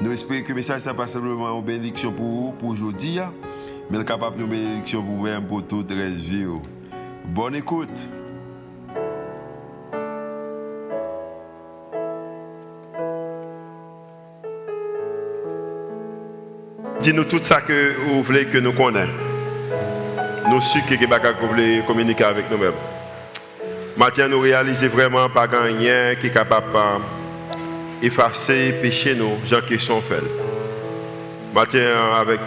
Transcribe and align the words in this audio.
Nous 0.00 0.12
espérons 0.12 0.42
que 0.42 0.48
le 0.50 0.54
message 0.54 0.86
n'est 0.86 0.94
pas 0.94 1.08
simplement 1.08 1.58
une 1.58 1.64
bénédiction 1.64 2.12
pour 2.12 2.24
vous, 2.24 2.52
pour 2.52 2.68
aujourd'hui, 2.68 3.18
hein. 3.18 3.32
mais 3.90 4.04
capable 4.04 4.36
de 4.36 4.44
bénédiction 4.44 5.02
pour 5.02 5.16
vous-même, 5.16 5.44
pour 5.44 5.66
toute 5.66 5.90
la 5.90 6.06
vie. 6.06 6.46
Oh. 6.48 6.62
Bonne 7.24 7.56
écoute. 7.56 7.88
Dis-nous 17.00 17.24
tout 17.24 17.42
ça 17.42 17.60
que 17.60 17.94
vous 18.08 18.22
voulez 18.22 18.44
que 18.44 18.58
nous 18.58 18.72
connaissions. 18.72 19.12
Nous 20.48 20.60
sommes 20.60 20.82
que 20.82 21.40
vous 21.40 21.48
voulez 21.48 21.82
communiquer 21.86 22.24
avec 22.24 22.48
nous-mêmes. 22.50 22.72
Maintenant, 23.96 24.28
nous 24.28 24.40
réalisons 24.40 24.88
vraiment 24.88 25.28
pas 25.28 25.46
rien 25.46 26.14
qui 26.14 26.28
est 26.28 26.32
capable 26.32 26.68
effacer 28.02 28.74
péché 28.80 29.14
nous, 29.14 29.38
gens 29.46 29.60
qui 29.60 29.78
sont 29.78 30.00
faits. 30.00 30.22
Matin, 31.54 31.78
avec 32.16 32.40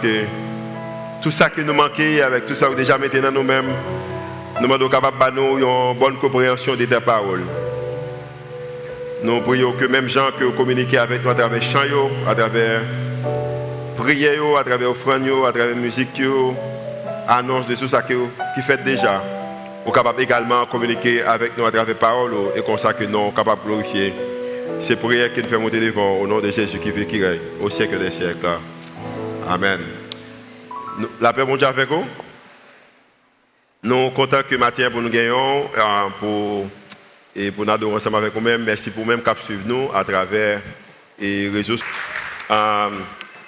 tout 1.22 1.30
ça 1.30 1.50
qui 1.50 1.62
nous 1.62 1.74
manquait, 1.74 2.22
avec 2.22 2.46
tout 2.46 2.54
ça 2.54 2.68
que 2.68 2.74
déjà 2.74 2.98
maintenant 2.98 3.30
nous-mêmes, 3.30 3.72
nous 4.60 4.68
sommes 4.68 4.90
capables 4.90 5.34
de 5.34 5.40
nous 5.40 5.58
une 5.58 5.98
bonne 5.98 6.16
compréhension 6.18 6.74
de 6.74 6.84
tes 6.84 7.00
paroles. 7.00 7.42
Nous 9.22 9.40
prions 9.40 9.72
que 9.72 9.84
même 9.84 10.08
gens 10.08 10.30
qui 10.36 10.44
communiquent 10.56 10.96
avec 10.96 11.24
nous 11.24 11.30
à 11.30 11.34
travers 11.34 11.62
chant, 11.62 12.10
à 12.28 12.34
travers 12.34 12.80
prière, 13.96 14.56
à 14.58 14.64
travers 14.64 14.90
offrande, 14.90 15.28
à 15.46 15.52
travers 15.52 15.76
musique, 15.76 16.20
annonce 17.28 17.68
de 17.68 17.74
tout 17.74 17.88
ça 17.88 18.02
qui 18.02 18.14
fait 18.66 18.82
déjà, 18.82 19.22
nous 19.84 19.92
capables 19.92 20.22
également 20.22 20.66
communiquer 20.66 21.22
avec 21.22 21.56
nous 21.56 21.64
à 21.64 21.70
travers 21.70 21.96
paroles 21.96 22.34
et 22.56 22.62
comme 22.62 22.78
ça 22.78 22.92
que 22.92 23.04
nous 23.04 23.26
sommes 23.26 23.34
capables 23.34 23.62
de 23.62 23.66
glorifier 23.66 24.14
c'est 24.82 24.96
prière 24.96 25.32
qui 25.32 25.40
nous 25.40 25.48
fait 25.48 25.58
monter 25.58 25.80
devant 25.80 26.18
au 26.18 26.26
nom 26.26 26.40
de 26.40 26.50
Jésus 26.50 26.78
qui 26.80 26.90
vit, 26.90 27.06
qui 27.06 27.24
règne 27.24 27.38
au 27.60 27.70
siècle 27.70 27.98
des 28.00 28.10
siècles. 28.10 28.46
Amen. 29.48 29.80
La 31.20 31.32
paix, 31.32 31.44
bon 31.44 31.56
Dieu 31.56 31.68
avec 31.68 31.88
vous. 31.88 32.04
Nous 33.84 34.06
sommes 34.06 34.12
contents 34.12 34.42
que 34.48 34.56
matin 34.56 34.90
pour 34.90 35.00
nous 35.00 35.08
gagnons, 35.08 35.70
euh, 35.78 36.08
pour, 36.18 36.66
et 37.36 37.52
pour 37.52 37.64
nous 37.64 37.72
adorer 37.72 37.94
ensemble 37.94 38.16
avec 38.16 38.34
vous-même. 38.34 38.64
Merci 38.64 38.90
pour 38.90 39.06
même 39.06 39.22
cap 39.22 39.38
suivre 39.38 39.62
nous 39.64 39.88
à 39.94 40.02
travers 40.02 40.60
les 41.18 41.48
réseaux. 41.48 41.76
Euh, 42.50 42.90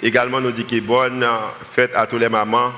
également, 0.02 0.40
nous 0.40 0.52
disons 0.52 0.68
que 0.68 0.80
bonne 0.80 1.26
fête 1.72 1.96
à 1.96 2.06
tous 2.06 2.18
les 2.18 2.28
mamans 2.28 2.72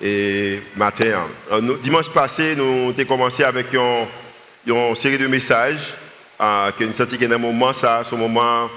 et 0.00 0.60
matin. 0.76 1.26
Euh, 1.52 1.76
dimanche 1.82 2.10
passé, 2.10 2.54
nous 2.54 2.90
avons 2.90 3.04
commencé 3.06 3.44
avec 3.44 3.72
une 3.72 4.94
série 4.94 5.18
de 5.18 5.26
messages 5.26 5.94
uh, 6.40 6.70
que 6.78 6.84
nous 6.84 6.94
sentons 6.94 7.16
que 7.16 7.24
dans 7.24 7.38
moment, 7.38 7.72
ça, 7.72 8.02
ce 8.08 8.14
moment 8.14 8.68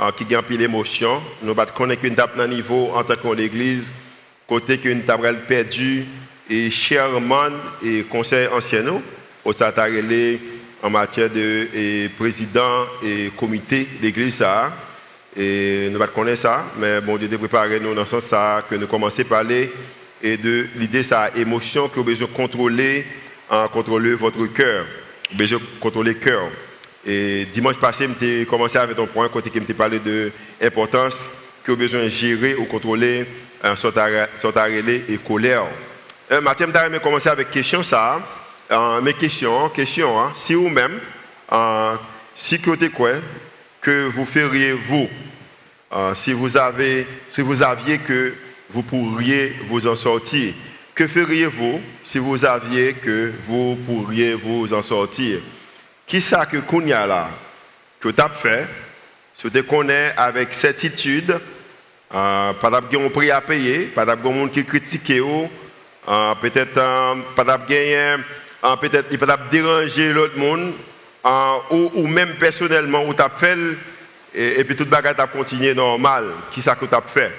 uh, 0.00 0.12
qui 0.16 0.34
a 0.34 0.38
un 0.38 0.42
peu 0.42 0.56
d'émotion, 0.56 1.22
nous 1.42 1.54
ne 1.54 1.64
connaître 1.64 2.02
qu'une 2.02 2.14
tape 2.14 2.36
niveau 2.48 2.92
en 2.94 3.02
tant 3.04 3.16
qu'église, 3.16 3.92
côté 4.46 4.78
qu'une 4.78 5.02
table 5.02 5.40
perdue 5.48 6.06
et 6.48 6.70
chèrement 6.70 7.48
et 7.84 8.04
conseil 8.04 8.48
ancien, 8.48 8.84
au 9.44 9.50
relais 9.50 10.40
en 10.82 10.90
matière 10.90 11.30
de 11.30 12.08
président 12.16 12.86
et 13.02 13.30
comité 13.36 13.88
d'église. 14.00 14.36
Ça, 14.36 14.72
et 15.36 15.88
nous 15.90 15.98
ne 15.98 16.06
connaissons 16.06 16.42
ça, 16.42 16.64
mais 16.78 17.00
bon 17.00 17.16
Dieu 17.16 17.28
a 17.32 17.38
préparé 17.38 17.80
nous 17.80 17.94
dans 17.94 18.06
ce 18.06 18.20
sens 18.20 18.24
ça, 18.24 18.64
que 18.68 18.74
nous 18.74 18.86
commençons 18.86 19.22
à 19.22 19.24
parler 19.24 19.70
et 20.22 20.36
de 20.36 20.66
l'idée, 20.76 21.02
ça, 21.02 21.30
émotion 21.36 21.88
que 21.88 21.96
vous 21.96 22.04
besoin 22.04 22.26
de 22.26 22.32
contrôler, 22.32 23.04
contrôler 23.72 24.14
votre 24.14 24.46
cœur, 24.46 24.86
besoin 25.34 25.58
de 25.58 25.64
contrôler 25.80 26.14
le 26.14 26.18
cœur. 26.18 26.48
Et 27.08 27.46
dimanche 27.52 27.76
passé, 27.76 28.08
j'ai 28.20 28.44
commencé 28.46 28.78
avec 28.78 28.98
un 28.98 29.06
point 29.06 29.28
côté 29.28 29.48
qui 29.48 29.60
me 29.60 29.66
parlé 29.66 30.00
de 30.00 30.32
l'importance 30.60 31.16
que 31.62 31.70
besoin 31.70 32.02
de 32.02 32.08
gérer 32.08 32.56
ou 32.56 32.64
contrôler 32.64 33.24
un 33.62 33.72
euh, 33.72 33.76
et 35.08 35.16
colère. 35.18 35.66
Euh, 36.32 36.40
Mathieu, 36.40 36.66
je 36.66 36.98
commencer 36.98 37.28
avec 37.28 37.50
question 37.50 37.84
ça. 37.84 38.20
Euh, 38.72 39.00
mes 39.00 39.12
questions, 39.12 39.68
question, 39.68 40.18
hein. 40.18 40.32
si 40.34 40.54
vous-même, 40.54 40.98
euh, 41.52 41.94
si 42.34 42.60
quoi 42.60 43.12
que 43.80 44.08
vous 44.08 44.26
feriez 44.26 44.72
vous, 44.72 45.08
si 46.14 46.32
vous 46.32 46.56
avez, 46.56 47.06
si 47.28 47.40
vous 47.40 47.62
aviez 47.62 47.98
que 47.98 48.34
vous 48.68 48.82
pourriez 48.82 49.54
vous 49.68 49.86
en 49.86 49.94
sortir, 49.94 50.52
que 50.92 51.06
feriez-vous 51.06 51.80
si 52.02 52.18
vous 52.18 52.44
aviez 52.44 52.94
que 52.94 53.30
vous 53.46 53.76
pourriez 53.86 54.34
vous 54.34 54.74
en 54.74 54.82
sortir? 54.82 55.38
Qui 56.06 56.20
ça 56.20 56.46
que 56.46 56.58
Kounia 56.58 57.04
là, 57.04 57.28
que 58.00 58.08
tu 58.08 58.20
as 58.20 58.28
fait, 58.28 58.66
si 59.34 59.50
tu 59.50 59.62
connais 59.64 60.12
avec 60.16 60.54
certitude, 60.54 61.40
euh, 62.14 62.52
pas 62.52 62.70
d'avoir 62.70 63.02
un 63.02 63.08
prix 63.08 63.30
à 63.32 63.40
payer, 63.40 63.86
pas 63.86 64.04
d'avoir 64.04 64.32
monde 64.32 64.52
qui 64.52 64.64
critique, 64.64 65.10
euh, 65.10 66.34
peut-être 66.40 66.78
euh, 66.78 67.14
pas 67.34 67.42
d'avoir 67.42 68.78
peut-être 68.78 69.18
peut 69.18 69.26
déranger 69.50 70.12
l'autre 70.12 70.38
monde, 70.38 70.74
ou, 71.70 71.90
ou, 71.94 72.06
même 72.06 72.34
personnellement, 72.36 73.04
où 73.04 73.12
tu 73.12 73.22
fait, 73.36 73.58
et, 74.32 74.62
puis 74.62 74.76
toute 74.76 74.88
bagarre 74.88 75.18
a 75.18 75.26
continué 75.26 75.74
normal, 75.74 76.26
qui 76.52 76.62
ça 76.62 76.76
que 76.76 76.86
tu 76.86 76.94
as 76.94 77.02
fait. 77.02 77.32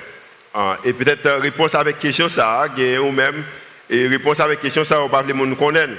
Et 0.83 0.91
peut-être 0.91 1.39
réponse 1.39 1.73
avec 1.73 1.97
question 1.97 2.27
ça, 2.27 2.65
ou 3.01 3.11
même, 3.11 3.45
et 3.89 4.07
réponse 4.07 4.41
avec 4.41 4.59
question 4.59 4.83
ça, 4.83 5.01
on 5.01 5.07
pas 5.07 5.21
les 5.21 5.33
monde 5.33 5.57
connaître. 5.57 5.93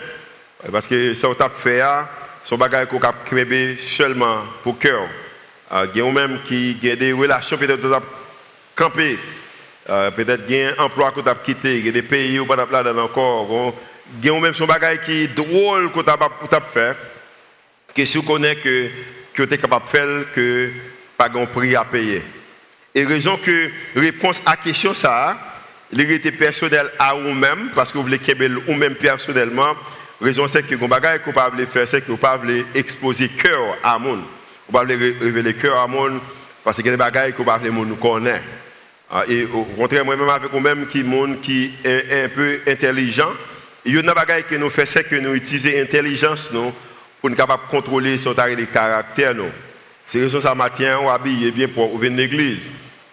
Parce 0.70 0.86
que 0.86 1.14
ça 1.14 1.28
tu 1.34 1.42
as 1.42 1.48
fait, 1.48 1.82
son 2.48 2.56
bagage 2.56 2.88
qu'on 2.88 2.98
a 3.00 3.12
créé 3.26 3.76
seulement 3.76 4.44
pour 4.62 4.78
cœur. 4.78 5.06
Euh, 5.70 5.86
il 5.94 5.98
y 5.98 6.02
a 6.02 6.10
même 6.10 6.38
qui 6.46 6.78
a 6.90 6.96
des 6.96 7.12
relations 7.12 7.58
peut-être 7.58 7.82
que 7.82 8.06
camper. 8.74 9.18
Euh, 9.90 10.10
peut-être 10.12 10.46
qu'il 10.46 10.56
y 10.56 10.62
a 10.62 10.70
un 10.70 10.84
emploi 10.84 11.12
tu 11.14 11.28
as 11.28 11.34
quitté, 11.34 11.78
il 11.78 11.84
y 11.84 11.88
a 11.90 11.92
des 11.92 12.00
pays 12.00 12.40
où 12.40 12.46
tu 12.46 12.52
as 12.52 12.82
là 12.82 13.02
encore. 13.02 13.74
Il 14.22 14.26
y 14.26 14.30
a 14.30 14.40
même 14.40 14.54
son 14.54 14.64
bagage 14.64 15.00
qui 15.04 15.24
est 15.24 15.26
drôle 15.26 15.92
tu 15.92 16.00
as 16.08 16.60
fait. 16.62 16.96
Que 17.94 18.06
si 18.06 18.24
connaissez 18.24 18.56
que, 18.56 18.88
que 19.34 19.42
tu 19.42 19.54
es 19.54 19.58
capable 19.58 19.84
de 19.84 19.90
faire, 19.90 20.32
que 20.32 20.70
pas 21.18 21.28
de 21.28 21.44
prix 21.44 21.76
à 21.76 21.84
payer. 21.84 22.22
Et 22.94 23.04
raison 23.04 23.36
que 23.36 23.70
réponse 23.94 24.40
à 24.46 24.52
la 24.52 24.56
question 24.56 24.94
ça, 24.94 25.36
l'hérité 25.92 26.32
personnelle 26.32 26.90
à 26.98 27.12
vous-même, 27.12 27.72
parce 27.74 27.92
que 27.92 27.98
vous 27.98 28.04
voulez 28.04 28.18
que 28.18 28.32
vous-même 28.66 28.94
personnellement, 28.94 29.74
raison 30.20 30.46
c'est 30.46 30.62
que 30.62 30.74
vous 30.74 30.86
ne 30.86 30.88
pouvez 30.88 31.32
pas 31.32 31.50
faire, 31.66 31.88
c'est 31.88 32.04
pouvez 32.04 32.18
pas 32.18 32.40
exposer 32.74 33.28
cœur 33.28 33.76
à 33.82 33.98
monde. 33.98 34.22
Pouvez 34.66 34.86
pas 34.86 35.24
révéler 35.24 35.54
cœur 35.54 35.78
à 35.78 35.86
monde 35.86 36.20
parce 36.64 36.82
que 36.82 36.88
les 36.88 36.96
bagages 36.96 37.32
que 37.32 37.42
vous 37.42 37.50
ne 37.84 37.94
pouvez 37.94 37.96
pas 37.96 38.08
connaître. 38.08 38.44
Ah, 39.10 39.22
et 39.26 39.44
au 39.44 39.64
contraire, 39.64 40.04
moi-même 40.04 40.28
avec 40.28 40.52
vous-même 40.52 40.86
qui 40.86 41.02
monde 41.02 41.40
qui 41.40 41.72
est 41.82 42.24
un 42.24 42.28
peu 42.28 42.60
intelligent, 42.66 43.30
il 43.84 43.94
y 43.94 43.98
a 43.98 44.02
des 44.02 44.08
bagages 44.08 44.44
que 44.44 44.56
nous 44.56 44.68
faisons, 44.68 44.90
c'est 44.92 45.08
que 45.08 45.16
nous 45.16 45.34
utilisons 45.34 45.70
l'intelligence 45.78 46.50
nous, 46.52 46.72
pour 47.20 47.30
nous 47.30 47.36
capable 47.36 47.64
de 47.64 47.70
contrôler 47.70 48.16
les 48.56 48.66
caractères. 48.66 49.34
C'est 50.06 50.20
raison 50.20 50.40
ça 50.40 50.54
matin, 50.54 50.98
on 51.00 51.08
habille 51.08 51.50
bien 51.52 51.68
pour 51.68 51.94
ouvrir 51.94 52.12
l'église. 52.12 52.70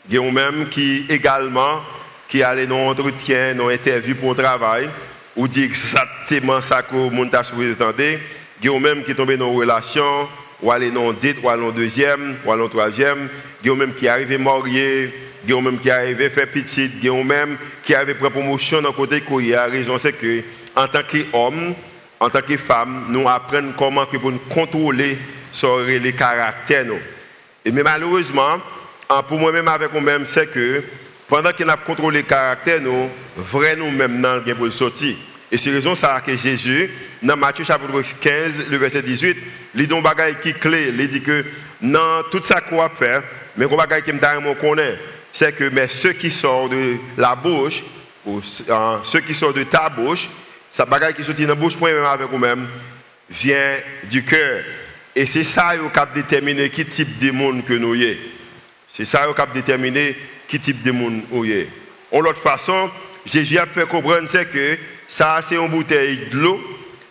Il 0.10 0.16
y 0.16 0.18
a 0.18 0.32
même 0.32 0.68
qui 0.70 1.06
également 1.08 1.82
qui 2.28 2.44
allait 2.44 2.68
dans 2.68 2.88
entretien, 2.88 3.56
dans 3.56 3.70
interview 3.70 4.16
pour 4.16 4.32
le 4.32 4.36
travail 4.36 4.90
ou 5.36 5.48
dit 5.48 5.64
exactement 5.64 6.62
ça 6.62 6.82
que 6.82 6.96
le 6.96 7.10
monde 7.10 7.34
a 7.36 7.44
souhaité 7.44 8.20
Il 8.62 8.72
y 8.72 8.76
a 8.76 8.80
même 8.80 9.04
qui 9.04 9.14
tombé 9.16 9.38
dans 9.38 9.52
une 9.52 9.58
relation, 9.58 10.28
ou 10.62 10.72
aller 10.72 10.92
dans 10.92 11.12
dit, 11.14 11.36
ou 11.44 11.50
aller 11.50 11.62
dans 11.62 11.72
deuxième, 11.72 12.38
ou 12.46 12.52
aller 12.52 12.62
dans 12.62 12.70
troisième. 12.70 13.30
Il 13.64 13.68
y 13.68 13.72
a 13.72 13.76
même 13.76 13.94
qui 13.94 14.08
arrivé 14.08 14.38
marié, 14.38 15.14
il 15.44 15.54
y 15.54 15.58
a 15.58 15.62
même 15.62 15.80
qui 15.80 15.90
arrivé 15.90 16.30
faire 16.30 16.48
petit, 16.48 16.90
il 17.02 17.04
y 17.04 17.10
a 17.10 17.24
même 17.24 17.58
qui 17.84 17.94
arrivé 17.94 18.14
prendre 18.14 18.32
promotion 18.32 18.82
dans 18.82 18.90
le 18.90 18.96
côté 18.96 19.22
a 19.56 19.66
raison, 19.66 19.98
c'est 19.98 20.14
que 20.14 20.44
en 20.76 20.88
tant 20.88 21.02
qu'homme, 21.04 21.74
en 22.20 22.30
tant 22.30 22.42
que 22.42 22.58
femme, 22.58 23.06
nous 23.10 23.28
apprenons 23.28 23.74
comment 23.78 24.06
que 24.06 24.18
pour 24.18 24.32
nous 24.32 24.40
contrôler 24.50 25.18
sur 25.52 25.80
les 25.80 26.14
caractères. 26.14 26.86
Mais 27.66 27.84
malheureusement, 27.84 28.58
pour 29.28 29.40
moi-même 29.40 29.68
avec 29.68 29.92
moi-même, 29.92 30.26
c'est 30.26 30.52
que 30.52 30.84
pendant 31.28 31.52
qu'on 31.52 31.68
a 31.70 31.78
contrôlé 31.78 32.20
les 32.20 32.24
caractères, 32.24 32.82
nous, 32.82 33.10
vrai 33.36 33.76
nous-mêmes, 33.76 34.20
nous 34.20 34.28
avons 34.28 34.72
sortir. 34.72 35.16
Et 35.52 35.58
c'est 35.58 35.72
raison 35.72 35.96
ça 35.96 36.22
que 36.26 36.36
Jésus, 36.36 36.90
dans 37.22 37.38
Matthieu 37.38 37.64
chapitre 37.64 38.02
15, 38.20 38.70
le 38.70 38.78
verset 38.78 39.02
18, 39.02 39.38
il 39.76 39.88
dit 39.88 39.96
un 39.96 40.02
bagage 40.02 40.36
qui 40.42 40.50
est 40.50 40.60
clé. 40.60 40.88
Il 40.90 41.08
dit 41.08 41.22
que 41.22 41.46
dans 41.82 42.24
tout 42.32 42.42
ça 42.44 42.62
qu'on 42.62 42.78
va 42.78 42.90
faire, 42.90 43.24
mais 43.56 43.66
un 43.66 43.76
bagage 43.76 44.04
qui 44.04 44.14
me 44.14 44.54
connaît, 44.54 44.98
c'est 45.32 45.56
que 45.56 45.70
mais 45.70 45.88
ce 45.88 46.10
qui 46.10 46.32
sort 46.32 46.70
de 46.70 46.96
la 47.18 47.36
bouche, 47.36 47.84
ou 48.26 48.40
euh, 48.40 48.98
ce 49.04 49.18
qui 49.20 49.34
sort 49.34 49.54
de 49.54 49.64
ta 49.64 49.90
bouche, 49.90 50.30
ça 50.70 50.86
bagaille 50.86 51.14
qui 51.14 51.24
sort 51.24 51.36
de 51.36 51.46
la 51.46 51.56
bouche, 51.56 51.80
même 51.80 52.04
avec 52.06 52.30
vous-même, 52.30 52.68
vient 53.30 53.78
du 54.10 54.24
cœur. 54.24 54.64
Et 55.16 55.26
c'est 55.26 55.44
ça 55.44 55.74
qui 55.76 56.00
a 56.00 56.06
déterminé 56.06 56.70
qui 56.70 56.86
type 56.86 57.18
de 57.20 57.32
monde 57.32 57.64
que 57.66 57.74
nous 57.74 57.96
sommes. 57.96 58.16
C'est 58.88 59.06
ça 59.06 59.28
qui 59.34 59.42
a 59.42 59.46
déterminé 59.46 60.16
qui 60.48 60.60
type 60.60 60.84
de 60.84 60.92
monde 60.92 61.22
sommes. 61.32 61.66
En 62.12 62.22
l'autre 62.22 62.42
façon, 62.42 62.90
Jésus 63.26 63.58
a 63.58 63.66
fait 63.66 63.88
comprendre 63.88 64.28
que 64.52 64.78
ça 65.08 65.40
c'est 65.48 65.56
une 65.56 65.70
bouteille 65.70 66.28
de 66.32 66.38
l'eau. 66.38 66.62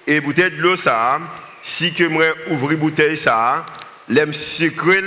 Et 0.07 0.21
bouteille 0.21 0.51
de 0.51 0.61
l'eau, 0.61 0.77
ça, 0.77 1.19
si 1.63 1.95
que 1.95 2.05
moi 2.05 2.25
ouvre 2.51 2.75
bouteille, 2.75 3.17
ça, 3.17 3.65
l'aime 4.09 4.35
sucré, 4.35 5.01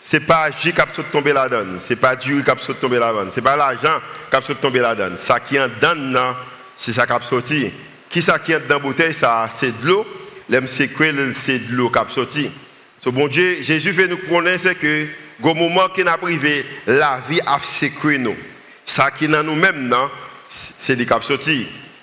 c'est 0.00 0.20
pas 0.20 0.50
J 0.50 0.72
qui 0.72 0.80
a 0.80 0.86
tomber 0.86 1.32
la 1.32 1.48
donne, 1.48 1.78
c'est 1.80 1.96
pas 1.96 2.14
Dieu 2.14 2.42
qui 2.42 2.50
a 2.50 2.54
tomber 2.54 2.98
la 2.98 3.12
donne, 3.12 3.30
c'est 3.32 3.42
pas 3.42 3.56
l'argent 3.56 4.00
qui 4.30 4.36
a 4.36 4.40
tomber 4.54 4.80
la 4.80 4.94
donne. 4.94 5.16
Ça 5.16 5.40
qui 5.40 5.56
est 5.56 5.68
dans 5.80 6.36
c'est 6.76 6.92
ça 6.92 7.06
qui 7.06 7.12
a 7.12 7.20
sorti. 7.20 7.72
Qui 8.08 8.22
ça 8.22 8.38
qui 8.38 8.52
est 8.52 8.60
dans 8.60 8.76
la 8.76 8.80
bouteille, 8.80 9.12
ça, 9.12 9.48
c'est 9.54 9.80
de 9.82 9.86
l'eau. 9.86 10.06
L'aime 10.48 10.68
c'est 10.68 10.86
de 10.88 11.74
l'eau 11.74 11.90
qui 11.90 11.98
a 11.98 12.06
sorti. 12.08 12.50
So, 13.00 13.12
bon 13.12 13.28
Dieu, 13.28 13.58
Jésus 13.60 13.92
fait 13.92 14.06
nous 14.06 14.16
connaître 14.16 14.72
que, 14.72 15.06
au 15.42 15.54
moment 15.54 15.88
qu'il 15.88 16.08
a 16.08 16.18
privé, 16.18 16.64
la 16.86 17.20
vie 17.28 17.40
a 17.46 17.58
sécuré 17.62 18.18
nous. 18.18 18.36
Ça 18.84 19.10
qui 19.10 19.28
dans 19.28 19.42
nous-mêmes, 19.42 19.94
c'est 20.48 20.96
des 20.96 21.06
cap. 21.06 21.22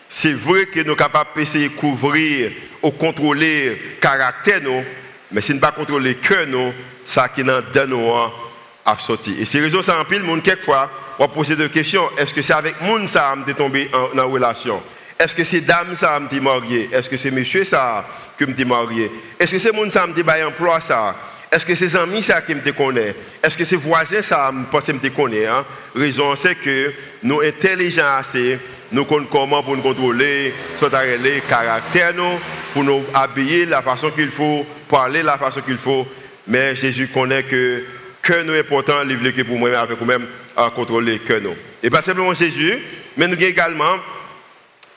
C'est 0.07 0.33
vrai 0.33 0.67
que 0.67 0.79
nous 0.79 0.89
sommes 0.89 0.95
capables 0.95 1.31
d'essayer 1.35 1.69
de 1.69 1.73
couvrir 1.73 2.51
ou 2.81 2.91
contrôler 2.91 3.69
le 3.69 3.75
caractère, 3.99 4.61
nous, 4.61 4.83
mais 5.31 5.41
si 5.41 5.51
nous 5.51 5.57
ne 5.57 5.61
pas 5.61 5.71
contrôler 5.71 6.09
le 6.09 6.15
cœur, 6.15 6.45
nous, 6.47 6.71
ça 7.03 7.27
qui 7.27 7.43
dans 7.43 7.63
nous 7.87 8.13
a 8.13 8.97
sorti. 8.99 9.35
Et 9.39 9.45
c'est 9.45 9.59
raison 9.59 9.81
ça 9.81 9.99
en 9.99 10.05
pile, 10.05 10.23
monde 10.23 10.43
quelquefois, 10.43 10.89
on 11.17 11.23
va 11.23 11.27
poser 11.27 11.55
des 11.55 11.69
questions. 11.69 12.07
Est-ce 12.17 12.33
que 12.33 12.41
c'est 12.41 12.53
avec 12.53 12.79
monde 12.81 13.07
ça 13.07 13.33
de 13.45 13.51
tomber 13.53 13.89
en, 13.93 14.17
en 14.17 14.29
relation? 14.29 14.81
Est-ce 15.17 15.35
que 15.35 15.43
c'est 15.43 15.61
dame 15.61 15.95
ça 15.95 16.19
me 16.19 16.39
marié? 16.39 16.89
Est-ce 16.91 17.09
que 17.09 17.17
c'est 17.17 17.31
monsieur 17.31 17.63
ça 17.65 18.05
que 18.37 18.45
me 18.45 18.65
marié? 18.65 19.09
Est-ce 19.39 19.51
que 19.53 19.59
c'est 19.59 19.71
monde 19.71 19.91
ça 19.91 20.05
me 20.05 20.45
emploi 20.45 20.79
ça 20.81 21.15
est-ce 21.51 21.65
que 21.65 21.75
c'est 21.75 21.95
amis 21.95 22.21
ça 22.21 22.41
qui 22.41 22.55
me 22.55 22.71
connaît 22.71 23.15
Est-ce 23.43 23.57
que 23.57 23.65
c'est 23.65 23.75
voisins 23.75 24.21
ça 24.21 24.51
me 24.51 24.65
pense 24.65 24.87
me 24.87 25.09
connaît 25.09 25.45
hein? 25.45 25.65
Raison 25.95 26.35
c'est 26.35 26.55
que 26.55 26.93
nous 27.23 27.41
intelligents 27.41 28.15
assez, 28.17 28.59
nous 28.91 29.05
connaissons 29.05 29.29
comment 29.31 29.63
pour 29.63 29.75
nous 29.75 29.83
contrôler, 29.83 30.53
soit 30.77 30.91
les 31.21 31.41
caractères 31.41 32.13
nous, 32.13 32.39
pour 32.73 32.83
nous 32.83 33.03
habiller 33.13 33.65
la 33.65 33.81
façon 33.81 34.11
qu'il 34.11 34.29
faut, 34.29 34.65
parler 34.89 35.23
la 35.23 35.37
façon 35.37 35.61
qu'il 35.61 35.77
faut. 35.77 36.07
Mais 36.47 36.75
Jésus 36.75 37.07
connaît 37.07 37.43
que 37.43 37.83
que 38.21 38.41
nous 38.41 38.53
est 38.53 38.61
important, 38.61 39.03
livre 39.03 39.29
que 39.29 39.43
pour 39.43 39.57
moi 39.57 39.77
avec 39.77 39.99
vous-même 39.99 40.25
à 40.57 40.71
contrôler 40.71 41.19
que 41.19 41.39
nous. 41.39 41.55
Et 41.83 41.91
pas 41.91 42.01
simplement 42.01 42.33
Jésus, 42.33 42.79
mais 43.15 43.27
nous 43.27 43.33
avons 43.33 43.45
également 43.45 43.97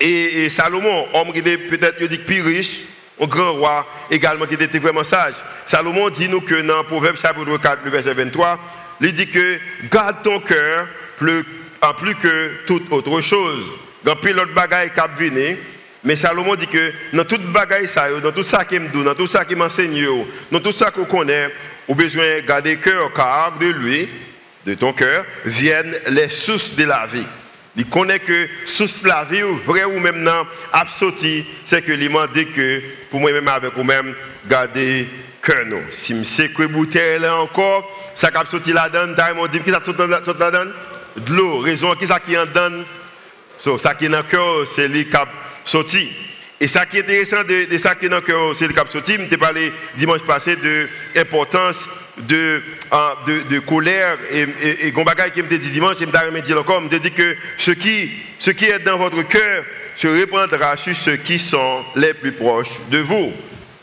et, 0.00 0.48
Salomon, 0.48 1.06
homme 1.12 1.32
qui 1.32 1.40
était 1.40 1.58
peut-être 1.58 2.24
plus 2.24 2.42
riche, 2.42 2.82
un 3.20 3.26
grand 3.26 3.52
roi 3.54 3.86
également 4.10 4.46
qui 4.46 4.54
était 4.54 4.78
vraiment 4.78 5.02
sage. 5.02 5.34
Salomon 5.68 6.08
dit 6.08 6.30
nous 6.30 6.40
que 6.40 6.62
dans 6.62 6.82
Proverbe 6.82 7.18
chapitre 7.18 7.58
4, 7.58 7.86
verset 7.90 8.14
23, 8.14 8.58
il 9.02 9.12
dit 9.12 9.26
que 9.26 9.58
garde 9.92 10.22
ton 10.22 10.40
cœur 10.40 10.88
plus, 11.18 11.44
en 11.82 11.92
plus 11.92 12.14
que 12.14 12.64
toute 12.66 12.90
autre 12.90 13.20
chose. 13.20 13.66
Dans 14.02 14.16
pilote 14.16 14.54
bagaille 14.54 14.90
qui 14.90 15.22
venir, 15.22 15.58
mais 16.04 16.16
Salomon 16.16 16.54
dit 16.54 16.68
que 16.68 16.90
dans 17.12 17.26
toute 17.26 17.42
ça, 17.84 18.08
dans 18.22 18.32
tout 18.32 18.44
ça 18.44 18.64
qui 18.64 18.80
me 18.80 18.88
dit, 18.88 19.04
dans 19.04 19.14
tout 19.14 19.26
ça 19.26 19.44
qui 19.44 19.56
m'enseigne, 19.56 20.06
dans 20.50 20.60
tout 20.60 20.72
ça 20.72 20.90
qu'on 20.90 21.04
connaît, 21.04 21.52
on 21.86 21.94
besoin 21.94 22.36
de 22.36 22.46
garder 22.46 22.76
le 22.76 22.80
cœur 22.80 23.12
car 23.12 23.58
de 23.58 23.66
lui, 23.66 24.08
de 24.64 24.72
ton 24.72 24.94
cœur, 24.94 25.26
viennent 25.44 25.94
les 26.06 26.30
sources 26.30 26.76
de 26.76 26.84
la 26.84 27.04
vie. 27.04 27.26
Il 27.76 27.84
connaît 27.90 28.20
que 28.20 28.48
source 28.64 29.02
de 29.02 29.08
la 29.08 29.24
vie, 29.24 29.42
vrai 29.66 29.84
ou 29.84 30.00
même 30.00 30.22
non, 30.22 30.46
absolu, 30.72 31.44
c'est 31.66 31.84
que 31.84 31.92
m'a 32.08 32.26
dit 32.26 32.46
que 32.46 32.80
pour 33.10 33.20
moi-même 33.20 33.48
avec 33.48 33.74
vous-même, 33.74 34.14
garder 34.48 35.06
cœur 35.48 35.64
nous. 35.66 35.80
Si 35.90 36.16
je 36.16 36.22
sais 36.22 36.48
que 36.50 36.64
bouteille 36.64 37.20
là 37.20 37.36
encore, 37.36 37.88
ça 38.14 38.30
qui 38.30 38.50
sorti 38.50 38.72
la 38.72 38.88
donne, 38.88 39.14
t'as 39.16 39.32
dit 39.48 39.60
qui 39.60 39.70
ça 39.70 39.80
sorti 39.82 40.02
la 40.08 40.50
donne 40.50 40.72
De 41.16 41.32
l'eau. 41.32 41.60
Raison 41.60 41.94
qui 41.94 42.06
ça 42.06 42.20
qui 42.20 42.36
en 42.36 42.46
donne 42.46 42.84
so, 43.56 43.78
ça 43.78 43.94
qui 43.94 44.06
est 44.06 44.08
dans 44.08 44.18
le 44.18 44.24
cœur, 44.24 44.66
c'est 44.74 44.88
lui 44.88 45.06
qui 45.06 45.16
sorti. 45.64 46.10
Et 46.60 46.68
ça 46.68 46.84
qui 46.86 46.98
est 46.98 47.00
intéressant 47.00 47.44
de, 47.44 47.78
ça 47.78 47.94
qui 47.94 48.06
est 48.06 48.08
dans 48.08 48.16
le 48.16 48.22
cœur, 48.22 48.54
c'est 48.58 48.66
le 48.66 48.74
cap 48.74 48.90
sorti. 48.90 49.14
Je 49.30 49.36
parlé 49.36 49.72
dimanche 49.96 50.20
passé 50.26 50.56
de 50.56 50.88
l'importance 51.14 51.88
de, 52.18 52.60
uh, 52.92 53.26
de, 53.26 53.42
de, 53.54 53.58
colère 53.60 54.18
et, 54.30 54.42
et, 54.60 54.88
et 54.88 54.92
qui 54.92 55.42
me 55.42 55.48
dit 55.48 55.70
dimanche, 55.70 55.98
je 56.00 56.04
me 56.04 56.40
dit 56.40 56.54
encore, 56.54 56.80
me 56.82 56.88
dit 56.88 57.10
que 57.12 57.36
ce 57.56 57.70
qui, 57.70 58.10
ce 58.38 58.50
qui 58.50 58.64
est 58.66 58.80
dans 58.80 58.98
votre 58.98 59.22
cœur 59.22 59.64
se 59.94 60.08
répandra 60.08 60.76
sur 60.76 60.94
ceux 60.94 61.16
qui 61.16 61.38
sont 61.38 61.84
les 61.94 62.12
plus 62.12 62.32
proches 62.32 62.80
de 62.90 62.98
vous. 62.98 63.32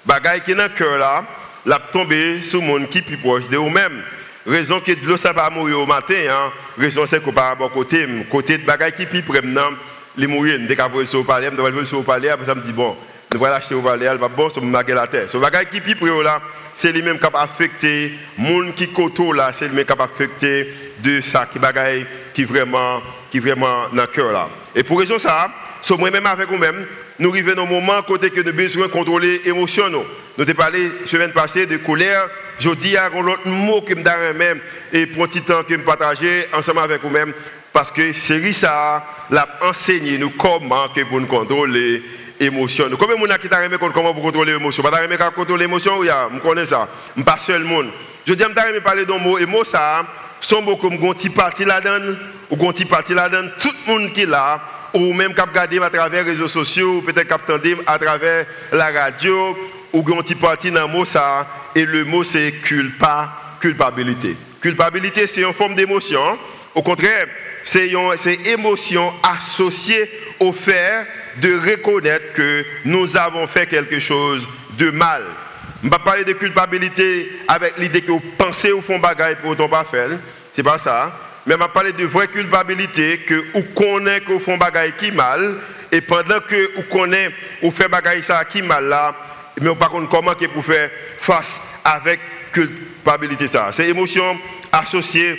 Bagaille 0.05 0.41
qui 0.41 0.51
est 0.51 0.55
dans 0.55 0.63
le 0.63 0.69
cœur 0.69 0.97
là, 0.97 1.25
l'a 1.65 1.79
tombé 1.91 2.41
sur 2.41 2.61
le 2.61 2.67
monde 2.67 2.89
qui 2.89 2.99
est 2.99 3.01
plus 3.01 3.17
proche 3.17 3.47
de 3.49 3.57
vous-même. 3.57 4.03
Raison 4.45 4.79
que 4.79 4.91
l'eau 5.03 5.17
ça 5.17 5.33
va 5.33 5.49
mourir 5.49 5.79
au 5.79 5.85
matin, 5.85 6.13
hein. 6.29 6.51
raison 6.77 7.05
c'est 7.07 7.21
qu'on 7.21 7.31
pas 7.31 7.55
bon 7.55 7.67
côté, 7.69 8.07
côté 8.29 8.59
de 8.59 8.65
bagaille 8.65 8.93
qui 8.93 9.03
est 9.03 9.07
plus 9.07 9.23
près 9.23 9.41
les 10.17 10.27
mourir, 10.27 10.59
dès 10.67 10.75
qu'on 10.75 10.87
voit 10.87 11.05
sur 11.05 11.19
le 11.19 11.25
palais, 11.25 11.49
on 11.51 11.61
va 11.61 11.85
sur 11.85 11.97
le 11.97 12.03
palais, 12.03 12.29
après 12.29 12.45
ça 12.45 12.55
me 12.55 12.61
dit 12.61 12.71
bon, 12.71 12.95
on 13.33 13.37
va 13.37 13.49
l'acheter 13.49 13.75
au 13.75 13.81
palais, 13.81 14.05
elle 14.05 14.19
va 14.19 14.27
bon, 14.27 14.49
ça 14.49 14.61
me 14.61 14.71
la 14.71 15.07
terre. 15.07 15.29
Ce 15.29 15.37
bagaille 15.37 15.65
qui 15.65 15.77
est 15.77 15.95
plus 15.95 16.23
là, 16.23 16.41
c'est 16.73 16.91
lui-même 16.91 17.17
qui 17.17 17.25
a 17.25 17.41
affecté, 17.41 18.13
monde 18.37 18.75
qui 18.75 18.87
koto 18.89 19.33
là, 19.33 19.51
c'est 19.51 19.67
lui-même 19.67 19.85
qui 19.85 19.93
a 19.93 20.03
affecté 20.03 20.73
de 20.99 21.21
ça 21.21 21.47
qui 21.51 21.57
bagaille 21.57 22.05
qui 22.33 22.43
vraiment 22.43 23.01
qui 23.31 23.39
vraiment 23.39 23.89
dans 23.91 24.03
le 24.03 24.07
cœur 24.07 24.31
là. 24.31 24.49
Et 24.75 24.83
pour 24.83 24.99
raison 24.99 25.17
ça, 25.17 25.49
c'est 25.81 25.97
moi-même 25.97 26.27
avec 26.27 26.47
vous-même, 26.49 26.85
nous 27.17 27.31
arrivons 27.31 27.63
au 27.63 27.65
moment 27.65 28.01
côté 28.03 28.29
que 28.29 28.41
nous 28.41 28.49
avons 28.49 28.57
besoin 28.57 28.87
de 28.87 28.91
contrôler 28.91 29.41
émotions. 29.45 30.05
Nous 30.37 30.43
avons 30.43 30.53
parlé 30.53 30.91
semaine 31.05 31.31
passée 31.31 31.65
de 31.65 31.77
colère. 31.77 32.27
Je 32.59 32.69
dis 32.71 32.97
à 32.97 33.09
l'autre 33.09 33.47
mot 33.47 33.81
que 33.81 33.93
je 33.95 34.33
même 34.33 34.59
et 34.91 35.05
pour 35.05 35.23
un 35.23 35.27
petit 35.27 35.41
temps 35.41 35.63
que 35.63 35.73
je 35.73 35.79
partager 35.79 36.45
ensemble 36.53 36.79
avec 36.79 37.01
vous-même. 37.01 37.33
Parce 37.71 37.91
que 37.91 38.13
c'est 38.13 38.51
ça, 38.53 39.05
l'a 39.29 39.47
enseigné 39.61 40.17
nous 40.17 40.29
comment 40.31 40.87
pour 41.09 41.19
nous 41.19 41.27
contrôler 41.27 42.01
les 42.39 42.47
émotions. 42.47 42.89
Combien 42.97 43.15
de 43.15 43.27
gens 43.27 43.37
qui 43.37 43.49
comment 43.93 44.13
pour 44.13 44.23
contrôler 44.23 44.51
les 44.51 44.59
émotions 44.59 44.83
Pas 44.83 44.91
t'a 44.91 45.31
contrôler 45.31 45.65
les 45.65 45.69
émotions 45.69 45.97
Oui, 45.99 46.07
je 46.33 46.39
connais 46.39 46.65
ça. 46.65 46.87
Je 47.15 47.21
ne 47.21 47.25
pas 47.25 47.37
seul. 47.37 47.65
Je 48.25 48.33
dis, 48.33 48.43
je 48.43 48.79
parler 48.79 49.05
d'un 49.05 49.17
mot. 49.17 49.37
Et 49.37 49.45
mot 49.45 49.63
ça, 49.63 50.05
sont 50.39 50.61
beaucoup 50.61 50.89
de 50.89 50.97
petit 51.13 51.29
parti 51.29 51.65
là-dedans, 51.65 52.15
ou 52.49 52.55
là-dedans. 53.13 53.49
Tout 53.59 53.71
le 53.87 53.93
monde 53.93 54.13
qui 54.13 54.21
est 54.21 54.25
là, 54.25 54.61
ou 54.93 55.13
même 55.13 55.33
regarder 55.33 55.79
à 55.79 55.89
travers 55.89 56.23
les 56.23 56.31
réseaux 56.31 56.47
sociaux, 56.47 57.01
peut-être 57.01 57.27
cap 57.27 57.41
à 57.87 57.99
travers 57.99 58.45
la 58.71 58.91
radio, 58.91 59.57
ou 59.95 60.03
parti 60.35 60.71
dans 60.71 60.87
le 60.87 60.93
mot 60.93 61.05
ça, 61.05 61.47
et 61.73 61.85
le 61.85 62.05
mot 62.05 62.23
c'est 62.23 62.51
culpa, 62.51 63.57
culpabilité. 63.59 64.35
Culpabilité, 64.61 65.27
c'est 65.27 65.41
une 65.41 65.53
forme 65.53 65.75
d'émotion. 65.75 66.37
Au 66.73 66.81
contraire, 66.81 67.27
c'est 67.63 67.87
une 67.87 68.13
émotion 68.45 69.13
associée 69.23 70.09
au 70.39 70.51
fait 70.51 71.07
de 71.37 71.53
reconnaître 71.57 72.33
que 72.33 72.65
nous 72.85 73.15
avons 73.15 73.47
fait 73.47 73.67
quelque 73.67 73.99
chose 73.99 74.47
de 74.77 74.89
mal. 74.89 75.21
Je 75.81 75.87
ne 75.87 75.91
vais 75.91 76.03
pas 76.03 76.23
de 76.23 76.33
culpabilité 76.33 77.31
avec 77.47 77.77
l'idée 77.77 78.01
que 78.01 78.11
vous 78.11 78.23
pensez 78.37 78.71
au 78.71 78.81
fond 78.81 78.99
bagaille 78.99 79.35
pour 79.35 79.51
autant 79.51 79.69
pas 79.69 79.83
faire. 79.83 80.09
C'est 80.53 80.63
pas 80.63 80.77
ça 80.77 81.11
mais 81.45 81.55
je 81.59 81.67
parler 81.67 81.93
de 81.93 82.05
vraie 82.05 82.27
culpabilité 82.27 83.19
que 83.19 83.35
vous 83.53 83.63
connaissez 83.75 84.21
que 84.21 84.31
vous 84.33 84.39
faites 84.39 84.59
bagaille 84.59 84.93
qui 84.97 85.11
mal 85.11 85.57
et 85.91 86.01
pendant 86.01 86.39
que 86.39 86.75
vous 86.75 86.83
connaissez 86.83 87.33
ou 87.61 87.71
fait 87.71 87.87
bagaille 87.87 88.23
ça 88.23 88.43
qui 88.45 88.61
mal 88.61 88.85
là 88.85 89.15
mais 89.59 89.67
savez 89.67 89.75
pas 89.75 89.89
comment 89.89 90.33
pour 90.53 90.65
faire 90.65 90.89
face 91.17 91.61
avec 91.83 92.19
culpabilité 92.51 93.47
ça 93.47 93.69
c'est 93.71 93.89
émotion 93.89 94.39
associée 94.71 95.37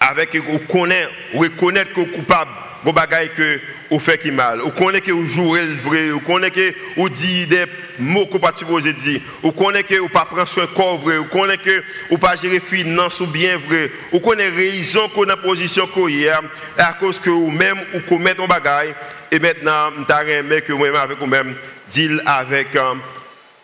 avec 0.00 0.34
vous 0.36 0.58
connaissez 0.60 1.08
reconnaître 1.34 1.90
vous 1.94 2.06
coupable 2.06 2.50
vos 2.86 2.92
bagailles 2.92 3.30
que 3.36 3.60
vous 3.90 3.98
faites 3.98 4.22
qui 4.22 4.30
mal. 4.30 4.60
Vous 4.60 4.70
connaissez 4.70 5.06
que 5.06 5.12
vous 5.12 5.24
jouez 5.24 5.62
le 5.62 5.74
vrai, 5.74 6.08
vous 6.10 6.20
connaissez 6.20 6.72
que 6.72 6.74
vous 6.96 7.08
dites 7.08 7.48
des 7.48 7.64
mots 7.98 8.28
vous 8.30 8.38
pas 8.38 8.52
supposé 8.56 8.92
dire, 8.92 9.20
vous 9.42 9.50
connaissez 9.50 9.84
que 9.84 9.94
vous 9.96 10.08
pas 10.08 10.24
prendre 10.24 10.46
soin 10.46 10.66
corps 10.68 10.98
vrai, 10.98 11.18
vous 11.18 11.24
connaissez 11.24 11.58
que 11.58 11.82
vous 12.10 12.18
pas 12.18 12.36
gérer 12.36 12.60
finance 12.60 13.18
ou 13.20 13.26
bien 13.26 13.56
vrai, 13.56 13.90
vous 14.12 14.20
connaissez 14.20 14.50
raison 14.50 15.08
qu'on 15.08 15.28
a 15.28 15.36
position 15.36 15.88
qu'on 15.88 16.06
hier 16.06 16.40
à 16.78 16.92
cause 16.92 17.18
que 17.18 17.30
vous 17.30 17.50
même 17.50 17.78
commettez 18.08 18.42
un 18.42 18.46
bagaille 18.46 18.94
et 19.32 19.40
maintenant 19.40 19.90
avez 20.08 20.62
que 20.62 20.72
vous 20.72 20.84
même 20.84 20.94
avec 20.94 21.18
vous 21.18 21.26
même 21.26 21.56
deal 21.90 22.22
avec 22.26 22.74
euh, 22.76 22.94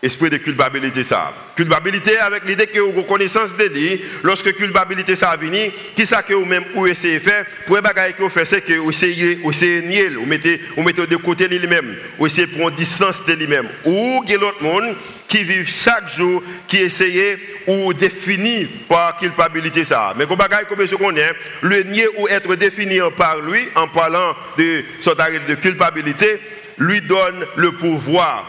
esprit 0.03 0.29
de 0.29 0.37
culpabilité 0.37 1.03
ça. 1.03 1.33
Culpabilité 1.55 2.17
avec 2.17 2.45
l'idée 2.45 2.67
que 2.67 2.79
vous 2.79 3.03
connaissance 3.03 3.55
de 3.55 3.65
lui, 3.65 4.01
lorsque 4.23 4.53
culpabilité 4.53 5.15
ça 5.15 5.37
vient, 5.37 5.69
qui 5.95 6.05
ça 6.05 6.21
que 6.21 6.33
vous 6.33 6.45
même 6.45 6.65
ou 6.75 6.85
essayez 6.85 7.19
de 7.19 7.23
faire, 7.23 7.45
pour 7.65 7.81
bagaille 7.81 8.13
que 8.13 8.21
vous 8.21 8.29
faites 8.29 8.47
c'est 8.47 8.61
que 8.61 8.73
vous 8.73 8.89
essayez 8.89 9.35
vous 9.35 9.51
essayez 9.51 9.81
nier, 9.81 10.09
vous 10.09 10.25
mettez 10.25 10.61
vous 10.75 10.83
mettez 10.83 11.07
de 11.07 11.15
côté 11.15 11.47
lui-même, 11.47 11.95
vous 12.17 12.27
essayez 12.27 12.47
de 12.47 12.57
prendre 12.57 12.75
distance 12.75 13.23
de 13.25 13.33
lui-même. 13.33 13.69
Ou 13.85 14.23
il 14.27 14.35
l'autre 14.35 14.61
monde 14.61 14.95
qui 15.27 15.43
vit 15.45 15.65
chaque 15.65 16.13
jour 16.15 16.43
qui 16.67 16.77
essaye 16.77 17.37
ou 17.65 17.93
définit 17.93 18.65
par 18.89 19.17
culpabilité 19.17 19.85
ça. 19.85 20.13
Mais 20.17 20.25
comme 20.27 20.37
bagaille 20.37 20.65
comme 20.67 20.85
je 20.85 20.95
connais, 20.95 21.31
le 21.61 21.81
nier 21.83 22.07
ou 22.17 22.27
être 22.27 22.53
défini 22.55 22.99
par 23.17 23.39
lui 23.39 23.61
en 23.75 23.87
parlant 23.87 24.35
de 24.57 24.83
son 24.99 25.13
de 25.13 25.55
culpabilité 25.55 26.39
lui 26.77 27.01
donne 27.01 27.45
le 27.55 27.71
pouvoir. 27.73 28.45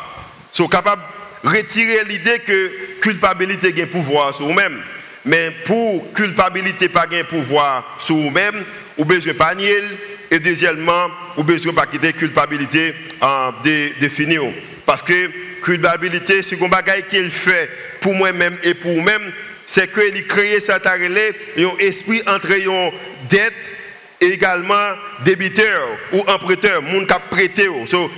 Sont 0.52 0.68
capables 0.68 1.02
retirer 1.44 2.04
l'idée 2.08 2.38
que 2.46 3.00
culpabilité 3.00 3.74
un 3.82 3.86
pouvoir 3.86 4.34
sur 4.34 4.46
vous-même. 4.46 4.82
Mais 5.26 5.50
pour 5.64 6.12
culpabilité 6.12 6.88
pas 6.88 7.06
un 7.10 7.24
pouvoir 7.24 7.96
sur 7.98 8.16
vous-même, 8.16 8.64
vous 8.98 9.04
besoin 9.04 9.34
pas 9.34 9.54
nier 9.54 9.78
et 10.30 10.38
deuxièmement, 10.38 11.08
vous 11.36 11.44
besoin 11.44 11.72
pas 11.72 11.86
quitter 11.86 12.12
culpabilité 12.12 12.94
en 13.20 13.52
définir. 13.62 14.42
Parce 14.84 15.02
que 15.02 15.30
culpabilité, 15.62 16.42
c'est 16.42 16.62
un 16.62 16.68
bagage 16.68 17.04
qu'il 17.08 17.30
fait 17.30 17.70
pour 18.00 18.14
moi-même 18.14 18.56
et 18.62 18.74
pour 18.74 18.92
vous-même, 18.92 19.32
c'est 19.66 19.92
qu'il 19.92 20.26
crée 20.26 20.60
cette 20.60 20.86
un 20.86 21.76
esprit 21.78 22.20
entre 22.26 22.52
une 22.52 22.90
dette 23.30 23.52
et 24.20 24.26
également 24.26 24.94
débiteur 25.24 25.82
ou 26.12 26.20
emprunteur, 26.20 26.82
monde 26.82 27.06
qui 27.06 27.12
a 27.12 27.18
prêté. 27.18 27.68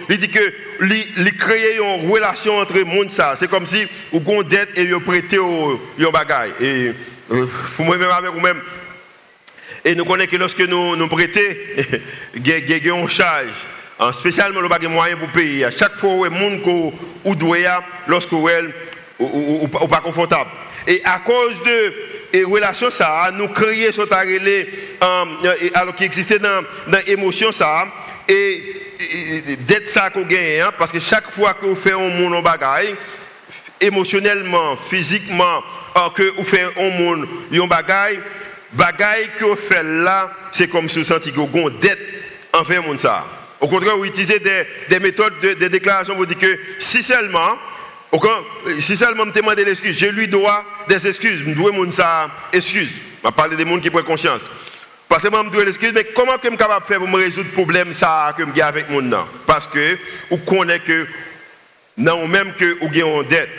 il 0.09 0.19
dit 0.19 0.29
que 0.29 0.53
il 0.81 1.37
crée 1.37 1.77
une 1.77 2.11
relation 2.11 2.59
entre 2.59 2.79
monde 2.81 3.11
ça. 3.11 3.35
C'est 3.35 3.49
comme 3.49 3.67
si 3.67 3.87
vous 4.13 4.21
avez 4.21 4.37
une 4.37 4.43
dette 4.49 4.79
et 4.79 4.87
vous 4.87 5.01
prêtez 5.01 5.39
un 5.39 6.11
bagage. 6.11 6.51
Et 6.61 6.93
euh, 7.31 7.47
moi-même 7.79 8.11
avec 8.11 8.33
vous-même. 8.33 8.61
Et 9.85 9.95
nous 9.95 10.05
connaissons 10.05 10.31
que 10.31 10.37
lorsque 10.37 10.61
nous, 10.61 10.97
nous 10.97 11.09
prêtons, 11.09 11.41
il 12.35 12.47
y 12.47 12.89
une 12.89 13.09
charge. 13.09 13.67
Spécialement, 14.13 14.61
nous 14.61 14.73
avons 14.73 14.91
moyen 14.91 15.17
pour 15.17 15.29
payer. 15.29 15.65
À 15.65 15.71
chaque 15.71 15.97
fois, 15.97 16.11
où 16.11 16.31
monde 16.31 16.93
ou 17.25 17.35
doit, 17.35 17.85
lorsque 18.07 18.33
vous 18.33 18.49
ou 19.19 19.69
pas 19.69 20.01
confortable. 20.01 20.51
Et 20.87 21.01
à 21.05 21.21
cause 21.21 21.55
de 21.65 21.95
et 22.33 22.45
relation 22.45 22.91
ça 22.91 23.31
nous 23.33 23.49
créer 23.49 23.93
ce 23.93 24.01
euh, 24.03 25.25
alors 25.75 25.95
qui 25.95 26.05
existait 26.05 26.39
dans 26.39 26.63
dans 26.87 26.99
l'émotion 27.07 27.53
ça 27.53 27.87
et, 28.29 28.83
d'être 29.61 29.89
ça 29.89 30.11
qu'on 30.11 30.23
gagne 30.23 30.61
hein, 30.61 30.71
parce 30.79 30.91
que 30.91 31.01
chaque 31.01 31.31
fois 31.31 31.55
que 31.55 31.67
vous 31.67 31.77
faites 31.77 31.93
un 31.95 32.09
monde 32.09 32.43
bagaille 32.43 32.95
émotionnellement 33.81 34.77
physiquement 34.77 35.63
euh, 35.97 36.09
que 36.15 36.35
vous 36.37 36.45
faites 36.45 36.77
un 36.79 36.91
monde 36.91 37.29
un 37.53 37.67
bagaille 37.67 38.21
bagaille 38.73 39.29
que 39.39 39.45
vous 39.45 39.57
faites 39.57 39.85
là 39.85 40.31
c'est 40.53 40.69
comme 40.69 40.89
si 40.89 40.99
vous 40.99 41.05
sentez 41.05 41.31
que 41.31 41.41
vous 41.41 41.71
dette 41.71 41.99
envers 42.53 42.83
monde 42.83 42.99
ça. 42.99 43.25
Au 43.61 43.69
contraire 43.69 43.97
vous 43.97 44.05
utilisez 44.05 44.39
des, 44.39 44.67
des 44.89 45.01
méthodes 45.01 45.39
de, 45.43 45.55
de 45.55 45.69
déclaration 45.69 46.15
vous 46.17 46.27
dites 46.27 46.39
que 46.39 46.59
si 46.79 47.03
seulement 47.03 47.57
si 48.79 48.97
seulement 48.97 49.27
me 49.27 49.33
demande 49.33 49.59
l'excuse, 49.59 49.99
je 49.99 50.07
lui 50.07 50.29
dois 50.29 50.65
des 50.89 51.07
excuses. 51.07 51.43
Je 51.47 51.53
dois 51.53 51.73
mon 51.73 51.91
ça 51.91 52.31
excuse. 52.53 52.91
Je 53.25 53.31
parle 53.31 53.57
des 53.57 53.67
gens 53.67 53.81
qui 53.81 53.91
prennent 53.91 54.05
conscience. 54.05 54.43
Parce 55.09 55.23
que 55.23 55.29
je 55.29 55.51
dois 55.51 55.65
l'excuse, 55.65 55.93
mais 55.95 56.05
comment 56.05 56.33
je 56.43 56.49
suis 56.49 56.57
capable 56.57 56.83
de 56.83 56.87
faire 56.87 56.99
pour 56.99 57.09
me 57.09 57.17
résoudre 57.17 57.49
le 57.49 57.53
problème 57.53 57.93
ça 57.93 58.35
que 58.37 58.43
j'ai 58.55 58.63
avec 58.63 58.89
mon 58.91 59.03
nom? 59.03 59.27
Parce 59.47 59.67
que 59.67 59.99
vous 60.31 60.39
connaissez 60.39 60.81
que 60.81 61.07
non 61.97 62.27
même 62.27 62.53
que 62.55 62.79
vous 62.81 62.87
avez 62.87 63.01
une 63.01 63.29
dette. 63.29 63.51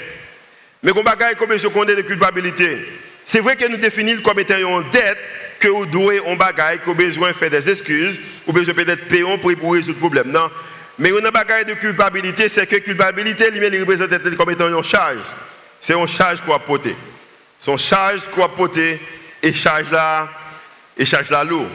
Mais 0.83 0.91
comme 0.91 1.03
bagaille 1.03 1.35
comme 1.35 1.57
je 1.57 1.67
connais 1.67 1.95
de 1.95 2.01
culpabilité, 2.01 2.77
c'est 3.25 3.39
vrai 3.39 3.55
que 3.55 3.67
nous 3.67 3.77
définissons 3.77 4.21
comme 4.21 4.39
étant 4.39 4.57
une 4.57 4.89
dette 4.91 5.17
que 5.59 5.67
vous 5.67 5.83
avez 5.83 6.77
besoin 6.93 7.29
de 7.29 7.33
faire 7.33 7.49
des 7.49 7.69
excuses, 7.69 8.19
ou 8.45 8.53
besoin 8.53 8.73
peut-être 8.73 9.07
payer 9.07 9.37
pour 9.37 9.73
résoudre 9.73 9.93
le 9.93 9.99
problème. 9.99 10.31
Non, 10.31 10.49
mais 10.99 11.09
une 11.09 11.29
bagaille 11.29 11.65
de 11.65 11.73
culpabilité, 11.75 12.49
c'est 12.49 12.65
que 12.65 12.77
culpabilité 12.77 13.51
lui-même 13.51 13.79
représente 13.79 14.35
comme 14.35 14.51
étant 14.51 14.67
une 14.67 14.83
charge. 14.83 15.19
C'est 15.79 15.93
une 15.93 16.07
charge 16.07 16.41
qu'on 16.41 16.53
a 16.53 16.59
porter. 16.59 16.95
Son 17.59 17.77
charge 17.77 18.21
qu'on 18.33 18.43
a 18.43 18.49
porter 18.49 18.99
et 19.43 19.53
charge 19.53 19.91
là, 19.91 20.27
et 20.97 21.05
charge 21.05 21.29
là 21.29 21.43
lourd. 21.43 21.67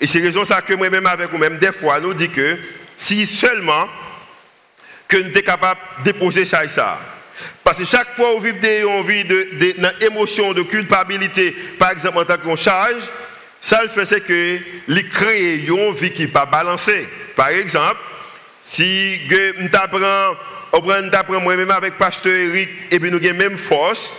Et 0.00 0.06
c'est 0.06 0.20
raison 0.20 0.44
ça 0.44 0.62
que 0.62 0.74
moi-même 0.74 1.06
avec 1.06 1.30
vous-même, 1.30 1.58
des 1.58 1.72
fois, 1.72 2.00
nous 2.00 2.14
dit 2.14 2.30
que 2.30 2.58
si 2.96 3.26
seulement 3.26 3.88
que 5.08 5.16
nous 5.16 5.32
sommes 5.32 5.42
capables 5.42 5.80
de 5.98 6.04
déposer 6.04 6.44
ça 6.44 6.66
ça. 6.68 6.98
Parce 7.64 7.78
que 7.78 7.84
chaque 7.84 8.14
fois 8.16 8.34
où 8.34 8.38
vous 8.38 8.44
vivez 8.44 8.82
une 8.82 9.02
vie 9.02 9.24
de, 9.24 10.04
émotion, 10.04 10.52
de 10.52 10.62
culpabilité, 10.62 11.52
par 11.78 11.90
exemple 11.90 12.18
en 12.18 12.24
tant 12.24 12.38
qu'on 12.38 12.56
charge, 12.56 13.02
ça 13.60 13.82
le 13.82 13.88
fait 13.88 14.06
c'est 14.06 14.24
que 14.24 14.58
les 14.86 15.04
créer 15.04 15.66
une 15.66 15.92
vie 15.92 16.12
qui 16.12 16.22
n'est 16.22 16.28
pas 16.28 16.46
balancée. 16.46 17.08
Par 17.34 17.48
exemple, 17.48 17.98
si 18.70 19.18
nous 19.28 19.68
apprend 21.12 21.40
moi-même 21.40 21.72
avec 21.72 21.98
pasteur 21.98 22.32
Eric, 22.32 22.68
et 22.92 23.00
puis 23.00 23.10
nous 23.10 23.18
avons 23.18 23.36
même 23.36 23.58
force, 23.58 24.12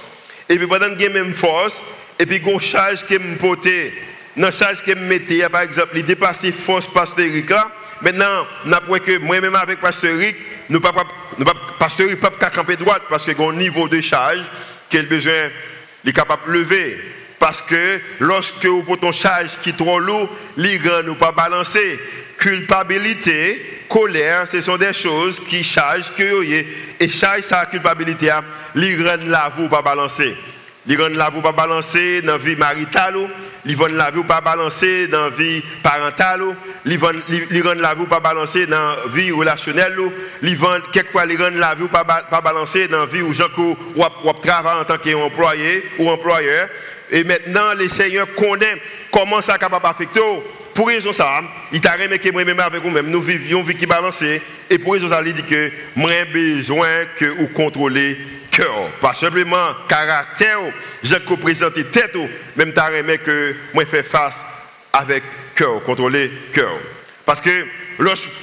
et 0.49 0.57
puis 0.57 0.67
pendant 0.67 0.93
que 0.93 1.07
nous 1.07 1.13
même 1.13 1.33
force, 1.33 1.81
et 2.19 2.25
puis 2.25 2.41
qu'on 2.41 2.59
charge 2.59 3.05
qui 3.05 3.17
me 3.17 3.37
porter, 3.37 3.93
dans 4.35 4.51
charge 4.51 4.83
qui 4.83 4.93
me 4.93 5.07
mettait, 5.07 5.47
par 5.47 5.61
exemple, 5.61 5.91
il 5.95 6.03
dépasse 6.03 6.45
force 6.51 6.85
pasteur 6.87 7.25
Eric 7.25 7.49
là, 7.49 7.71
maintenant, 8.01 8.45
nous 8.65 8.73
avons 8.73 8.97
que 8.97 9.19
moi-même 9.19 9.55
avec 9.55 9.79
pasteur 9.79 10.19
Eric, 10.19 10.35
nous 10.69 10.81
pas, 10.81 10.91
nous 11.37 11.45
pas, 11.45 11.53
pasteur 11.79 12.07
Eric 12.07 12.19
pas 12.19 12.49
camper 12.49 12.75
droite 12.75 13.03
parce 13.09 13.23
que 13.23 13.41
un 13.41 13.53
niveau 13.53 13.87
de 13.87 14.01
charge 14.01 14.43
qu'il 14.89 14.99
a 14.99 15.03
besoin, 15.03 15.49
il 16.03 16.09
est 16.09 16.13
capable 16.13 16.47
de 16.47 16.59
lever. 16.59 16.99
Parce 17.39 17.61
que 17.61 17.99
lorsque 18.19 18.65
vous 18.65 18.83
prenez 18.83 18.99
ton 18.99 19.11
charge 19.13 19.51
qui 19.63 19.69
est 19.69 19.77
trop 19.77 19.97
lourd, 19.97 20.29
il 20.57 20.63
ne 20.63 21.13
pas 21.13 21.31
balancer. 21.31 21.99
Culpabilité, 22.41 23.83
colère, 23.87 24.47
ce 24.51 24.61
sont 24.61 24.75
des 24.75 24.93
choses 24.93 25.39
qui 25.47 25.63
chargent 25.63 26.11
que 26.17 26.43
et 26.43 27.07
charge 27.07 27.41
sa 27.41 27.67
culpabilité, 27.67 28.31
li 28.73 28.95
rend 28.95 29.23
la 29.27 29.51
vous 29.55 29.69
pas 29.69 29.83
balancer. 29.83 30.35
Li 30.87 30.95
rend 30.95 31.09
la 31.09 31.29
vous 31.29 31.41
pas 31.41 31.51
balancer 31.51 32.23
dans 32.23 32.31
la 32.31 32.37
vie 32.39 32.55
maritale, 32.55 33.29
li 33.63 33.75
rend 33.75 33.89
la 33.89 34.09
vous 34.09 34.23
pas 34.23 34.41
balancer 34.41 35.05
dans 35.05 35.25
la 35.25 35.29
vie 35.29 35.61
parentale, 35.83 36.41
li 36.83 36.97
rend 36.97 37.73
la 37.75 37.93
vous 37.93 38.07
pas 38.07 38.19
balancer 38.19 38.65
dans 38.65 38.95
la 38.95 38.95
vie 39.13 39.31
relationnelle, 39.31 39.95
quelquefois 40.91 41.27
li 41.27 41.37
rend 41.37 41.51
la 41.53 41.75
vous 41.75 41.89
pas 41.89 42.03
balancer 42.03 42.87
dans 42.87 43.01
la 43.01 43.05
vie 43.05 43.21
où 43.21 43.33
gens 43.33 43.49
ou 43.55 44.03
en 44.03 44.33
tant 44.33 44.97
qu'employé 44.97 45.83
ou 45.99 46.09
employeur. 46.09 46.69
Et 47.11 47.23
maintenant, 47.23 47.73
les 47.77 47.89
seigneurs 47.89 48.33
connaissent 48.33 48.79
comment 49.11 49.41
ça 49.41 49.59
capable 49.59 49.85
affecter 49.85 50.21
pour 50.73 50.87
raison 50.87 51.13
ça, 51.13 51.41
il 51.71 51.81
t'a 51.81 51.93
remis 51.93 52.19
que 52.19 52.31
moi-même 52.31 52.59
avec 52.59 52.81
vous-même, 52.81 53.09
nous 53.09 53.21
vivions 53.21 53.59
une 53.59 53.67
vie 53.67 53.75
qui 53.75 53.85
balancée. 53.85 54.41
Et 54.69 54.77
pour 54.77 54.93
raison 54.93 55.09
ça, 55.09 55.21
il 55.25 55.33
dit 55.33 55.43
que 55.43 55.71
moi 55.95 56.11
besoin 56.31 57.05
que 57.17 57.25
vous 57.25 57.47
contrôlez 57.47 58.17
cœur. 58.51 58.89
Pas 58.99 59.13
simplement 59.13 59.69
caractère, 59.87 60.59
j'ai 61.03 61.19
présenté 61.19 61.85
tête, 61.85 62.17
même 62.55 62.73
t'as 62.73 62.89
remis 62.89 63.17
que 63.17 63.55
moi 63.73 63.85
fais 63.85 64.03
face 64.03 64.43
avec 64.93 65.23
cœur, 65.55 65.81
contrôler 65.83 66.31
cœur. 66.53 66.77
Parce 67.25 67.41
que 67.41 67.65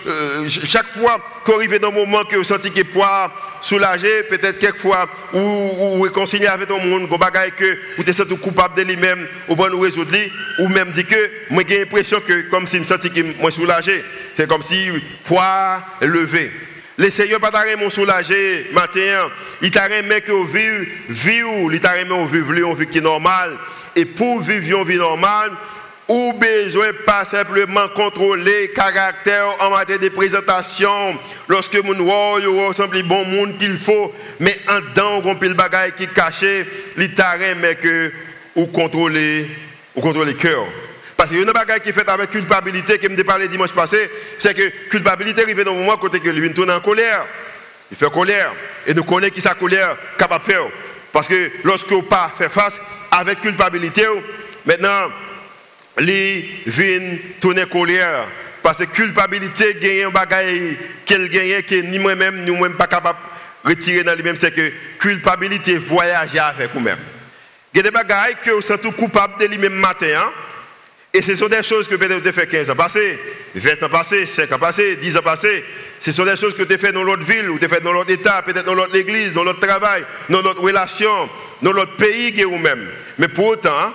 euh, 0.07 0.49
chaque 0.49 0.93
fois 0.93 1.19
qu'on 1.45 1.57
arrive 1.57 1.79
dans 1.79 1.89
un 1.89 1.93
moment 1.93 2.25
que 2.25 2.37
vous 2.37 2.45
sentez 2.45 2.71
que 2.71 2.83
poids 2.83 3.33
soulagé, 3.61 4.23
peut-être 4.25 4.59
quelquefois, 4.59 5.09
ou, 5.33 5.39
ou 5.41 6.01
réconcilier 6.03 6.47
avec 6.47 6.69
ton 6.69 6.81
monde, 6.81 7.09
que 7.57 7.79
vous 7.97 8.05
êtes 8.09 8.41
coupable 8.41 8.77
de 8.77 8.83
lui-même, 8.83 9.27
ou 9.49 9.57
bon 9.57 9.71
nous 9.71 9.81
résoudre, 9.81 10.15
ou 10.61 10.69
même 10.69 10.93
dit 10.93 11.05
que 11.05 11.31
moi 11.51 11.63
j'ai 11.69 11.81
l'impression 11.81 12.21
que 12.21 12.43
comme 12.51 12.67
si 12.67 12.77
je 12.77 12.81
me 12.81 12.85
sentais 12.85 13.11
que 13.11 13.41
moi 13.41 13.51
soulagé, 13.51 14.05
c'est 14.37 14.49
comme 14.49 14.63
si 14.63 14.91
poids 15.25 15.83
levé. 16.01 16.51
Le 16.97 17.11
Seigneur 17.11 17.41
pas 17.41 17.51
mon 17.77 17.91
soulagé 17.91 18.71
matin, 18.73 19.31
il 19.63 19.71
t'a 19.71 19.85
remis 19.85 20.21
que 20.21 20.47
vivez, 20.47 20.89
vivre, 21.09 21.73
il 21.73 21.81
t'a 21.81 21.93
remis 21.93 22.29
vivre 22.31 22.53
une 22.53 22.75
vie 22.75 22.87
qui 22.87 22.99
est 22.99 23.03
normale, 23.03 23.57
et 23.95 24.05
pour 24.05 24.41
vivre 24.41 24.79
une 24.81 24.85
vie 24.85 24.97
normale, 24.97 25.53
ou 26.09 26.33
besoin 26.33 26.89
pas 27.05 27.27
simplement 27.27 27.87
contrôler 27.89 28.71
caractère 28.75 29.47
en 29.61 29.71
matière 29.71 29.99
de 29.99 30.09
présentation. 30.09 31.19
Lorsque 31.47 31.77
mon 31.85 32.39
yo 32.39 32.67
ressemble 32.67 33.03
bon 33.03 33.25
monde 33.27 33.59
qu'il 33.59 33.77
faut 33.77 34.13
mais 34.41 34.57
en 34.69 34.81
dedans 34.81 35.23
on 35.25 35.37
pile 35.37 35.55
bagaille 35.55 35.93
qui 35.93 36.09
caché 36.09 36.67
li 36.97 37.11
mais 37.61 37.75
que 37.75 38.11
ou 38.57 38.67
contrôler 38.67 39.49
ou 39.95 40.01
contrôler 40.01 40.35
cœur. 40.35 40.65
Parce 41.17 41.31
que 41.31 41.37
une 41.37 41.53
bagaille 41.53 41.81
qui 41.81 41.93
fait 41.93 42.09
avec 42.09 42.31
culpabilité 42.31 42.99
qui 42.99 43.09
me 43.09 43.23
parlé 43.23 43.49
dimanche 43.49 43.73
passé 43.73 44.11
c'est 44.39 44.55
que 44.55 44.89
culpabilité 44.89 45.43
arrive 45.43 45.63
dans 45.63 45.75
le 45.75 45.81
moment 45.81 45.99
côté 45.99 46.21
que 46.21 46.31
lui 46.31 46.53
tourne 46.55 46.71
en 46.71 46.81
colère. 46.81 47.27
Il 47.91 47.97
fait 47.97 48.11
colère. 48.11 48.53
Et 48.87 48.95
nous 48.95 49.05
connaissons 49.05 49.35
qui 49.35 49.41
sa 49.41 49.55
colère 49.55 49.97
capable 50.19 50.45
de 50.47 50.53
faire. 50.53 50.63
Parce 51.13 51.29
que 51.29 51.51
lorsque 51.65 52.03
pas 52.09 52.33
fait 52.37 52.49
face 52.49 52.79
avec 53.11 53.41
culpabilité 53.41 54.07
maintenant 54.65 55.11
les 55.99 56.63
vins 56.67 57.17
tourner 57.41 57.67
colère 57.67 58.27
parce 58.63 58.79
que 58.79 58.85
culpabilité 58.85 59.77
gagne 59.81 60.07
un 60.07 60.11
bagaille 60.11 60.79
qu'elle 61.05 61.29
gagne 61.29 61.63
que 61.63 61.77
ni 61.77 61.99
moi-même 61.99 62.45
nous 62.45 62.57
même 62.57 62.75
pas 62.75 62.87
capable 62.87 63.19
retirer 63.65 64.03
dans 64.03 64.15
lui-même, 64.15 64.37
c'est 64.37 64.55
que 64.55 64.73
culpabilité 64.99 65.77
voyager 65.77 66.39
avec 66.39 66.73
vous-même. 66.73 66.99
Il 67.73 67.79
y 67.79 67.81
a 67.81 67.83
des 67.83 67.91
bagailles 67.91 68.37
que 68.45 68.51
vous 68.51 68.73
êtes 68.73 68.97
coupable 68.97 69.35
de 69.41 69.47
lui-même 69.47 69.75
matin. 69.75 70.07
Hein? 70.17 70.33
Et 71.13 71.23
ce 71.23 71.37
sont 71.37 71.49
des 71.49 71.63
choses 71.63 71.89
que 71.89 71.97
peut-être 71.97 72.23
vous 72.23 72.33
fait 72.33 72.47
15 72.47 72.71
ans 72.71 72.77
passés, 72.77 73.19
20 73.55 73.83
ans 73.83 73.89
passés, 73.89 74.27
5 74.27 74.53
ans 74.53 74.59
passés, 74.59 74.97
10 74.97 75.17
ans 75.17 75.23
passés. 75.23 75.65
Ce 75.99 76.13
sont 76.13 76.25
des 76.25 76.37
choses 76.37 76.55
que 76.55 76.73
as 76.73 76.79
fait 76.79 76.93
dans 76.93 77.03
l'autre 77.03 77.25
ville, 77.25 77.51
ou 77.51 77.59
as 77.63 77.69
fait 77.69 77.81
dans 77.81 77.93
l'autre 77.93 78.11
état, 78.11 78.43
peut-être 78.43 78.67
dans 78.67 78.75
l'autre 78.75 78.95
église, 78.95 79.33
dans 79.33 79.43
l'autre 79.43 79.61
travail, 79.61 80.05
dans 80.29 80.43
l'autre 80.43 80.63
relation, 80.63 81.29
dans 81.63 81.73
l'autre 81.73 81.97
pays 81.97 82.35
que 82.35 82.45
vous-même. 82.45 82.89
Mais 83.19 83.29
pour 83.29 83.47
autant, 83.47 83.93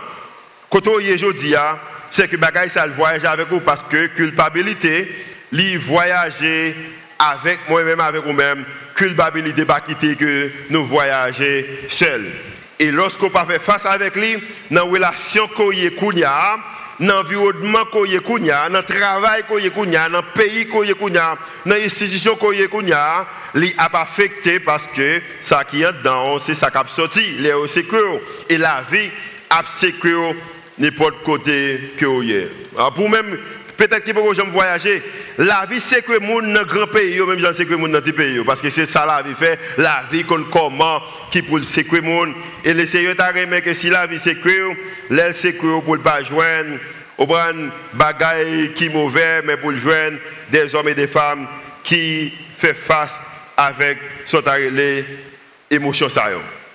quand 0.70 0.88
on 0.88 1.00
est 1.00 1.14
aujourd'hui, 1.14 1.56
hein, 1.56 1.80
c'est 2.14 2.28
que 2.28 2.38
bagaille 2.38 2.70
ça 2.70 2.86
le 2.86 2.94
voyage 2.94 3.26
avec 3.26 3.50
vous 3.50 3.60
parce 3.60 3.82
que 3.82 4.06
culpabilité, 4.06 5.12
lui 5.52 5.78
voyager 5.78 6.76
avec 7.18 7.68
moi-même, 7.68 8.00
avec 8.00 8.24
vous-même, 8.24 8.64
culpabilité 8.94 9.66
pas 9.66 9.82
quitter 9.82 10.16
que 10.16 10.52
nous 10.70 10.86
voyager 10.86 11.86
seuls. 11.90 12.32
Et 12.78 12.92
lorsqu'on 12.92 13.32
pas 13.32 13.48
fait 13.48 13.60
face 13.60 13.88
avec 13.88 14.16
lui, 14.16 14.36
dans 14.70 14.86
la 14.86 14.92
relation 14.92 15.48
qu'on 15.48 15.72
y 15.72 15.86
est, 15.86 16.00
dans 16.00 16.60
l'environnement 17.00 17.86
qu'on 17.92 18.06
y 18.06 18.14
est, 18.14 18.20
dans 18.20 18.70
le 18.70 18.84
travail 18.84 19.44
qu'on 19.50 19.58
y 19.58 19.66
est, 19.66 19.72
dans 19.72 20.20
le 20.20 20.22
pays 20.36 20.68
qu'on 20.68 20.84
y 20.84 20.92
est, 20.92 21.00
dans 21.00 21.38
l'institution 21.66 22.36
qu'on 22.36 22.52
y 22.52 22.62
est, 22.62 22.70
il 22.76 22.94
a 22.94 23.26
affecté 23.92 24.60
parce 24.60 24.86
que 24.86 25.20
ça 25.42 25.64
qui 25.64 25.82
est 25.82 25.94
dedans, 25.94 26.38
c'est 26.38 26.54
ça 26.54 26.70
qui 26.70 26.78
a 26.78 26.84
sorti, 26.88 27.22
les 27.40 27.54
sécure. 27.68 28.20
Et 28.50 28.60
la 28.60 28.84
vie 28.92 29.10
a 29.50 29.64
sécure 29.66 30.36
n'importe 30.78 31.24
côté 31.24 31.80
que 31.98 32.06
vous 32.06 32.30
êtes. 32.30 32.52
Pour 32.96 33.10
même, 33.10 33.38
peut-être 33.78 34.06
que 34.06 34.12
pour 34.12 34.34
jamais 34.34 34.52
voyager, 34.52 35.02
la 35.38 35.66
vie 35.70 35.80
c'est 35.80 36.04
que 36.04 36.20
monde 36.20 36.54
dans 36.54 36.64
grand 36.64 36.88
pays, 36.88 37.20
même 37.22 37.40
j'en 37.40 37.54
sais 37.54 37.66
que 37.66 37.74
monde 37.74 37.92
dans 37.92 38.02
petit 38.02 38.14
pays, 38.14 38.40
parce 38.46 38.62
que 38.62 38.70
c'est 38.70 38.86
ça 38.86 39.06
la 39.06 39.22
vie 39.22 39.36
fait, 39.36 39.60
la 39.78 40.04
vie 40.12 40.24
qu'on 40.24 40.44
comment 40.44 41.02
qui 41.32 41.42
pour 41.42 41.60
le 41.60 42.02
monde. 42.02 42.34
Et 42.64 42.74
le 42.74 42.86
Seigneur 42.86 43.16
t'a 43.16 43.32
remis 43.32 43.62
que 43.62 43.74
si 43.74 43.90
la 43.90 44.08
vie 44.08 44.20
c'est 44.20 44.36
que, 44.36 44.72
l'aile 45.10 45.34
c'est 45.34 45.54
que 45.54 45.80
pour 45.80 45.98
ne 45.98 46.02
pas 46.02 46.22
joindre, 46.22 46.78
au 47.18 47.28
prendre 47.28 47.72
bagaille 47.94 48.74
qui 48.74 48.90
mauvais, 48.90 49.42
mais 49.44 49.58
pour 49.58 49.76
joindre 49.78 50.18
des 50.52 50.74
hommes 50.76 50.90
et 50.90 50.96
des 50.96 51.08
femmes 51.08 51.48
qui 51.84 52.34
font 52.58 52.74
face 52.74 53.20
avec 53.58 53.98
les 54.72 55.06
émotions. 55.70 56.08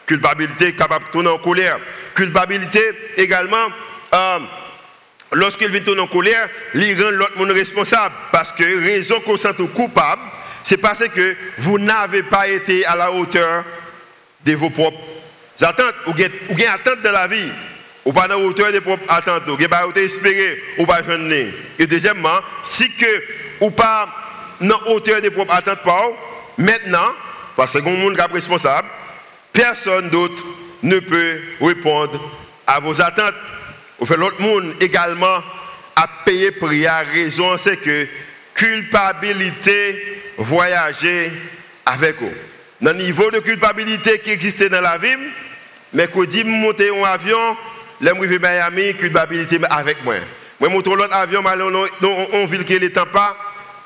Culpabilité 0.06 0.72
capable 0.72 1.06
de 1.06 1.10
tourner 1.10 1.28
en 1.28 1.38
colère. 1.38 1.78
Culpabilité 2.14 2.80
également 3.16 3.68
euh, 4.14 4.38
lorsqu'il 5.32 5.70
tourner 5.82 6.00
en 6.00 6.06
colère, 6.06 6.48
il 6.74 7.02
rend 7.02 7.10
l'autre 7.10 7.36
monde 7.36 7.50
responsable. 7.50 8.14
Parce 8.32 8.52
que 8.52 8.64
raison 8.84 9.20
qu'on 9.20 9.36
sent 9.36 9.54
coupable, 9.74 10.22
c'est 10.64 10.76
parce 10.76 11.06
que 11.08 11.36
vous 11.58 11.78
n'avez 11.78 12.22
pas 12.22 12.48
été 12.48 12.84
à 12.86 12.96
la 12.96 13.12
hauteur 13.12 13.64
de 14.44 14.54
vos 14.54 14.70
propres 14.70 14.98
attentes. 15.60 15.94
Ou 16.06 16.12
avez 16.12 16.66
attentes 16.66 17.02
dans 17.02 17.12
la 17.12 17.26
vie. 17.26 17.50
Ou 18.04 18.12
pas 18.12 18.24
à 18.24 18.28
la 18.28 18.38
hauteur 18.38 18.72
des 18.72 18.80
propres 18.80 19.04
attentes. 19.08 19.48
Ou 19.48 19.56
pas 19.68 19.78
à 19.78 20.00
espérer. 20.00 20.62
Ou 20.78 20.86
pas. 20.86 21.00
Et 21.78 21.86
deuxièmement, 21.86 22.40
si 22.62 22.90
que 22.92 23.22
ou 23.60 23.70
pas 23.70 24.08
la 24.60 24.88
hauteur 24.88 25.20
des 25.20 25.30
propres 25.30 25.54
attentes, 25.54 25.84
maintenant, 26.56 27.12
parce 27.56 27.72
que 27.72 27.78
vous 27.78 27.90
monde 27.96 28.16
responsable, 28.32 28.88
personne 29.52 30.10
d'autre 30.10 30.44
ne 30.82 30.98
peut 31.00 31.40
répondre 31.60 32.20
à 32.66 32.80
vos 32.80 33.00
attentes. 33.00 33.34
L'autre 34.00 34.40
monde 34.40 34.74
également 34.80 35.42
à 35.96 36.08
payer 36.24 36.52
prix 36.52 36.86
à 36.86 36.98
raison, 36.98 37.56
c'est 37.58 37.76
que 37.76 38.06
culpabilité 38.54 40.22
voyager 40.36 41.32
avec 41.84 42.20
vous. 42.20 42.32
Dans 42.80 42.92
le 42.92 43.02
niveau 43.02 43.30
de 43.30 43.40
culpabilité 43.40 44.18
qui 44.20 44.30
existait 44.30 44.68
dans 44.68 44.80
la 44.80 44.98
vie, 44.98 45.16
mais 45.92 46.06
quand 46.06 46.24
dit 46.24 46.44
monter 46.44 46.90
en 46.90 47.04
avion, 47.04 47.56
je 48.00 48.10
vais 48.10 48.38
Miami, 48.38 48.94
culpabilité 48.94 49.58
avec 49.70 50.04
moi. 50.04 50.14
Moi 50.60 50.68
monte 50.68 50.86
l'autre 50.86 51.14
avion, 51.14 51.42
dans 51.42 52.28
une 52.32 52.46
ville 52.46 52.64
qui 52.64 52.78
pas 52.90 53.36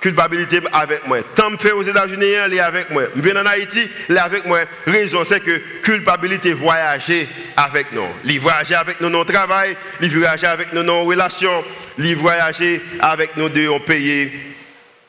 culpabilité 0.02 0.61
avec 0.73 1.06
moi. 1.06 1.18
Tant 1.35 1.56
fait 1.56 1.71
aux 1.71 1.82
États-Unis, 1.82 2.26
elle 2.26 2.54
est 2.54 2.61
avec 2.61 2.90
moi. 2.90 3.04
Je 3.14 3.23
viens 3.23 3.40
en 3.40 3.47
Haïti, 3.47 3.88
elle 4.09 4.16
est 4.16 4.21
avec 4.21 4.44
moi. 4.44 4.59
Raison, 4.85 5.25
c'est 5.25 5.40
que 5.40 5.56
culpabilité 5.80 6.52
voyager 6.52 7.28
avec 7.56 7.92
nous. 7.92 8.09
Il 8.25 8.40
voyager 8.40 8.75
avec 8.75 9.00
nous 9.00 9.09
dans 9.09 9.21
le 9.21 9.25
travail, 9.25 9.76
il 10.00 10.11
voyager 10.11 10.49
avec 10.49 10.73
nous 10.73 10.82
dans 10.82 11.02
nos 11.02 11.04
relations, 11.04 11.64
il 11.99 12.16
voyager 12.16 12.82
avec 13.00 13.37
nous 13.37 13.49
de 13.49 13.78
pays 13.87 14.30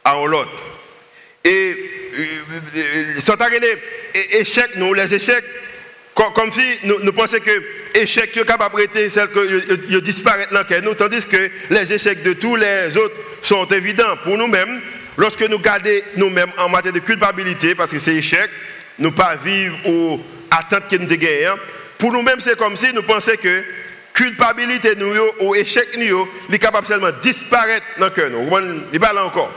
à 0.05 0.13
l'autre. 0.13 0.63
Et, 1.43 1.75
sont 3.19 3.41
arrivés 3.41 3.77
échecs, 4.33 4.75
nous, 4.75 4.93
les 4.93 5.11
échecs, 5.13 5.43
comme 6.13 6.51
si 6.51 6.61
nous, 6.83 6.99
nous 7.01 7.13
pensions 7.13 7.39
que 7.39 7.99
échecs 7.99 8.33
sont 8.35 8.43
capables 8.43 8.81
de 8.81 9.09
celles 9.09 9.29
que 9.29 9.99
disparaissent 9.99 10.49
dans 10.51 10.65
nous, 10.83 10.93
tandis 10.93 11.25
que 11.25 11.49
les 11.69 11.93
échecs 11.93 12.23
de 12.23 12.33
tous 12.33 12.55
les 12.55 12.95
autres 12.97 13.15
sont 13.41 13.65
évidents 13.65 14.17
pour 14.23 14.37
nous-mêmes. 14.37 14.81
Lorsque 15.17 15.47
nous 15.47 15.59
gardons 15.59 15.89
nous-mêmes 16.15 16.51
en 16.57 16.69
matière 16.69 16.93
de 16.93 16.99
culpabilité, 16.99 17.75
parce 17.75 17.91
que 17.91 17.99
c'est 17.99 18.15
échec, 18.15 18.49
nous 18.97 19.11
pas 19.11 19.35
vivre 19.35 19.77
ou 19.85 20.19
attendre 20.49 20.87
que 20.89 20.95
nous 20.95 21.07
gagnons. 21.07 21.55
Pour 21.97 22.11
nous-mêmes, 22.11 22.39
c'est 22.39 22.57
comme 22.57 22.75
si 22.75 22.91
nous 22.93 23.03
pensions 23.03 23.35
que 23.41 23.63
culpabilité 24.13 24.95
nous 24.95 25.13
ou 25.39 25.55
échec 25.55 25.97
nous 25.97 26.27
est 26.51 26.59
capable 26.59 26.87
seulement 26.87 27.11
de 27.11 27.21
disparaître 27.21 27.85
dans 27.97 28.05
le 28.05 28.11
cœur. 28.11 28.29
Il 28.91 28.99
pas 28.99 29.13
là 29.13 29.25
encore. 29.25 29.51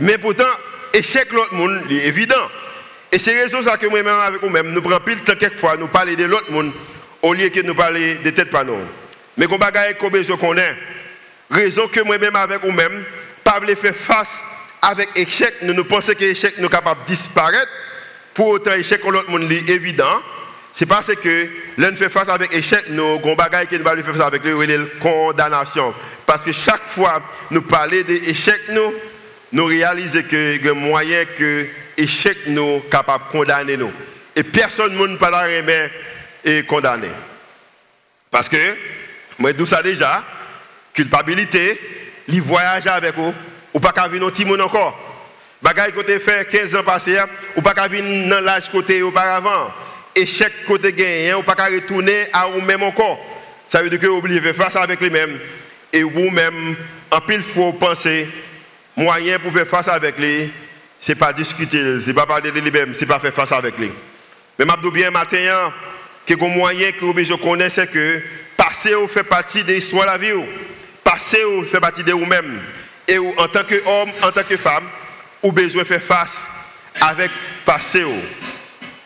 Mais 0.00 0.18
pourtant, 0.18 0.44
échec 0.94 1.32
l'autre 1.32 1.54
monde 1.54 1.82
est 1.90 2.06
évident. 2.06 2.48
Et 3.12 3.18
c'est 3.18 3.42
raison 3.42 3.62
ça 3.62 3.76
que 3.76 3.86
moi-même 3.86 4.18
avec 4.18 4.42
vous-même, 4.42 4.72
nous 4.72 4.82
prenons 4.82 5.00
pile 5.00 5.20
temps 5.20 5.34
quelquefois, 5.38 5.76
nous 5.76 5.86
parler 5.86 6.16
de 6.16 6.24
l'autre 6.24 6.50
monde 6.50 6.72
au 7.22 7.32
lieu 7.32 7.48
que 7.48 7.60
nous 7.60 7.74
parler 7.74 8.16
de 8.16 8.30
tête 8.30 8.50
pas 8.50 8.64
nous. 8.64 8.78
Mais 9.36 9.46
qu'on 9.46 9.58
bagaille 9.58 9.96
qu'on 9.96 10.10
besoin 10.10 10.36
qu'on 10.36 10.56
ait. 10.56 10.76
Raison 11.50 11.88
que 11.88 12.00
moi-même 12.00 12.36
avec 12.36 12.62
vous-même, 12.62 13.04
pas 13.44 13.60
faire 13.76 13.94
face 13.94 14.42
avec 14.82 15.08
échec, 15.14 15.54
nous 15.62 15.74
nous 15.74 15.84
pensons 15.84 16.12
que 16.12 16.24
l'échec 16.24 16.58
nous 16.58 16.68
capable 16.68 17.04
de 17.04 17.14
disparaître. 17.14 17.70
Pour 18.34 18.48
autant, 18.48 18.72
échec 18.72 19.02
l'autre 19.04 19.30
monde 19.30 19.50
est 19.50 19.70
évident. 19.70 20.22
C'est 20.72 20.86
parce 20.86 21.14
que 21.14 21.48
l'un 21.78 21.96
fait 21.96 22.10
face 22.10 22.28
avec 22.28 22.52
échec, 22.54 22.90
nous 22.90 23.14
avons 23.14 23.34
bagaille 23.34 23.66
qui 23.66 23.78
nous 23.78 23.84
faire 23.84 24.04
face 24.04 24.20
avec 24.20 24.44
lui, 24.44 24.52
condamnation. 25.00 25.94
Parce 26.26 26.44
que 26.44 26.52
chaque 26.52 26.88
fois 26.88 27.22
nous 27.50 27.62
parlons 27.62 28.02
d'échec, 28.02 28.60
nous, 28.70 28.92
nous 29.52 29.64
réalisons 29.64 30.22
que 30.28 30.58
le 30.62 30.72
moyen 30.74 31.24
que 31.38 31.66
l'échec 31.96 32.38
nous 32.46 32.80
capable 32.90 33.24
de 33.26 33.30
condamner 33.30 33.76
nous. 33.76 33.92
Et 34.34 34.42
personne 34.42 34.94
ne 34.94 35.06
peut 35.06 35.18
pas 35.18 35.48
et 36.44 36.62
condamner. 36.64 37.10
Parce 38.30 38.48
que, 38.48 38.76
moi, 39.38 39.52
d'où 39.52 39.66
ça 39.66 39.82
déjà, 39.82 40.22
culpabilité, 40.92 41.80
il 42.28 42.42
voyage 42.42 42.86
avec 42.86 43.14
vous, 43.14 43.34
ou 43.72 43.80
pas 43.80 43.92
qu'à 43.92 44.08
venir 44.08 44.30
monde 44.46 44.60
encore. 44.60 44.98
Bagaille 45.62 45.92
côté 45.92 46.18
fait 46.18 46.48
15 46.48 46.76
ans 46.76 46.82
passés, 46.82 47.18
ou 47.56 47.62
pas 47.62 47.74
qu'à 47.74 47.88
venir 47.88 48.28
dans 48.28 48.40
l'âge 48.40 48.70
côté 48.70 49.02
auparavant. 49.02 49.72
Échec 50.14 50.64
côté 50.66 50.92
gagné, 50.92 51.34
ou 51.34 51.42
pas 51.42 51.54
qu'à 51.54 51.66
retourner 51.66 52.26
à 52.32 52.46
vous-même 52.46 52.82
encore. 52.82 53.18
Ça 53.68 53.82
veut 53.82 53.90
dire 53.90 53.98
que 53.98 54.06
vous 54.06 54.18
oubliez 54.18 54.40
faire 54.40 54.54
face 54.54 54.76
avec 54.76 55.00
lui-même. 55.00 55.38
Et 55.92 56.02
vous-même, 56.02 56.76
en 57.10 57.20
pile, 57.20 57.42
faut 57.42 57.72
penser, 57.72 58.28
moyen 58.96 59.38
pour 59.38 59.52
faire 59.52 59.66
face 59.66 59.88
avec 59.88 60.18
lui, 60.18 60.50
c'est 60.98 61.14
pas 61.14 61.32
discuter, 61.32 62.00
c'est 62.00 62.14
pas 62.14 62.26
parler 62.26 62.50
de 62.50 62.60
lui-même, 62.60 62.94
c'est 62.94 63.06
pas 63.06 63.18
faire 63.18 63.34
face 63.34 63.52
avec 63.52 63.78
lui. 63.78 63.90
Mais 64.58 64.64
je 64.82 64.88
bien 64.88 65.10
matin, 65.10 65.36
hein, 65.50 65.72
que 66.26 66.34
le 66.34 66.48
moyen 66.48 66.92
que 66.92 67.04
vous 67.04 67.36
connaissez, 67.38 67.82
c'est 67.82 67.90
que 67.90 68.22
passer 68.56 68.94
fait 69.08 69.22
partie 69.22 69.62
de 69.62 69.72
l'histoire 69.72 70.06
de 70.06 70.10
la 70.10 70.18
vie 70.18 70.32
passé 71.06 71.44
ou 71.44 71.64
fait 71.64 71.80
partie 71.80 72.02
de 72.02 72.12
vous-même. 72.12 72.60
Et 73.06 73.18
en 73.18 73.48
tant 73.48 73.62
qu'homme, 73.62 74.10
en 74.22 74.32
tant 74.32 74.42
que 74.42 74.56
femme, 74.56 74.84
vous 75.42 75.52
besoin 75.52 75.84
faire 75.84 76.02
face 76.02 76.50
avec 77.00 77.30
passé. 77.64 78.04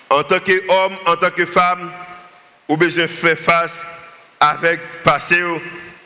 En 0.09 0.22
tant 0.22 0.40
qu'homme, 0.40 0.96
en 1.07 1.16
tant 1.16 1.31
que 1.31 1.44
femme, 1.44 1.92
vous 2.66 2.79
besoin 2.79 3.07
faire 3.07 3.38
face 3.38 3.85
avec 4.40 4.81
passé. 5.05 5.42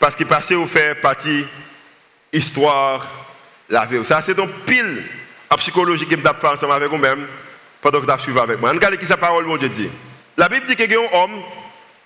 Parce 0.01 0.17
que 0.17 0.25
passé 0.25 0.57
ou 0.57 0.67
fait 0.67 1.01
partie 1.01 1.47
histoire 2.33 3.07
la 3.69 3.87
vie. 3.87 4.05
Ça, 4.05 4.21
c'est 4.21 4.35
donc 4.35 4.51
pile 4.67 5.05
en 5.51 5.57
psychologie 5.57 6.07
qui 6.07 6.17
me 6.17 6.23
fait 6.23 6.47
ensemble 6.47 6.73
avec 6.73 6.89
vous-même 6.89 7.27
pendant 7.81 8.01
que 8.01 8.11
vous 8.11 8.19
suivez 8.19 8.41
avec 8.41 8.61
moi. 8.61 8.71
Regardez 8.71 8.99
qui 8.99 9.07
sa 9.07 9.17
parole, 9.17 9.45
mon 9.45 9.57
Dieu 9.57 9.69
dit. 9.69 9.91
La 10.37 10.49
Bible 10.49 10.67
dit 10.67 10.77
qu'il 10.77 10.91
y 10.91 10.95
a 10.95 11.01
un 11.01 11.23
homme 11.23 11.43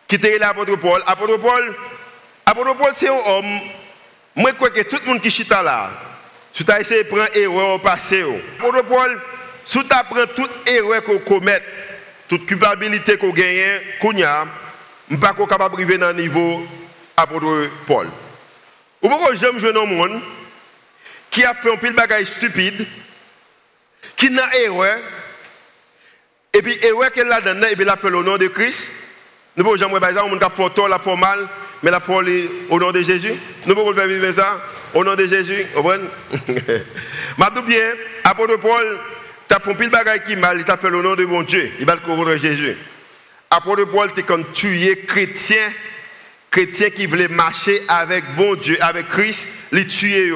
qui 0.07 0.17
était 0.17 0.39
l'apôtre 0.39 0.77
Paul. 0.77 1.03
Apôtre 1.07 1.39
Paul, 1.39 1.75
apôtre 2.45 2.77
Paul, 2.77 2.93
c'est 2.95 3.09
un 3.09 3.13
homme 3.13 3.61
moi, 4.39 4.51
je 4.53 4.55
crois 4.55 4.71
que 4.71 4.83
tout 4.83 4.99
le 5.05 5.09
monde 5.09 5.21
qui 5.21 5.33
chita 5.33 5.65
là, 5.65 5.91
si 6.53 6.65
tu 6.65 6.71
as 6.71 6.81
essayé 6.81 7.03
de 7.03 7.09
prendre 7.09 7.27
erreur 7.37 7.71
au 7.71 7.79
passé, 7.81 8.25
pour 8.61 8.71
le 8.71 8.85
Paul, 8.85 9.21
si 9.65 9.81
tu 9.81 9.93
apprends 9.93 10.27
toute 10.37 10.69
erreur 10.69 11.03
qu'on 11.03 11.19
commet, 11.19 11.61
toute 12.29 12.47
culpabilité 12.47 13.17
qu'on 13.17 13.31
gagne, 13.31 13.81
qu'on 14.01 14.11
a, 14.23 14.47
je 15.09 15.17
ne 15.17 15.19
suis 15.19 15.19
pas 15.19 15.33
capable 15.35 15.75
de 15.75 15.83
arriver 15.83 15.99
dans 15.99 16.17
le 16.17 16.23
niveau 16.23 16.65
apôtre 17.17 17.69
Paul. 17.85 18.07
Ou 19.03 19.09
pourquoi 19.09 19.35
j'aime 19.35 19.59
jouer 19.59 19.73
dans 19.73 19.87
le 19.87 19.97
monde 19.97 20.23
qui 21.31 21.43
a 21.43 21.53
fait 21.55 21.73
un 21.73 21.77
pile 21.77 21.91
de 21.91 21.97
bagages 21.97 22.27
stupides, 22.27 22.87
qui 24.19 24.31
n'a 24.31 24.55
erreur, 24.57 24.99
Et 26.53 26.61
puis, 26.61 26.77
ouais, 26.93 27.11
qu'elle 27.11 27.29
l'a 27.29 27.41
donné, 27.41 27.71
et 27.71 27.77
puis 27.77 27.83
elle 27.83 27.89
a 27.89 27.97
fait 27.97 28.11
le 28.11 28.23
nom 28.23 28.37
de 28.37 28.49
Christ. 28.49 28.93
Nous 29.57 29.65
pouvons 29.65 29.77
jamais 29.77 30.01
par 30.01 30.11
exemple, 30.11 30.35
on 30.35 30.45
a 30.45 30.51
fait 30.51 30.71
tort, 30.71 30.89
la 30.89 30.99
fait 30.99 31.17
mal, 31.17 31.49
mais 31.83 31.91
la 31.91 32.01
fait 32.01 32.49
au 32.69 32.81
nom 32.81 32.91
de 32.91 33.01
Jésus. 33.01 33.33
Nous 33.65 33.75
pouvons 33.75 33.95
faire 33.95 34.09
vivre 34.09 34.31
ça 34.33 34.61
au 34.93 35.05
nom 35.05 35.15
de 35.15 35.25
Jésus. 35.25 35.65
Vous 35.75 35.83
comprenez 35.83 36.05
Je 36.49 37.61
bien, 37.63 37.91
apôtre 38.25 38.57
Paul, 38.57 38.99
tu 39.49 39.55
as 39.55 39.61
fait 39.61 39.75
pile 39.75 39.91
qui 40.27 40.37
mal, 40.37 40.59
il 40.59 40.65
t'a 40.65 40.77
fait 40.77 40.91
le 40.91 41.01
nom 41.01 41.15
de 41.15 41.25
mon 41.25 41.43
Dieu. 41.43 41.71
Il 41.79 41.87
va 41.87 41.95
le 41.95 42.01
contre 42.01 42.37
Jésus. 42.37 42.77
Apôtre 43.51 43.85
Paul, 43.85 44.13
tu 44.15 44.23
comme 44.25 44.45
tué 44.53 45.05
chrétien, 45.07 45.73
chrétien 46.51 46.91
qui 46.91 47.07
voulait 47.07 47.29
marcher 47.29 47.81
avec 47.89 48.25
bon 48.35 48.57
Dieu, 48.57 48.77
avec 48.81 49.09
Christ, 49.09 49.47
les 49.71 49.87
tuer. 49.87 50.33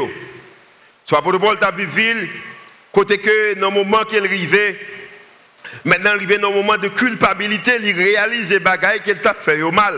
Soit 1.05 1.19
apôtre 1.19 1.39
Paul, 1.39 1.59
tu 1.59 1.65
as 1.65 1.73
vu 1.73 1.85
ville, 1.85 2.29
côté 2.93 3.19
que 3.19 3.55
dans 3.55 3.71
le 3.71 3.75
moment 3.75 4.05
qu'il 4.05 4.25
arrivait, 4.25 4.79
Maintenant, 5.85 6.13
il 6.21 6.27
dans 6.39 6.51
un 6.51 6.55
moment 6.55 6.77
de 6.77 6.89
culpabilité, 6.89 7.73
il 7.83 7.97
réalise 7.97 8.51
les 8.51 8.59
bagailles 8.59 9.01
qu'il 9.01 9.17
t'a 9.17 9.35
fait 9.35 9.63
au 9.63 9.71
mal. 9.71 9.95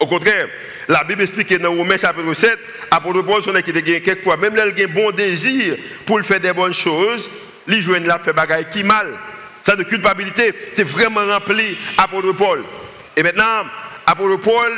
Au 0.00 0.06
contraire, 0.06 0.48
la 0.88 1.04
Bible 1.04 1.22
explique 1.22 1.48
que 1.48 1.54
dans 1.54 1.72
Romains 1.72 1.96
chapitre 1.96 2.34
7, 2.34 2.58
apôtre 2.90 3.22
Paul, 3.22 3.42
son 3.42 3.52
qui 3.52 3.70
a 3.70 4.00
quelquefois, 4.00 4.36
même 4.36 4.54
là, 4.54 4.64
il 4.66 4.82
a 4.82 4.84
un 4.84 4.88
bon 4.88 5.10
désir 5.12 5.76
pour 6.04 6.20
faire 6.22 6.40
des 6.40 6.52
bonnes 6.52 6.74
choses, 6.74 7.30
il 7.68 7.80
joue 7.80 7.94
là 7.94 8.20
fait 8.22 8.32
bagaille 8.32 8.66
qui 8.70 8.84
mal. 8.84 9.06
Ça 9.62 9.76
de 9.76 9.84
culpabilité, 9.84 10.52
c'est 10.76 10.84
vraiment 10.84 11.24
rempli 11.24 11.78
apôtre 11.96 12.32
Paul. 12.32 12.62
Et 13.16 13.22
maintenant, 13.22 13.64
apôtre 14.04 14.40
Paul, 14.40 14.72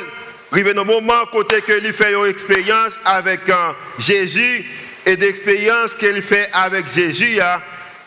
arrive 0.53 0.73
dans 0.75 0.83
un 0.83 0.85
moment 0.85 1.27
côté 1.33 1.61
que 1.61 1.81
fait 1.93 2.13
une 2.13 2.31
expérience 2.31 2.93
avec 3.05 3.49
euh, 3.49 3.73
Jésus 3.99 4.65
et 5.07 5.17
d'expérience 5.17 5.95
qu'il 5.95 6.21
fait 6.21 6.51
avec 6.53 6.93
Jésus, 6.93 7.29
il 7.35 7.41
a 7.41 7.63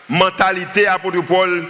mentalité 0.09 0.85
apôtre 0.85 1.21
Paul 1.23 1.65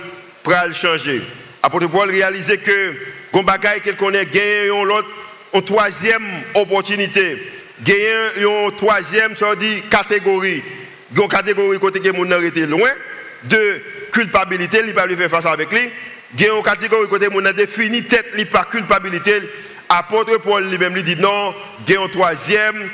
le 0.68 0.74
changer. 0.74 1.22
Apôtre 1.62 1.88
Paul 1.88 2.10
réaliser 2.10 2.58
que 2.58 2.96
qu'on 3.32 3.44
bagaille 3.44 3.82
qu'il 3.82 3.96
connaît 3.96 4.26
gagner 4.26 4.68
l'autre 4.68 5.08
une 5.54 5.62
troisième 5.62 6.26
opportunité. 6.56 7.38
Gagner 7.84 8.14
une 8.38 8.76
troisième 8.76 9.36
ça 9.36 9.56
dit 9.56 9.82
catégorie. 9.90 10.64
Une 11.16 11.28
catégorie 11.28 11.80
côté 11.80 12.00
que 12.00 12.10
loin 12.66 12.90
de 13.44 13.82
culpabilité, 14.12 14.82
il 14.86 14.94
pas 14.94 15.06
lui 15.06 15.16
faire 15.16 15.30
face 15.30 15.46
avec 15.46 15.72
lui. 15.72 15.90
Gagner 16.36 16.58
une 16.58 16.64
catégorie 16.64 17.08
côté 17.08 17.30
mon 17.30 17.42
défini 17.52 18.04
tête 18.04 18.50
par 18.52 18.70
culpabilité. 18.70 19.34
Apôtre 19.88 20.40
Paul 20.40 20.68
lui-même 20.70 20.96
lui 20.96 21.04
dit 21.04 21.16
non, 21.16 21.54
gagner 21.86 22.04
une 22.04 22.12
troisième 22.12 22.90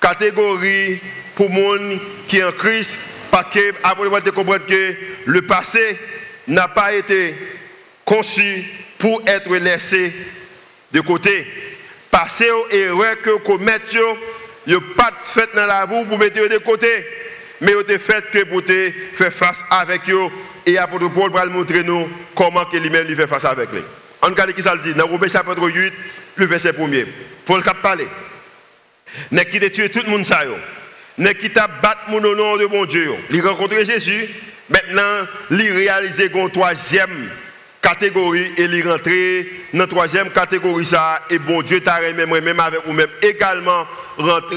catégorie 0.00 1.00
pour 1.34 1.50
monde 1.50 2.00
qui 2.26 2.38
est 2.38 2.44
en 2.44 2.52
Christ 2.52 2.98
parce 3.30 3.54
que 3.54 3.72
Paul 3.94 4.10
comprendre 4.32 4.66
que 4.66 4.94
le 5.26 5.42
passé 5.42 5.98
n'a 6.46 6.68
pas 6.68 6.92
été 6.94 7.34
conçu 8.04 8.64
pour 8.98 9.22
être 9.26 9.54
laissé 9.56 10.12
de 10.92 11.00
côté. 11.00 11.46
Passer 12.10 12.50
aux 12.50 12.68
erreurs 12.70 13.20
que 13.22 13.30
vous 13.30 13.38
commettez, 13.40 13.98
vous 14.66 14.80
pas 14.96 15.12
fait 15.22 15.48
dans 15.54 15.66
la 15.66 15.86
vie 15.86 16.04
pour 16.06 16.18
mettre 16.18 16.48
de 16.48 16.58
côté, 16.58 16.88
mais 17.60 17.72
vous 17.72 17.80
avez 17.80 17.98
fait 17.98 18.24
que 18.32 18.44
pour 18.44 18.62
faire 19.14 19.32
face 19.32 19.62
avec 19.70 20.08
eux. 20.10 20.28
Et 20.66 20.78
apôtre 20.78 21.08
Paul 21.08 21.30
va 21.30 21.46
montrer 21.46 21.82
nous 21.82 22.08
comment 22.34 22.66
lui-même 22.72 23.06
fait 23.06 23.26
face 23.26 23.44
avec 23.44 23.72
lui. 23.72 23.80
On 24.22 24.26
regarde 24.26 24.52
qui 24.52 24.62
ça 24.62 24.74
le 24.74 24.80
dit? 24.80 24.94
Dans 24.94 25.06
Romains 25.06 25.28
chapitre 25.28 25.70
8, 25.70 25.92
le 26.36 26.46
verset 26.46 26.72
1er. 26.72 27.06
Paul 27.44 27.62
a 27.66 27.74
parlé. 27.74 28.04
N'est 29.30 29.46
qui 29.46 29.56
a 29.58 29.70
tué 29.70 29.88
tout 29.88 30.02
le 30.04 30.10
monde 30.10 30.26
ça 30.26 30.42
N'est 31.16 31.34
qui 31.34 31.50
t'a 31.50 31.66
battu 31.66 32.10
mon 32.10 32.20
nom 32.20 32.56
de 32.56 32.66
mon 32.66 32.84
Dieu. 32.84 33.12
Il 33.30 33.46
rencontre 33.46 33.84
Jésus. 33.84 34.28
Maintenant, 34.68 35.26
il 35.50 35.72
réalise 35.72 36.30
une 36.34 36.50
troisième 36.50 37.30
catégorie 37.80 38.52
et 38.56 38.64
il 38.64 38.88
rentre 38.88 39.10
dans 39.72 39.86
troisième 39.86 40.30
catégorie 40.30 40.84
ça. 40.84 41.22
Et 41.30 41.38
bon 41.38 41.62
Dieu 41.62 41.80
t'a 41.80 42.00
même 42.00 42.28
même 42.28 42.60
avec 42.60 42.80
vous 42.86 42.92
même 42.92 43.08
également 43.22 43.86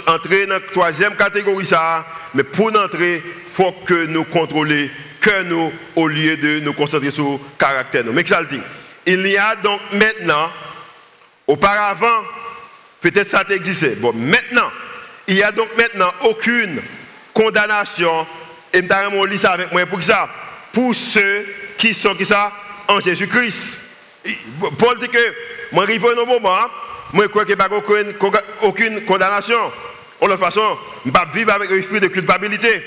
entrer 0.07 0.45
dans 0.47 0.59
troisième 0.73 1.15
catégorie 1.15 1.65
ça. 1.65 2.05
Mais 2.33 2.43
pour 2.43 2.75
entrer 2.75 3.23
faut 3.51 3.71
que 3.85 4.05
nous 4.05 4.25
contrôlions 4.25 4.89
que 5.21 5.43
nous 5.43 5.71
au 5.95 6.07
lieu 6.07 6.35
de 6.35 6.59
nous 6.59 6.73
concentrer 6.73 7.11
sur 7.11 7.33
le 7.33 7.37
caractère 7.59 8.03
mais 8.11 8.25
ça 8.25 8.43
dit 8.43 8.59
il 9.05 9.25
y 9.27 9.37
a 9.37 9.55
donc 9.55 9.79
maintenant 9.93 10.51
auparavant 11.47 12.07
peut-être 13.01 13.29
ça 13.29 13.43
existait 13.49 13.95
bon 13.95 14.13
maintenant 14.13 14.69
il 15.27 15.37
y 15.37 15.43
a 15.43 15.51
donc 15.51 15.69
maintenant 15.77 16.11
aucune 16.23 16.81
condamnation 17.33 18.25
et 18.73 18.81
je 18.81 19.27
lis 19.27 19.39
ça 19.39 19.51
avec 19.51 19.71
moi 19.71 19.85
pour 19.85 20.01
ça 20.01 20.29
Pour 20.71 20.95
ceux 20.95 21.45
qui 21.77 21.93
sont 21.93 22.15
qui 22.15 22.25
ça? 22.25 22.51
En 22.87 22.99
Jésus-Christ. 22.99 23.79
Paul 24.77 24.99
dit 24.99 25.07
que 25.07 25.33
moi 25.71 25.83
arrive 25.83 26.05
un 26.05 26.25
moment, 26.25 26.57
moi 27.13 27.27
crois 27.27 27.45
qu'il 27.45 27.55
n'y 27.55 27.61
a 27.61 27.69
pas 27.69 27.75
aucune, 28.61 29.05
condamnation. 29.05 29.71
De 30.21 30.27
toute 30.27 30.39
façon, 30.39 30.77
je 31.03 31.09
ne 31.09 31.13
vais 31.13 31.19
pas 31.19 31.27
vivre 31.33 31.51
avec 31.51 31.69
l'esprit 31.69 31.99
de 31.99 32.07
culpabilité. 32.07 32.83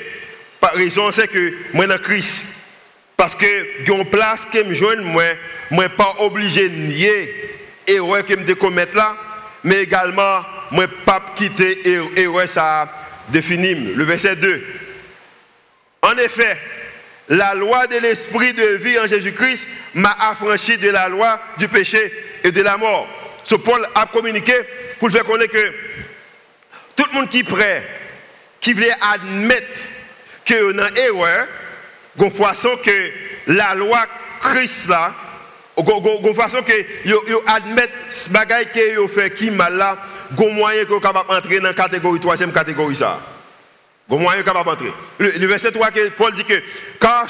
Par 0.61 0.73
raison, 0.73 1.11
c'est 1.11 1.29
que 1.29 1.53
moi 1.73 1.87
dans 1.87 1.99
Christ. 1.99 2.47
Parce 3.17 3.35
que 3.35 3.91
une 3.91 4.05
place 4.11 4.47
que 4.53 4.63
me 4.63 5.03
moi, 5.03 5.25
je 5.71 5.77
ne 5.77 5.81
suis 5.81 5.89
pas 5.91 6.17
obligé 6.19 6.69
de 6.69 6.77
nier 6.77 7.35
l'erreur 7.89 8.25
que 8.25 8.35
me 8.35 8.55
commettre 8.55 8.97
là, 8.97 9.17
mais 9.65 9.83
également, 9.83 10.45
ne 10.71 10.87
pas 10.87 11.23
quitter 11.35 11.83
l'erreur 11.85 12.49
ça 12.49 12.89
définit. 13.29 13.75
Le 13.75 14.05
verset 14.05 14.37
2. 14.37 14.63
En 16.03 16.17
effet, 16.19 16.61
la 17.29 17.55
loi 17.55 17.87
de 17.87 17.97
l'esprit 17.97 18.53
de 18.53 18.77
vie 18.77 18.99
en 18.99 19.07
Jésus-Christ 19.07 19.67
m'a 19.95 20.15
affranchi 20.21 20.77
de 20.77 20.91
la 20.91 21.09
loi 21.09 21.41
du 21.59 21.69
péché 21.69 22.13
et 22.43 22.53
de 22.53 22.61
la 22.61 22.77
mort. 22.77 23.09
Ce 23.45 23.55
Paul 23.55 23.87
a 23.95 24.07
communiqué 24.07 24.55
pour 25.01 25.11
faire 25.11 25.25
connaître 25.25 25.53
que 25.53 25.73
tout 26.95 27.05
le 27.11 27.15
monde 27.15 27.31
qui 27.31 27.43
prêt, 27.43 27.87
qui 28.61 28.75
veut 28.75 28.85
admettre 29.01 29.81
a 30.47 30.61
une 30.61 30.87
erreur, 30.97 31.49
de 32.17 32.29
façon 32.29 32.71
que 32.85 33.11
la 33.47 33.75
loi 33.75 34.07
Christ 34.41 34.89
là, 34.89 35.15
de 35.77 36.33
façon 36.35 36.63
que 36.63 36.73
vous 37.07 37.43
admettent 37.47 37.91
ce 38.11 38.29
bagage 38.31 38.67
que 38.75 39.09
fait 39.09 39.35
qui 39.35 39.51
mal 39.51 39.77
là, 39.77 39.99
de 40.31 40.49
moyen 40.49 40.85
que 40.85 41.01
d'entrer 41.01 41.59
dans 41.59 41.69
la 41.69 41.75
catégorie, 41.75 42.21
troisième 42.21 42.53
catégorie 42.53 42.97
ça. 42.97 43.21
Le, 44.09 45.47
verset 45.47 45.73
3, 45.73 45.89
Paul 46.17 46.35
dit 46.35 46.45
que 46.45 46.63
car, 47.01 47.27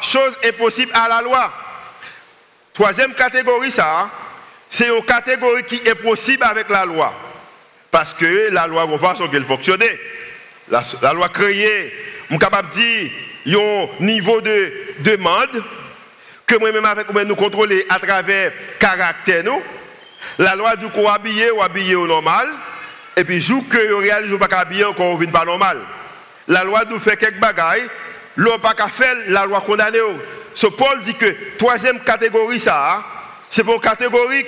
chose 0.00 0.38
est 0.42 0.52
possible 0.52 0.90
à 0.94 1.08
la 1.08 1.22
loi. 1.22 1.52
Troisième 2.72 3.12
catégorie, 3.12 3.72
c'est 4.68 4.88
une 4.88 5.04
catégorie 5.04 5.64
qui 5.64 5.76
est 5.76 5.94
possible 5.94 6.44
avec 6.44 6.70
la 6.70 6.86
loi. 6.86 7.12
Parce 7.90 8.14
que 8.14 8.48
la 8.50 8.66
loi, 8.66 8.86
on 8.86 8.98
façon 8.98 9.28
qu'elle 9.28 9.44
fonctionne. 9.44 9.82
La, 10.70 10.82
la 11.02 11.12
loi 11.12 11.28
créée, 11.28 11.92
suis 12.30 12.38
capable 12.38 12.70
dire, 12.70 13.10
un 13.46 14.02
niveau 14.02 14.40
de 14.40 14.72
demande 15.00 15.62
que 16.52 16.58
moi-même 16.58 16.84
avec 16.84 17.10
moi 17.10 17.24
nous 17.24 17.34
contrôler 17.34 17.84
à 17.88 17.98
travers 17.98 18.52
caractère 18.78 19.42
nous. 19.42 19.62
La 20.38 20.54
loi 20.54 20.76
du 20.76 20.88
coup 20.90 21.08
habiller 21.08 21.50
ou 21.50 21.62
habiller 21.62 21.94
au 21.94 22.06
normal. 22.06 22.48
Et 23.16 23.24
puis, 23.24 23.40
jour 23.40 23.62
que 23.70 23.92
vous 23.92 23.98
réalisez 23.98 24.36
pas 24.38 24.64
bien 24.66 24.88
encore, 24.88 25.06
on 25.06 25.26
pas 25.26 25.44
normal. 25.44 25.78
La 26.48 26.64
loi 26.64 26.84
nous 26.88 26.98
fait 26.98 27.16
quelques 27.16 27.40
bagailles, 27.40 27.88
l'on 28.36 28.58
pas 28.58 28.74
faire, 28.88 29.14
la 29.28 29.46
loi 29.46 29.62
condamne. 29.62 29.94
Ce 30.54 30.66
Paul 30.66 31.00
dit 31.02 31.14
que 31.14 31.56
troisième 31.56 32.00
catégorie, 32.00 32.60
ça, 32.60 32.96
hein, 32.96 33.04
c'est 33.48 33.64
pour 33.64 33.74
une 33.74 33.80
catégorie 33.80 34.44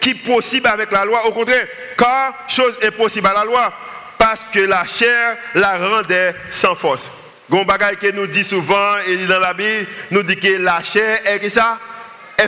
qui 0.00 0.10
est 0.10 0.26
possible 0.26 0.66
avec 0.66 0.90
la 0.90 1.04
loi. 1.06 1.26
Au 1.26 1.32
contraire, 1.32 1.66
car 1.96 2.34
chose 2.48 2.78
est 2.82 2.90
possible 2.90 3.26
à 3.28 3.32
la 3.32 3.44
loi, 3.44 3.72
parce 4.18 4.44
que 4.52 4.60
la 4.60 4.84
chair 4.86 5.36
la 5.54 5.78
rendait 5.78 6.34
sans 6.50 6.74
force. 6.74 7.12
Gon 7.52 7.66
bagaille 7.66 7.98
que 7.98 8.10
nous 8.12 8.26
dit 8.26 8.44
souvent, 8.44 8.96
et 9.06 9.26
dans 9.26 9.38
la 9.38 9.52
Bible, 9.52 9.86
nous 10.10 10.22
dit 10.22 10.36
que 10.36 10.56
la 10.56 10.82
chair 10.82 11.20
est 11.26 11.50
ça, 11.50 11.78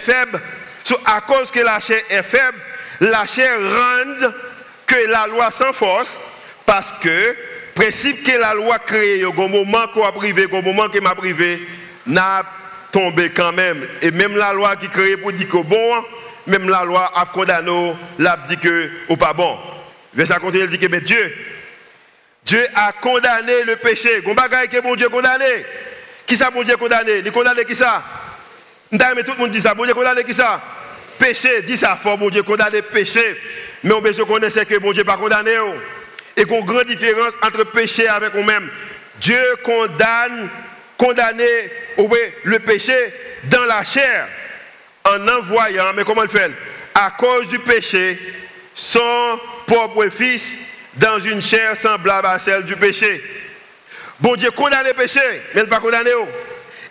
faible. 0.00 0.40
à 1.04 1.20
cause 1.20 1.50
que 1.50 1.60
la 1.60 1.78
chair 1.78 2.00
est 2.08 2.22
faible, 2.22 2.56
la 3.00 3.26
chair 3.26 3.50
rend 3.60 4.30
que 4.86 5.10
la 5.10 5.26
loi 5.26 5.50
sans 5.50 5.72
parce 6.64 6.90
que 7.02 7.36
principe 7.74 8.24
que 8.24 8.38
la 8.38 8.54
loi 8.54 8.78
crée, 8.78 9.22
au 9.26 9.34
moment 9.34 9.86
qu'on 9.92 10.06
a 10.06 10.12
privé, 10.12 10.46
au 10.50 10.62
moment 10.62 10.88
qu'on 10.88 11.02
m'a 11.02 11.14
privé, 11.14 11.60
n'a 12.06 12.42
tombé 12.90 13.28
quand 13.28 13.52
même. 13.52 13.86
Et 14.00 14.10
même 14.10 14.34
la 14.34 14.54
loi 14.54 14.74
qui 14.76 14.88
crée 14.88 15.18
pour 15.18 15.34
dire 15.34 15.48
que 15.48 15.58
bon, 15.58 16.02
même 16.46 16.66
la 16.70 16.82
loi 16.82 17.12
a 17.14 17.26
condamné, 17.26 17.94
l'a 18.18 18.38
dit 18.48 18.56
que 18.56 18.90
ou 19.10 19.18
pas 19.18 19.34
bon. 19.34 19.58
Verset 20.14 20.40
continue, 20.40 20.64
il 20.64 20.70
dit 20.70 20.78
que 20.78 20.86
mais 20.86 21.02
Dieu, 21.02 21.34
Dieu 22.44 22.64
a 22.74 22.92
condamné 22.92 23.64
le 23.64 23.76
péché. 23.76 24.20
Gon 24.22 24.34
bagaille 24.34 24.68
que 24.68 24.80
bon 24.80 24.94
Dieu 24.94 25.08
condamné. 25.08 25.64
Qui 26.26 26.36
ça 26.36 26.50
bon 26.50 26.62
Dieu 26.62 26.76
condamné? 26.76 27.18
Il 27.24 27.32
condamné 27.32 27.64
qui 27.64 27.74
ça? 27.74 28.02
Tout 28.90 28.98
le 28.98 29.38
monde 29.38 29.50
dit 29.50 29.60
ça. 29.60 29.74
Bon 29.74 29.84
Dieu 29.84 29.94
condamné 29.94 30.24
qui 30.24 30.34
ça? 30.34 30.62
Péché, 31.18 31.62
dit 31.62 31.76
ça 31.76 31.96
fort, 31.96 32.18
bon 32.18 32.28
Dieu 32.28 32.42
condamné 32.42 32.82
péché. 32.82 33.40
Mais 33.82 33.92
on 33.92 34.00
besoin 34.00 34.26
connaître 34.26 34.64
que 34.64 34.78
bon 34.78 34.92
Dieu 34.92 35.04
pas 35.04 35.16
condamné. 35.16 35.56
Et 36.36 36.44
qu'on 36.44 36.62
grande 36.64 36.86
différence 36.86 37.32
entre 37.42 37.64
péché 37.64 38.08
avec 38.08 38.34
nous-mêmes. 38.34 38.68
Dieu 39.20 39.40
condamne, 39.62 40.50
condamner 40.98 41.70
le 42.44 42.58
péché 42.58 42.94
dans 43.44 43.64
la 43.64 43.84
chair 43.84 44.28
en 45.04 45.28
envoyant, 45.28 45.92
mais 45.94 46.02
comment 46.04 46.22
le 46.22 46.28
fait? 46.28 46.50
À 46.94 47.12
cause 47.12 47.48
du 47.48 47.58
péché, 47.58 48.18
son 48.74 49.38
propre 49.66 50.08
fils 50.08 50.56
dans 50.96 51.18
une 51.18 51.40
chair 51.40 51.76
semblable 51.76 52.26
à 52.26 52.38
celle 52.38 52.64
du 52.64 52.76
péché. 52.76 53.22
Bon 54.20 54.36
Dieu 54.36 54.50
condamne 54.50 54.86
le 54.86 54.94
péché, 54.94 55.20
mais 55.54 55.62
il 55.62 55.64
ne 55.64 55.70
pas 55.70 55.80
condamner. 55.80 56.10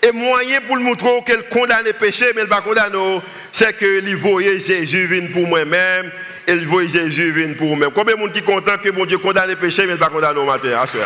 Et 0.02 0.12
moyen 0.12 0.60
pour 0.62 0.76
le 0.76 0.84
montrer 0.84 1.24
qu'elle 1.26 1.48
condamne 1.48 1.86
le 1.86 1.94
péché, 1.94 2.26
mais 2.36 2.42
il 2.42 2.46
ne 2.46 2.50
pas 2.50 2.62
condamner, 2.62 3.22
c'est 3.52 3.78
que 3.78 4.04
il 4.06 4.16
voyait 4.18 4.60
Jésus 4.60 5.06
venir 5.06 5.32
pour 5.32 5.48
moi-même, 5.48 6.12
et 6.46 6.54
il 6.54 6.68
voyait 6.68 6.89
Jésus 6.89 7.32
venir 7.32 7.56
pour 7.58 7.68
moi-même. 7.68 7.92
Combien 7.92 8.16
de 8.16 8.20
monde 8.20 8.34
qui 8.34 8.39
est 8.39 8.44
content 8.44 8.78
que 8.78 8.89
bon 8.89 9.06
Dieu 9.06 9.18
condamne 9.18 9.50
le 9.50 9.56
péché, 9.56 9.84
mais 9.86 9.94
il 9.94 9.96
ne 9.96 10.00
pas 10.00 10.10
condamner 10.10 10.39
au 10.39 10.46
matin, 10.46 10.84
je 10.86 10.89
suis 10.89 11.00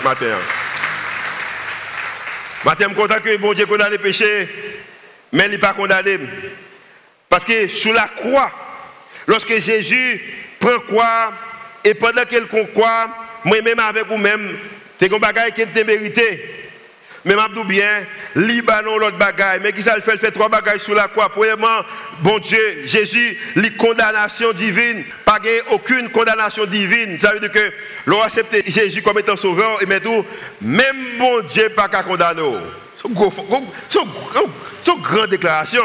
content 2.95 3.19
que 3.23 3.37
bon 3.37 3.53
Dieu 3.53 3.65
condamne 3.67 3.91
le 3.91 3.99
péché, 3.99 4.49
mais 5.31 5.45
il 5.45 5.51
n'est 5.51 5.57
pas 5.59 5.73
condamné. 5.73 6.17
Parce 7.29 7.45
que 7.45 7.67
sous 7.67 7.93
la 7.93 8.07
croix, 8.07 8.51
lorsque 9.27 9.59
Jésus 9.61 10.21
prend 10.59 10.79
quoi, 10.89 11.33
et 11.87 11.93
pendant 11.93 12.25
qu'il 12.25 12.45
croit, 12.73 13.07
moi-même 13.45 13.79
avec 13.79 14.07
vous-même, 14.07 14.57
c'est 14.99 15.13
un 15.13 15.19
bagage 15.19 15.51
qui 15.51 15.61
est 15.61 15.83
mérité. 15.85 16.43
Mais 17.23 17.33
je 17.33 17.63
bien, 17.63 18.05
Libanon, 18.35 18.97
l'autre 18.97 19.17
bagaille. 19.17 19.61
Mais 19.63 19.71
qui 19.71 19.81
ça 19.81 19.95
le 19.95 20.01
fait? 20.01 20.17
Fait 20.17 20.31
trois 20.31 20.49
bagages 20.49 20.81
sous 20.81 20.93
la 20.93 21.07
croix. 21.07 21.29
Premièrement, 21.29 21.85
bon 22.19 22.39
Dieu, 22.39 22.81
Jésus, 22.83 23.37
les 23.55 23.71
condamnations 23.71 24.51
divines. 24.51 25.05
Pas 25.23 25.39
aucune 25.71 26.09
condamnation 26.09 26.65
divine. 26.65 27.17
Ça 27.19 27.31
veut 27.31 27.39
dire 27.39 27.51
que 27.53 27.71
l'on 28.05 28.21
accepte 28.21 28.69
Jésus 28.69 29.01
comme 29.01 29.19
étant 29.19 29.37
sauveur 29.37 29.81
et 29.81 29.85
mais 29.85 30.01
tout, 30.01 30.25
même 30.59 31.17
bon 31.17 31.39
Dieu 31.41 31.69
pas 31.69 31.87
qu'à 31.87 32.03
condamner. 32.03 32.41
C'est 32.97 33.07
une 33.07 35.01
grande 35.01 35.29
déclaration. 35.29 35.83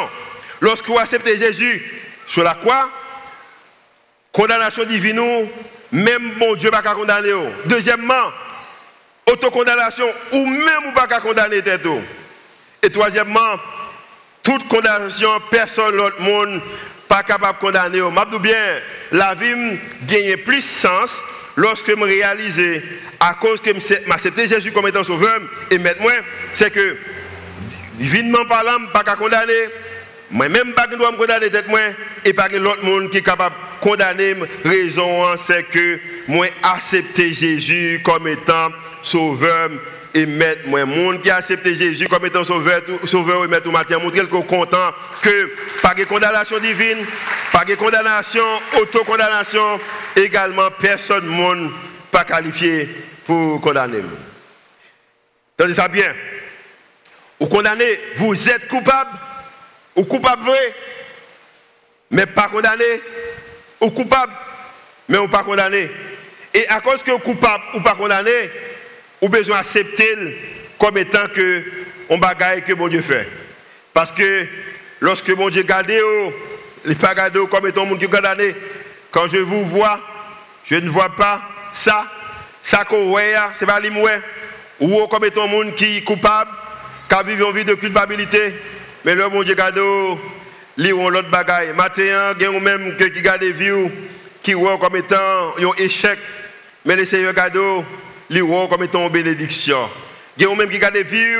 Lorsque 0.60 0.88
vous 0.88 0.98
acceptez 0.98 1.36
Jésus 1.36 1.80
sur 2.26 2.42
la 2.42 2.54
croix, 2.54 2.90
condamnation 4.32 4.82
divine, 4.84 5.48
même 5.92 6.32
bon 6.38 6.54
Dieu 6.54 6.70
pas 6.70 6.82
condamner. 6.82 7.32
Deuxièmement, 7.66 8.32
autocondamnation 9.26 10.06
ou 10.32 10.46
même 10.46 10.86
ou 10.88 10.92
pas 10.92 11.06
condamner. 11.20 11.60
Et 12.82 12.90
troisièmement, 12.90 13.58
toute 14.42 14.66
condamnation, 14.68 15.30
personne 15.50 15.94
l'autre 15.94 16.20
monde 16.20 16.60
pas 17.08 17.22
capable 17.22 17.58
de 17.58 17.64
condamner. 17.64 17.98
Je 17.98 18.38
bien, 18.38 18.80
la 19.12 19.34
vie 19.34 19.78
gagne 20.04 20.36
plus 20.38 20.62
sens 20.62 21.22
lorsque 21.56 21.88
je 21.88 22.02
réalise 22.02 22.82
à 23.20 23.34
cause 23.34 23.60
que 23.60 23.70
m'accepter 24.08 24.48
Jésus 24.48 24.72
comme 24.72 24.88
étant 24.88 25.04
sauveur 25.04 25.40
et 25.70 25.78
maintenant 25.78 26.08
c'est 26.54 26.70
que 26.70 26.96
divinement 27.94 28.44
parlant 28.46 28.86
pas 28.92 29.04
qu'à 29.04 29.14
condamner 29.14 29.68
moi-même, 30.32 30.72
pas 30.72 30.86
dois 30.86 31.12
me 31.12 31.16
condamner 31.18 31.50
tête 31.50 31.68
moi 31.68 31.78
et 32.24 32.32
pas 32.32 32.48
que 32.48 32.56
l'autre 32.56 32.82
monde 32.84 33.10
qui 33.10 33.18
est 33.18 33.22
capable 33.22 33.54
de 33.54 33.86
condamner. 33.86 34.34
Raison, 34.64 35.36
c'est 35.36 35.64
que 35.64 36.00
moi 36.26 36.46
accepter 36.62 37.34
Jésus 37.34 38.00
comme 38.02 38.26
étant 38.26 38.70
sauveur 39.02 39.70
et 40.14 40.24
maître. 40.24 40.62
Moi, 40.68 40.86
monde 40.86 41.20
qui 41.20 41.30
a 41.30 41.36
accepté 41.36 41.74
Jésus 41.74 42.08
comme 42.08 42.24
étant 42.24 42.44
sauveur, 42.44 42.80
sauveur 43.04 43.44
et 43.44 43.48
maître 43.48 43.68
au 43.68 43.72
matin, 43.72 43.98
montrer 43.98 44.26
qu'on 44.26 44.40
content 44.40 44.92
que 45.20 45.52
pas 45.82 45.94
de 45.94 46.04
condamnation 46.04 46.58
divine, 46.58 47.04
pas 47.52 47.66
de 47.66 47.74
condamnation, 47.74 48.44
autocondamnation, 48.80 49.78
également 50.16 50.70
personne 50.80 51.26
monde 51.26 51.70
pas 52.10 52.24
qualifié 52.24 52.88
pour 53.26 53.60
condamner. 53.60 54.02
Ça 55.74 55.88
bien. 55.88 56.12
Vous 57.38 57.48
condamnez, 57.48 57.98
vous 58.16 58.48
êtes 58.48 58.68
coupable 58.68 59.10
ou 59.96 60.04
coupable 60.04 60.44
vrai, 60.44 60.74
mais 62.10 62.26
pas 62.26 62.48
condamné, 62.48 62.84
ou 63.80 63.90
coupable, 63.90 64.32
mais 65.08 65.18
ou 65.18 65.28
pas 65.28 65.42
condamné. 65.42 65.90
Et 66.54 66.68
à 66.68 66.80
cause 66.80 67.02
que 67.02 67.12
coupable 67.18 67.62
ou 67.74 67.80
pas 67.80 67.94
condamné, 67.94 68.50
vous 69.20 69.28
besoin 69.28 69.58
d'accepter 69.58 70.38
comme 70.78 70.98
étant 70.98 71.28
que 71.28 71.64
on 72.08 72.18
bagaille 72.18 72.62
que 72.62 72.72
bon 72.74 72.88
Dieu 72.88 73.02
fait. 73.02 73.28
Parce 73.94 74.12
que 74.12 74.46
lorsque 75.00 75.34
bon 75.34 75.48
Dieu 75.48 75.62
garde, 75.62 75.92
il 76.84 76.96
pas 76.96 77.30
comme 77.30 77.66
étant 77.66 77.86
monde 77.86 77.98
qui 77.98 78.08
condamné. 78.08 78.54
Quand 79.10 79.26
je 79.28 79.38
vous 79.38 79.64
vois, 79.64 80.00
je 80.64 80.76
ne 80.76 80.88
vois 80.88 81.14
pas 81.16 81.42
ça, 81.72 82.06
ça 82.62 82.84
que 82.84 82.96
c'est 83.54 83.66
pas. 83.66 83.80
Ou 84.80 85.06
comme 85.06 85.24
étant 85.24 85.46
monde 85.46 85.74
qui 85.74 85.98
est 85.98 86.02
coupable, 86.02 86.50
qui 87.08 87.14
a 87.14 87.22
une 87.22 87.52
vie 87.52 87.64
de 87.64 87.74
culpabilité. 87.74 88.54
Mais 89.04 89.14
le 89.14 89.28
bon 89.28 89.42
Dieu 89.42 89.54
garde, 89.54 89.80
li 90.76 90.92
ou 90.92 91.10
l'autre 91.10 91.28
bagaille. 91.28 91.72
Matin, 91.74 92.34
il 92.36 92.42
y 92.42 92.46
a 92.46 92.60
même 92.60 92.96
qui 92.96 93.22
garde 93.22 93.42
vie 93.42 93.90
qui 94.42 94.52
voit 94.54 94.78
comme 94.78 94.96
étant 94.96 95.16
un 95.58 95.82
échec. 95.82 96.18
Mais 96.84 96.96
le 96.96 97.04
Seigneur 97.04 97.32
garde, 97.32 97.58
li 98.30 98.40
voit 98.40 98.68
comme 98.68 98.84
étant 98.84 99.06
une 99.06 99.12
bénédiction. 99.12 99.88
Il 100.36 100.44
y 100.44 100.46
a 100.46 100.54
même 100.54 100.68
qui 100.68 100.78
garde 100.78 100.96
vie 100.96 101.36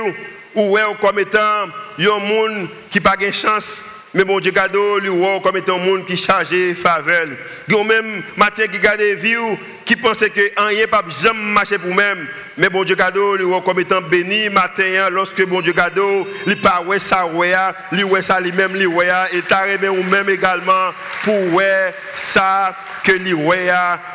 ou 0.55 0.77
comme 1.01 1.19
étant 1.21 1.39
un 1.39 2.19
monde 2.19 2.69
qui 2.91 3.01
n'a 3.01 3.11
pas 3.11 3.17
de 3.17 3.31
chance. 3.31 3.83
Mais 4.15 4.25
bon 4.25 4.41
Dieu 4.41 4.53
garde, 4.53 4.77
li 5.03 5.09
voit 5.09 5.41
comme 5.41 5.57
étant 5.57 5.77
un 5.77 5.85
monde 5.85 6.05
qui 6.05 6.17
chargé 6.17 6.75
faveur. 6.75 7.29
A 7.71 7.85
même 7.85 8.23
matin 8.37 8.67
qui 8.67 8.79
garde 8.79 9.01
vie 9.01 9.37
qui 9.85 9.97
pensait 9.97 10.31
que 10.31 10.41
rien 10.57 10.87
pas 10.87 11.03
jamais 11.23 11.53
marcher 11.53 11.79
pour 11.79 11.95
même 11.95 12.27
mais 12.57 12.69
bon 12.69 12.85
Dieu 12.85 12.97
cadeau 12.97 13.37
lui 13.37 13.45
comme 13.65 13.81
étant 13.81 14.01
béni 14.01 14.49
matin 14.49 14.85
hein, 14.85 15.11
lorsque 15.11 15.45
bon 15.47 15.61
Dieu 15.61 15.73
cadeau 15.73 16.27
il 16.47 16.61
pas 16.61 16.83
ouais 16.83 16.99
ça 16.99 17.27
ouais 17.27 17.55
lui 17.91 18.05
ouais 18.05 18.23
ça 18.23 18.41
lui 18.41 18.53
même 18.53 18.75
lui 18.75 18.87
ouais 18.87 19.09
et 19.33 19.43
t'as 19.43 19.67
ou 19.91 20.03
même 20.05 20.29
également 20.29 20.93
pour 21.25 21.55
ouais 21.55 21.95
ça 22.15 22.77
que 23.03 23.13
lui 23.13 23.33
ouais 23.33 23.69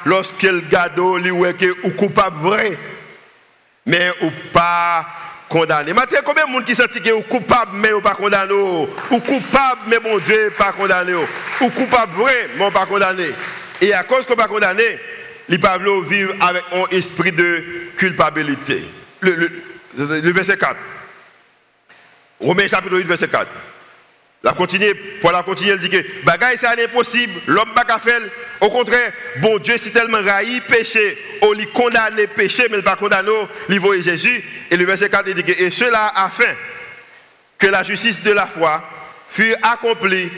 lorsque 0.05 0.43
le 0.43 0.61
cadeau 0.61 1.17
lui 1.17 1.31
ouais 1.31 1.53
que 1.53 1.75
ou 1.83 1.91
coupable 1.91 2.39
vrai 2.41 2.77
mais 3.85 4.11
ou 4.21 4.31
pas 4.53 5.05
condamné. 5.49 5.93
Maintenant, 5.93 6.19
combien 6.25 6.45
de 6.45 6.51
monde 6.51 6.65
qui 6.65 6.75
sentit 6.75 7.01
que 7.01 7.11
ou 7.11 7.21
coupable 7.21 7.71
mais 7.75 7.93
ou 7.93 8.01
pas 8.01 8.15
condamné 8.15 8.53
ou 8.53 9.19
coupable 9.19 9.81
mais 9.87 9.99
bon 9.99 10.17
Dieu 10.19 10.51
pas 10.57 10.71
condamné 10.71 11.13
ou 11.61 11.69
coupable 11.69 12.13
vrai 12.15 12.49
mais 12.57 12.71
pas 12.71 12.85
condamné. 12.85 13.31
Et 13.81 13.93
à 13.93 14.03
cause 14.03 14.25
qu'on 14.25 14.35
pas 14.35 14.47
condamné, 14.47 14.99
il 15.49 15.59
pas 15.59 15.77
vivre 15.77 16.33
avec 16.41 16.63
un 16.73 16.83
esprit 16.95 17.31
de 17.31 17.63
culpabilité. 17.95 18.83
Le, 19.21 19.49
verset 20.31 20.57
4. 20.57 20.75
Romains 22.39 22.67
chapitre 22.67 22.97
8, 22.97 23.07
verset 23.07 23.27
4. 23.27 23.47
La 24.43 24.53
continue, 24.53 24.93
pour 25.19 25.31
la 25.31 25.43
continuer, 25.43 25.71
elle 25.71 25.79
dit 25.79 25.89
que 25.89 26.23
bagaille 26.23 26.57
c'est 26.57 26.67
impossible, 26.67 27.33
l'homme 27.47 27.73
pas 27.73 27.83
qu'à 27.83 27.99
faire. 27.99 28.21
Au 28.61 28.69
contraire, 28.69 29.11
bon 29.37 29.57
Dieu 29.57 29.75
c'est 29.77 29.91
tellement 29.91 30.21
raï 30.21 30.61
péché, 30.61 31.17
on 31.41 31.53
lui 31.53 31.67
condamne 31.67 32.15
le 32.15 32.27
péché, 32.27 32.67
mais 32.69 32.77
il 32.77 32.83
pas 32.83 32.95
condamné, 32.95 33.31
il 33.69 33.79
voit 33.79 33.99
Jésus. 33.99 34.43
Et 34.69 34.77
le 34.77 34.85
verset 34.85 35.09
4 35.09 35.27
il 35.27 35.33
dit 35.33 35.43
que 35.43 35.63
et 35.63 35.71
cela 35.71 36.11
afin 36.15 36.53
que 37.57 37.67
la 37.67 37.83
justice 37.83 38.21
de 38.21 38.31
la 38.31 38.45
foi 38.45 38.83
fût 39.27 39.55
accomplie 39.63 40.29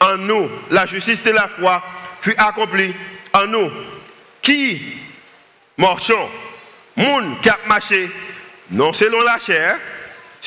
en 0.00 0.16
nous. 0.18 0.50
La 0.70 0.86
justice 0.86 1.22
de 1.22 1.30
la 1.30 1.48
foi 1.48 1.82
fut 2.20 2.34
accomplie 2.36 2.94
en 3.32 3.46
nous 3.46 3.70
qui 4.42 4.80
marchons, 5.76 6.28
monde 6.96 7.40
qui 7.40 7.48
a 7.48 7.58
marché, 7.66 8.10
non 8.70 8.92
selon 8.92 9.22
la 9.22 9.38
chair, 9.38 9.78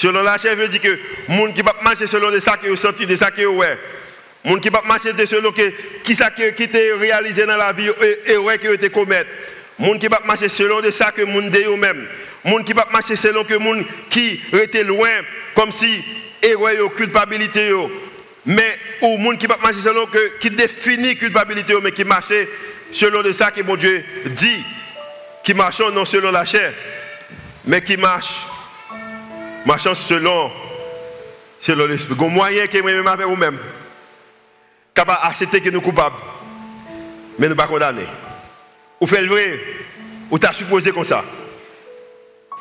selon 0.02 0.24
la 0.24 0.38
chair 0.38 0.56
veut 0.56 0.70
dire 0.70 0.80
que 0.80 0.98
monde 1.28 1.54
qui 1.54 1.62
va 1.62 1.76
marcher 1.82 2.08
selon 2.08 2.32
ça 2.40 2.56
qui 2.56 2.68
est 2.68 2.76
senti, 2.78 3.06
de 3.06 3.16
ça 3.16 3.32
qui 3.32 3.42
est 3.42 3.46
ouais. 3.46 3.78
Monde 4.46 4.62
qui 4.62 4.70
va 4.70 4.82
marcher 4.86 5.10
selon 5.26 5.52
que, 5.52 5.74
qui 6.04 6.64
était 6.64 6.94
réalisé 6.94 7.46
dans 7.46 7.58
la 7.58 7.74
vie 7.74 7.90
et 8.26 8.38
ouais 8.38 8.58
qui 8.58 8.68
été 8.68 8.90
commettre. 8.90 9.30
Monde 9.78 10.00
qui 10.00 10.08
va 10.08 10.22
marcher 10.24 10.48
selon 10.48 10.80
de 10.80 10.90
ça 10.92 11.12
que 11.12 11.24
monde 11.24 11.50
de 11.50 11.60
eux-mêmes. 11.60 12.08
Monde 12.46 12.64
qui 12.64 12.72
va 12.72 12.88
marcher 12.92 13.18
selon 13.18 13.44
que 13.44 13.56
monde 13.56 13.84
qui 14.10 14.40
était 14.54 14.86
loin 14.86 15.10
comme 15.54 15.72
si 15.74 16.02
erreur 16.42 16.74
yo 16.74 16.90
culpabilité. 16.90 17.74
Mais 18.46 18.72
ou 19.02 19.18
monde 19.18 19.38
qui 19.38 19.48
va 19.48 19.58
marcher 19.58 19.82
selon 19.82 20.06
que 20.06 20.38
qui 20.40 20.50
définit 20.50 21.18
culpabilité 21.18 21.74
mais 21.84 21.92
qui 21.92 22.06
marchait 22.06 22.48
selon 22.94 23.22
de 23.22 23.34
ça 23.34 23.52
que 23.52 23.62
mon 23.64 23.76
Dieu 23.76 24.02
dit, 24.28 24.64
qui 25.44 25.54
marche 25.54 25.82
non 25.94 26.06
selon 26.06 26.32
la 26.32 26.46
chair, 26.46 26.74
mais 27.66 27.82
qui 27.82 27.98
marche, 27.98 28.48
marchant 29.66 29.94
selon, 29.94 30.52
selon 31.60 31.88
l'esprit. 31.88 32.16
Il 32.18 32.26
y 32.26 32.30
moyen 32.30 32.68
que 32.68 32.82
moi-même 32.82 33.08
avec 33.08 33.28
vous-même, 33.28 33.58
capable 34.94 35.22
d'accepter 35.24 35.62
que 35.62 35.70
nous 35.70 35.80
sommes 35.80 35.92
coupables, 35.92 36.16
mais 37.38 37.48
nous 37.48 37.54
ne 37.54 37.58
pas 37.58 37.68
condamner. 37.68 38.06
Ou 39.00 39.08
fait 39.08 39.22
le 39.22 39.28
vrai, 39.28 39.60
ou 40.30 40.38
t'as 40.38 40.54
supposé 40.54 40.92
comme 40.92 41.06
ça. 41.06 41.24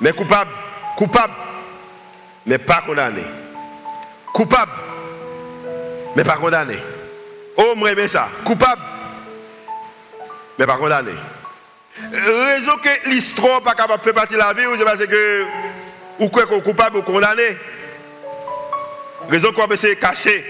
Mais 0.01 0.13
coupable, 0.13 0.51
coupable, 0.97 1.35
mais 2.47 2.59
pas 2.59 2.83
condamné. 2.87 3.23
Coupable, 4.33 4.73
mais 6.15 6.25
pas 6.25 6.37
condamné. 6.37 6.77
Oh, 7.57 7.75
moi, 7.77 7.91
ça. 8.07 8.29
Coupable, 8.45 8.83
mais 10.59 10.67
pas 10.67 10.77
condamné. 10.77 11.13
Raison 12.13 12.77
que 12.77 13.11
l'histoire 13.11 13.61
pas 13.61 13.75
capable 13.75 13.99
de 13.99 14.05
faire 14.05 14.15
partie 14.15 14.35
de 14.35 14.39
la 14.39 14.53
vie, 14.53 14.63
c'est 14.79 14.85
parce 14.85 15.05
que 15.05 15.45
ou 16.19 16.29
quoi 16.29 16.47
qu'on 16.47 16.61
coupable 16.61 16.99
ou 16.99 17.03
condamné. 17.03 17.57
Raison 19.29 19.53
quoi, 19.53 19.67
c'est 19.77 19.97
caché. 19.97 20.45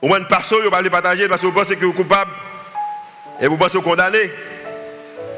Au 0.00 0.08
moins, 0.08 0.22
pas 0.22 0.42
vous 0.48 0.70
pas 0.70 0.80
le 0.80 0.90
partager 0.90 1.28
parce 1.28 1.40
que 1.40 1.46
vous 1.46 1.52
pensez 1.52 1.76
que 1.76 1.84
vous 1.84 1.90
êtes 1.90 1.96
coupable 1.96 2.30
et 3.40 3.46
vous 3.46 3.56
pensez 3.56 3.80
condamné. 3.80 4.30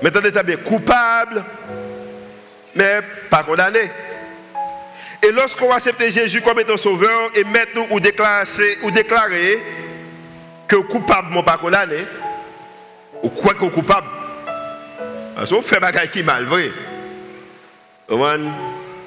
Mais 0.02 0.08
attendez, 0.08 0.30
bien 0.30 0.56
coupable, 0.56 1.44
mais 2.74 3.00
pas 3.28 3.42
condamné. 3.42 3.90
Et 5.22 5.32
lorsqu'on 5.32 5.70
accepte 5.72 6.02
Jésus 6.10 6.40
comme 6.40 6.60
étant 6.60 6.76
sauveur 6.76 7.30
et 7.34 7.44
maintenant 7.44 7.86
ou 7.90 8.00
déclarer, 8.00 8.78
ou 8.82 8.90
déclarer 8.90 9.60
que 10.66 10.76
coupable, 10.76 11.28
mon 11.30 11.42
pas 11.42 11.58
condamné, 11.58 11.98
ou 13.22 13.28
quoi 13.28 13.54
que 13.54 13.66
coupable, 13.66 14.06
parce 15.34 15.50
que 15.50 15.60
fait 15.62 15.80
des 15.80 16.08
qui 16.08 16.22
mal, 16.22 16.44
vrai. 16.44 16.70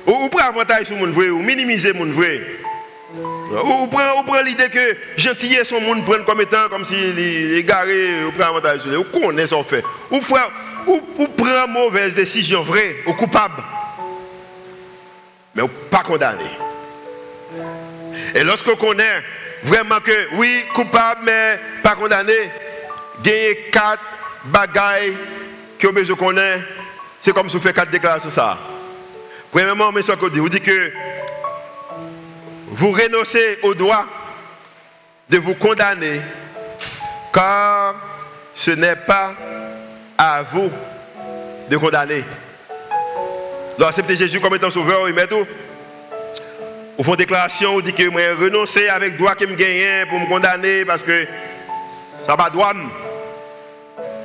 Ou, 0.06 0.12
ou 0.12 0.30
prend 0.30 0.48
avantage 0.48 0.88
sur 0.88 0.98
mon 0.98 1.12
vrai, 1.12 1.30
ou 1.30 1.40
minimiser 1.40 1.94
mon 1.94 2.06
vrai. 2.06 2.42
Ou 3.16 3.88
prend, 3.88 4.42
l'idée 4.44 4.70
que 4.70 4.98
gentillesse 5.18 5.70
son 5.70 5.82
monde 5.82 6.04
prend 6.06 6.24
comme 6.26 6.42
étant 6.42 6.70
comme 6.70 6.86
s'il 6.86 7.20
est 7.20 7.64
garé, 7.64 8.26
ou 8.26 8.32
prend 8.32 8.50
avantage 8.50 8.82
sur 8.82 8.90
lui. 8.90 8.98
Ou 8.98 9.04
connaît 9.04 9.48
son 9.48 9.64
fait. 9.64 9.84
Ou, 10.12 10.22
ou, 10.88 11.02
ou 11.18 11.28
prend 11.30 11.68
mauvaise 11.68 12.14
décision, 12.14 12.64
vrai, 12.64 12.98
ou 13.06 13.14
coupable 13.14 13.64
mais 15.56 15.64
pas 15.90 16.04
condamné. 16.04 16.46
Et 18.36 18.44
lorsqu'on 18.44 18.76
connaît 18.76 19.24
vraiment 19.64 20.00
que 20.00 20.36
oui, 20.36 20.64
coupable, 20.74 21.22
mais 21.24 21.60
pas 21.82 21.96
condamné, 21.96 22.34
a 22.34 23.72
quatre 23.72 24.04
bagailles 24.46 25.18
que 25.78 25.88
vous 25.88 25.94
besoin 25.94 26.18
connaître. 26.18 26.66
C'est 27.22 27.34
comme 27.34 27.50
si 27.50 27.56
vous 27.56 27.62
faites 27.62 27.76
quatre 27.76 27.92
déclarations 27.92 28.32
ça. 28.32 28.58
Premièrement, 29.54 29.92
dit, 29.94 30.40
vous 30.40 30.50
dit 30.50 30.60
que 30.60 30.92
vous 32.70 32.90
renoncez 32.90 33.60
au 33.62 33.76
droit 33.76 34.04
de 35.30 35.38
vous 35.38 35.54
condamner, 35.54 36.20
car 37.32 37.96
ce 38.56 38.72
n'est 38.72 38.96
pas 38.96 39.36
à 40.18 40.42
vous 40.42 40.72
de 41.70 41.78
condamner. 41.78 42.24
Donc 43.78 43.90
accepter 43.90 44.16
Jésus 44.16 44.42
comme 44.42 44.56
étant 44.56 44.72
sauveur, 44.72 45.08
met 45.14 45.28
tout. 45.28 45.46
Vous 46.98 47.04
font 47.04 47.16
déclaration, 47.16 47.74
vous 47.74 47.84
dit 47.84 47.94
que 47.94 48.10
moi 48.10 48.22
renoncer 48.36 48.90
avec 48.90 49.18
droit 49.18 49.36
que 49.36 49.46
me 49.46 49.54
gagne 49.54 50.08
pour 50.10 50.20
me 50.20 50.26
condamner 50.26 50.84
parce 50.84 51.04
que 51.04 51.28
ça 52.26 52.36
va 52.36 52.50
droit. 52.50 52.74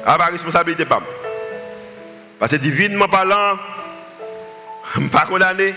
Ça 0.07 0.17
va 0.17 0.25
responsabilité. 0.25 0.87
Parce 2.39 2.53
que 2.53 2.57
divinement 2.57 3.09
parlant, 3.09 3.59
je 4.95 5.01
ne 5.05 5.09
pas 5.09 5.27
condamné. 5.27 5.75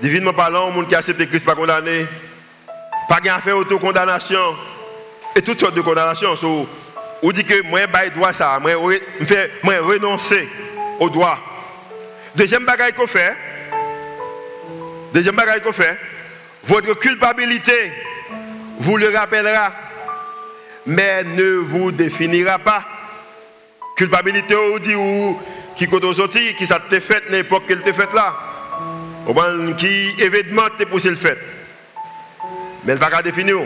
Divinement 0.00 0.32
parlant, 0.32 0.70
monde 0.70 0.88
qui 0.88 0.94
accepte 0.94 1.24
Christ 1.26 1.44
pas 1.44 1.54
condamné. 1.54 2.06
Pas 3.08 3.20
de 3.20 3.28
faire 3.42 3.56
autocondamnation. 3.56 4.56
Et 5.34 5.42
toutes 5.42 5.60
sortes 5.60 5.74
de 5.74 5.80
condamnations. 5.80 6.36
So, 6.36 6.68
vous 7.22 7.32
dit 7.32 7.44
que 7.44 7.62
moi, 7.62 7.80
je 8.04 8.10
droit 8.10 8.32
ça. 8.32 8.58
Moi, 8.60 8.72
je 8.72 9.80
renoncer 9.80 10.48
au 11.00 11.08
droit. 11.08 11.38
Deuxième 12.34 12.64
bagaille 12.64 12.92
qu'on 12.92 13.06
fait, 13.06 13.34
deuxième 15.12 15.36
bagaille 15.36 15.62
qu'on 15.62 15.72
fait, 15.72 15.98
votre 16.64 16.94
culpabilité 16.98 17.92
vous 18.78 18.96
le 18.96 19.08
rappellera, 19.08 19.72
mais 20.84 21.24
ne 21.24 21.54
vous 21.54 21.92
définira 21.92 22.58
pas. 22.58 22.84
Culpabilité, 23.96 24.54
on 24.54 24.78
dit, 24.78 24.94
ou 24.94 25.40
qui 25.76 25.86
compte 25.86 26.12
sorti, 26.14 26.54
qui 26.54 26.66
ça 26.66 26.80
t'est 26.88 27.00
fait 27.00 27.28
n'importe 27.30 27.66
quelle 27.66 27.82
t'est 27.82 27.92
fait 27.92 28.12
là. 28.14 28.34
Qui 29.76 30.14
événement 30.18 30.62
t'es 30.78 30.86
poussé 30.86 31.10
le 31.10 31.16
fait. 31.16 31.38
Mais 32.84 32.92
elle 32.92 32.98
va 32.98 33.10
pas 33.10 33.22
définir. 33.22 33.58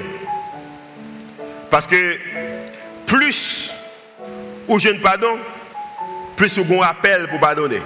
Parce 1.71 1.87
que 1.87 2.17
plus 3.07 3.71
ou 4.67 4.79
je 4.79 4.89
ne 4.89 4.99
pardon, 4.99 5.39
plus 6.37 6.59
vous 6.59 6.83
un 6.83 6.87
appel 6.87 7.29
pour 7.29 7.39
pardonner. 7.39 7.83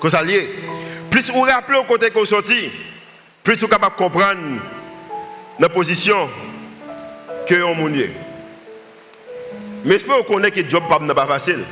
Comme 0.00 0.10
ça 0.10 0.22
Plus 1.10 1.30
vous 1.30 1.42
rappelez 1.42 1.78
au 1.78 1.84
côté 1.84 2.10
qu'on 2.10 2.24
sorti, 2.24 2.70
plus 3.42 3.62
êtes 3.62 3.70
capable 3.70 3.94
de 3.94 3.98
comprendre 3.98 4.40
la 5.58 5.68
position 5.68 6.28
que 7.46 7.62
on 7.62 7.74
monde. 7.74 8.08
Mais 9.84 9.98
je 9.98 10.04
peux 10.04 10.14
reconnaître 10.14 10.56
que 10.56 10.62
le 10.62 10.70
job 10.70 10.82
n'est 11.02 11.14
pas 11.14 11.26
facile. 11.26 11.64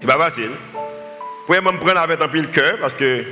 N'est 0.00 0.06
pas 0.06 0.18
facile. 0.18 0.50
Vous 0.72 1.46
pouvez 1.46 1.60
me 1.60 1.78
prendre 1.78 1.98
avec 1.98 2.20
un 2.20 2.28
pile 2.28 2.50
cœur 2.50 2.78
parce 2.80 2.94
que 2.94 3.24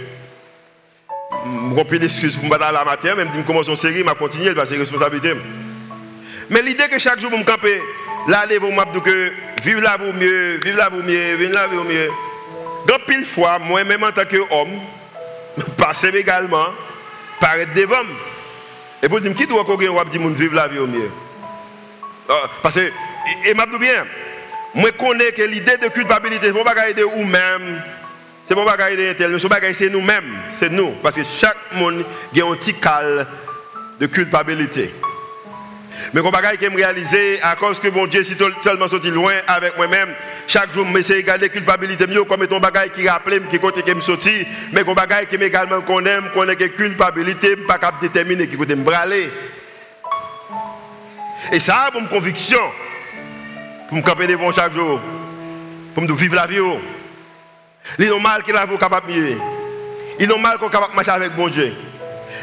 je 1.44 1.88
suis 1.88 1.98
d'excuses 1.98 2.37
pour 2.37 2.44
me 2.46 2.50
battre 2.50 2.72
la 2.72 2.85
matière, 2.85 3.16
même 3.16 3.29
si 3.33 3.38
je 3.38 3.44
commence 3.44 3.68
une 3.68 3.76
série, 3.76 4.05
je 4.07 4.14
continue 4.14 4.55
parce 4.55 4.68
que 4.68 4.74
c'est 4.74 4.81
responsabilité. 4.81 5.35
Mais 6.50 6.62
l'idée 6.62 6.88
que 6.88 6.98
chaque 6.98 7.20
jour, 7.20 7.31
je 7.33 7.37
me 7.37 7.44
camper, 7.44 7.81
là, 8.29 8.44
vous 8.61 8.70
me 8.70 9.00
que 9.00 9.33
vive 9.62 9.81
la 9.81 9.96
vous 9.96 10.12
mieux, 10.12 10.57
vive 10.57 10.76
la 10.76 10.88
vous 10.88 11.02
mieux, 11.02 11.35
vive 11.37 11.52
la 11.52 11.66
vous 11.66 11.85
mieux. 11.85 12.11
Donc, 12.87 13.05
pile 13.07 13.24
fois, 13.24 13.59
moi-même 13.59 14.05
en 14.05 14.12
tant 14.12 14.24
qu'homme, 14.24 14.81
passer 15.76 16.09
également, 16.09 16.66
paraître 17.40 17.74
devant. 17.74 17.96
Et 19.02 19.09
pour 19.09 19.20
dire, 19.20 19.35
qui 19.35 19.46
doit 19.46 19.64
qu'on 19.64 19.76
vivre 19.76 20.55
la 20.55 20.68
vie 20.68 20.79
au 20.79 20.87
mieux 20.87 21.11
ah, 22.29 22.48
Parce 22.62 22.76
que, 22.76 22.90
et, 23.44 23.55
m'a 23.55 23.66
dit 23.66 23.79
bien, 23.79 24.05
moi 24.77 24.91
je 24.93 25.05
connais 25.05 25.33
que 25.33 25.43
l'idée 25.43 25.79
de 25.79 25.89
culpabilité, 25.89 26.53
c'est 26.55 26.65
pas 26.65 26.75
de 26.75 27.03
nous-mêmes, 27.03 27.83
c'est 28.47 28.55
pas 28.55 28.77
de 28.77 29.12
tel, 29.15 29.75
c'est 29.75 29.89
nous-mêmes, 29.89 30.37
c'est 30.51 30.71
nous. 30.71 30.91
Parce 31.03 31.17
que 31.17 31.23
chaque 31.25 31.57
monde 31.75 32.05
a 32.37 32.45
un 32.45 32.55
petit 32.57 32.75
cal 32.75 33.27
de 33.99 34.07
culpabilité. 34.07 34.93
Mais 36.12 36.21
bagaille 36.21 36.59
qui 36.59 36.69
me 36.69 36.77
réaliser 36.77 37.41
à 37.43 37.57
cause 37.57 37.81
que 37.81 37.89
mon 37.89 38.07
Dieu 38.07 38.23
si 38.23 38.37
seulement 38.62 38.87
sorti 38.87 39.11
loin 39.11 39.33
avec 39.47 39.79
moi-même, 39.79 40.15
chaque 40.47 40.73
jour 40.75 40.87
je 40.87 41.15
de 41.15 41.21
garder 41.23 41.49
culpabilité 41.49 42.07
mieux 42.07 42.25
comme 42.25 42.47
ton 42.47 42.61
bagaille 42.61 42.91
qui 42.91 43.09
rappelle 43.09 43.47
qui 43.51 43.59
côté 43.59 43.83
qui 43.83 43.95
me 43.95 44.03
sorti, 44.03 44.47
mais 44.73 44.85
qu'on 44.85 44.93
bagaille 44.93 45.27
qui 45.27 45.37
également 45.37 45.81
qu'on 45.81 46.05
aime, 46.05 46.29
qu'on 46.35 46.47
ait 46.49 46.57
culpabilité, 46.57 47.57
pas 47.57 47.79
capable 47.79 48.03
déterminer 48.03 48.47
qui 48.47 48.57
côté 48.59 48.77
me 48.77 48.85
braler. 48.85 49.31
Et 51.51 51.61
ça 51.61 51.89
pour 51.91 52.03
une 52.03 52.09
conviction 52.09 52.61
pour 53.88 53.96
me 53.96 54.03
camper 54.03 54.27
devant 54.27 54.53
chaque 54.53 54.72
jour, 54.72 55.01
pour 55.94 56.03
me 56.03 56.12
vivre 56.12 56.35
la 56.35 56.46
vie. 56.46 56.61
Oh. 56.61 56.81
Il 57.99 58.05
est 58.05 58.09
normal 58.09 58.42
qu'il 58.42 58.55
ait 58.55 58.79
capable 58.79 59.12
de 59.12 59.18
mieux. 59.18 59.38
Il 60.18 60.25
est 60.25 60.29
normal 60.29 60.59
qu'on 60.59 60.68
capable 60.68 60.92
de 60.92 60.96
marcher 60.96 61.11
avec 61.11 61.33
bon 61.35 61.49
Dieu. 61.49 61.75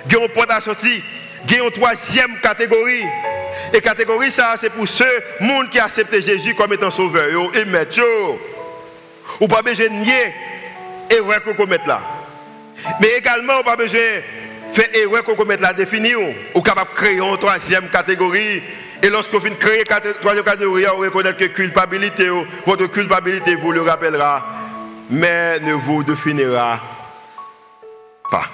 Il 0.05 0.13
y 0.13 0.15
a 0.15 0.23
un 0.23 0.27
point 0.27 0.45
à 0.49 0.61
sortir, 0.61 1.01
il 1.47 1.53
y 1.53 1.59
a 1.59 1.63
une 1.63 1.71
troisième 1.71 2.39
catégorie. 2.41 3.03
Et 3.73 3.81
catégorie 3.81 4.31
ça, 4.31 4.55
c'est 4.59 4.69
pour 4.69 4.87
ceux 4.87 5.05
monde 5.39 5.69
qui 5.69 5.79
acceptent 5.79 6.19
Jésus 6.19 6.53
comme 6.55 6.73
étant 6.73 6.91
sauveur. 6.91 7.55
Et 7.55 7.65
maître, 7.65 8.01
ou 9.39 9.47
pas 9.47 9.61
besoin 9.61 9.87
de 9.87 9.93
nier 9.93 10.33
erreur 11.09 11.43
qu'on 11.43 11.53
commet 11.53 11.79
là. 11.85 12.01
Mais 12.99 13.09
également, 13.17 13.59
ou 13.59 13.63
pas 13.63 13.75
besoin 13.75 13.99
de 13.99 14.73
faire 14.73 14.89
erreur 14.93 15.23
qu'on 15.23 15.35
commet 15.35 15.57
là, 15.57 15.73
définir. 15.73 16.17
Ou 16.53 16.61
capable 16.61 16.91
de 16.91 16.95
créer 16.95 17.17
une 17.17 17.37
troisième 17.37 17.89
catégorie. 17.89 18.61
Et 19.03 19.09
de 19.09 19.55
créer 19.55 19.83
une 19.83 20.13
troisième 20.13 20.45
catégorie, 20.45 20.85
on 20.87 20.99
reconnaît 20.99 21.33
que 21.33 21.43
culpabilité, 21.43 22.29
votre 22.65 22.87
culpabilité 22.87 23.53
vous 23.55 23.73
le 23.73 23.81
rappellera, 23.81 24.45
mais 25.09 25.59
ne 25.59 25.73
vous 25.73 26.05
définira 26.05 26.79
pas. 28.31 28.45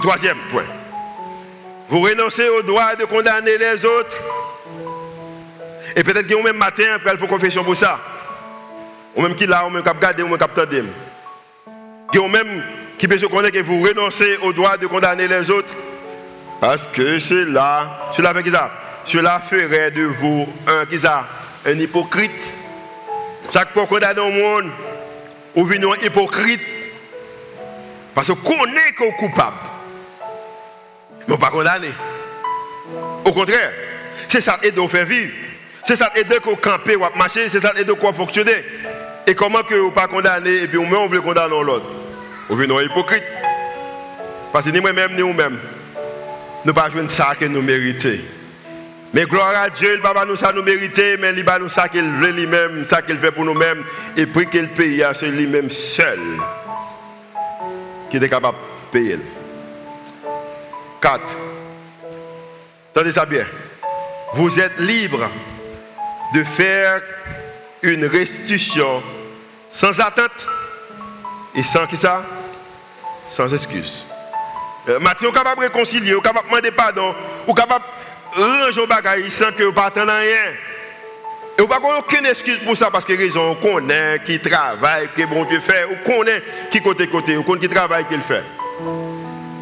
Troisième 0.00 0.38
point. 0.50 0.64
Vous 1.88 2.00
renoncez 2.00 2.48
au 2.48 2.62
droit 2.62 2.96
de 2.96 3.04
condamner 3.04 3.58
les 3.58 3.84
autres. 3.84 4.16
Et 5.94 6.02
peut-être 6.02 6.26
qu'il 6.26 6.36
y 6.36 6.40
a 6.40 6.42
même 6.42 6.56
matin, 6.56 6.94
après, 6.96 7.12
il 7.12 7.18
faut 7.18 7.28
confession 7.28 7.62
pour 7.62 7.76
ça. 7.76 8.00
Ou 9.14 9.22
même 9.22 9.36
qui 9.36 9.46
l'a, 9.46 9.66
ou 9.66 9.70
même 9.70 9.84
qui 9.84 9.88
a 9.88 9.94
gardé, 9.94 10.24
ou 10.24 10.28
même 10.28 10.36
qui 10.36 10.42
a 10.42 10.48
entendu. 10.48 10.82
Il 12.12 12.20
y 12.20 12.24
a 12.24 12.28
même 12.28 12.64
qui 12.98 13.06
peut 13.06 13.18
se 13.18 13.26
connaître 13.26 13.56
que 13.56 13.62
vous 13.62 13.82
renoncez 13.82 14.36
au 14.42 14.52
droit 14.52 14.76
de 14.76 14.88
condamner 14.88 15.28
les 15.28 15.48
autres. 15.48 15.74
Parce 16.60 16.86
que 16.88 17.18
cela, 17.18 18.10
cela 18.16 18.34
fait 18.34 18.50
ça 18.50 18.70
Cela 19.04 19.40
ferait 19.40 19.90
de 19.90 20.04
vous 20.04 20.46
un 20.66 20.84
Un 21.66 21.78
hypocrite. 21.78 22.56
Chaque 23.52 23.72
fois 23.72 23.86
qu'on 23.86 23.94
condamne 23.94 24.18
au 24.18 24.30
monde, 24.30 24.70
vous 25.54 25.64
venez 25.64 25.86
un 25.86 26.06
hypocrite. 26.06 26.60
Parce 28.14 28.28
qu'on 28.28 28.66
est 28.66 28.92
qu'on 28.96 29.12
coupable 29.12 29.56
mais 31.30 31.38
pas 31.38 31.50
condamner. 31.50 31.92
Au 33.24 33.32
contraire, 33.32 33.72
c'est 34.28 34.40
ça 34.40 34.58
qui 34.60 34.72
nous 34.72 34.88
faire 34.88 35.06
vivre. 35.06 35.32
C'est 35.84 35.96
ça 35.96 36.10
qui 36.14 36.22
nous 36.24 36.56
camper 36.56 36.96
ou 36.96 37.04
marcher, 37.16 37.48
c'est 37.48 37.62
ça 37.62 37.70
qui 37.70 37.84
nous 37.84 37.96
fonctionner. 38.12 38.64
Et 39.26 39.34
comment 39.34 39.62
que 39.62 39.74
vous 39.74 39.92
pas 39.92 40.08
condamner? 40.08 40.62
Et 40.62 40.68
puis 40.68 40.78
on 40.78 41.06
veut 41.06 41.20
condamner 41.20 41.62
l'autre 41.62 41.86
Vous 42.48 42.56
venez 42.56 42.84
hypocrite. 42.84 43.22
Parce 44.52 44.64
que 44.64 44.70
ni 44.70 44.80
moi-même 44.80 45.14
ni 45.14 45.22
vous-même, 45.22 45.58
nous 46.64 46.72
ne 46.72 46.72
pas 46.72 46.90
jouer 46.90 47.08
ça 47.08 47.34
que 47.38 47.46
nous 47.46 47.62
méritons. 47.62 48.18
Mais 49.12 49.24
gloire 49.24 49.54
à 49.56 49.70
Dieu, 49.70 49.94
il 49.94 49.98
ne 49.98 50.02
pas 50.02 50.24
nous 50.24 50.36
ça 50.36 50.52
nous 50.52 50.62
mériter, 50.62 51.16
mais 51.18 51.32
il 51.32 51.44
va 51.44 51.58
nous 51.58 51.68
ça 51.68 51.88
qu'il 51.88 52.08
veut 52.08 52.30
lui-même, 52.30 52.84
ça 52.84 53.02
qu'il 53.02 53.18
fait 53.18 53.32
pour 53.32 53.44
nous-mêmes, 53.44 53.82
et 54.16 54.26
puis 54.26 54.46
qu'il 54.46 54.68
paye, 54.68 55.04
c'est 55.14 55.30
lui-même 55.30 55.70
seul 55.70 56.20
qui 58.08 58.18
est 58.18 58.28
capable 58.28 58.58
de 58.58 58.98
payer. 58.98 59.18
4. 61.00 61.20
Attendez 62.92 63.12
ça 63.12 63.24
bien. 63.24 63.46
Vous 64.34 64.60
êtes 64.60 64.78
libre 64.78 65.28
de 66.34 66.44
faire 66.44 67.00
une 67.82 68.04
restitution 68.04 69.02
sans 69.68 69.98
attente 70.00 70.46
et 71.54 71.62
sans 71.62 71.86
qui 71.86 71.96
ça? 71.96 72.24
Sans 73.28 73.52
excuse. 73.52 74.06
Euh, 74.90 74.98
Mathieu, 74.98 75.28
est 75.28 75.32
capable 75.32 75.60
de 75.60 75.66
réconcilier, 75.66 76.12
est 76.12 76.20
capable 76.20 76.46
de 76.46 76.50
demander 76.50 76.70
pardon, 76.72 77.14
est 77.46 77.54
capable 77.54 77.84
de 78.36 78.42
ranger 78.42 78.86
bagaille 78.86 79.30
sans 79.30 79.52
que 79.52 79.62
vous 79.62 79.72
ne 79.72 80.00
rien. 80.00 80.52
Et 81.58 81.62
vous 81.62 81.68
n'avez 81.68 81.98
aucune 81.98 82.26
excuse 82.26 82.58
pour 82.64 82.76
ça 82.76 82.90
parce 82.90 83.04
que 83.04 83.16
raison, 83.16 83.50
on 83.50 83.54
connaît 83.54 84.18
qui 84.24 84.40
travaille, 84.40 85.08
que 85.16 85.24
bon 85.26 85.44
Dieu 85.44 85.60
fait, 85.60 85.86
on 85.90 86.10
connaît 86.10 86.42
qui 86.70 86.80
côté 86.80 87.06
côté, 87.06 87.36
on 87.36 87.42
connaît 87.42 87.60
qui 87.60 87.68
travaille, 87.68 88.04
qu'il 88.06 88.20
fait. 88.20 88.42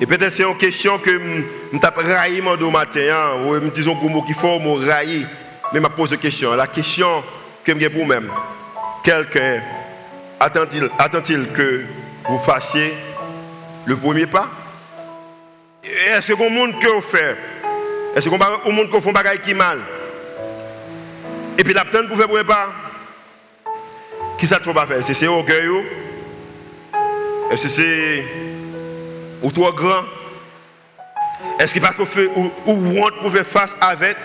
Et 0.01 0.07
peut-être 0.07 0.33
c'est 0.33 0.45
une 0.45 0.57
question 0.57 0.99
que 0.99 1.11
je 1.72 1.79
tape 1.79 1.99
raillé 1.99 2.41
mon 2.41 2.57
matin, 2.70 3.01
hein, 3.12 3.43
ou 3.45 3.53
me 3.53 3.70
disons 3.70 3.97
pour 3.97 4.09
moi 4.09 4.22
qu'il 4.24 4.35
faut 4.35 4.59
me 4.61 4.87
railler. 4.87 5.26
Mais 5.74 5.81
je 5.81 5.87
pose 5.89 6.12
une 6.12 6.18
question. 6.18 6.55
La 6.55 6.68
question 6.68 7.22
que 7.64 7.79
je 7.79 7.89
pour 7.89 8.07
moi-même, 8.07 8.31
quelqu'un 9.03 9.61
attend-il 10.41 11.49
que 11.49 11.85
vous 12.29 12.39
fassiez 12.39 12.95
le 13.85 13.97
premier 13.97 14.26
pas? 14.26 14.49
Est-ce 15.83 16.29
que 16.29 16.33
vous 16.33 16.49
monde 16.49 16.79
que 16.81 16.89
vous 16.89 17.01
faites? 17.01 17.39
Est-ce 18.14 18.29
vous 18.29 18.72
monde 18.72 18.91
que 18.91 18.97
faites 19.01 19.12
des 19.12 19.39
qui 19.39 19.55
mal? 19.55 19.79
Et 21.57 21.64
puis 21.64 21.72
l'attente 21.72 22.09
pour 22.09 22.16
faire 22.16 22.29
premier 22.29 22.45
pas 22.45 22.72
Qui 24.39 24.47
ça 24.47 24.61
faut 24.61 24.72
pas 24.72 24.87
faire? 24.87 24.99
Est-ce 24.99 25.09
que 25.09 25.14
c'est 25.14 25.26
orgueil 25.26 25.68
Est-ce 27.51 27.64
que 27.64 27.68
c'est 27.68 28.24
ou 29.43 29.51
trop 29.51 29.72
grand? 29.72 30.05
Est-ce 31.59 31.74
que 31.74 31.81
parce 31.81 31.97
que 31.97 32.05
fait 32.05 32.31
ou, 32.37 32.51
ou 32.66 32.74
pour 33.20 33.33
faire 33.33 33.47
face 33.47 33.74
avec 33.81 34.16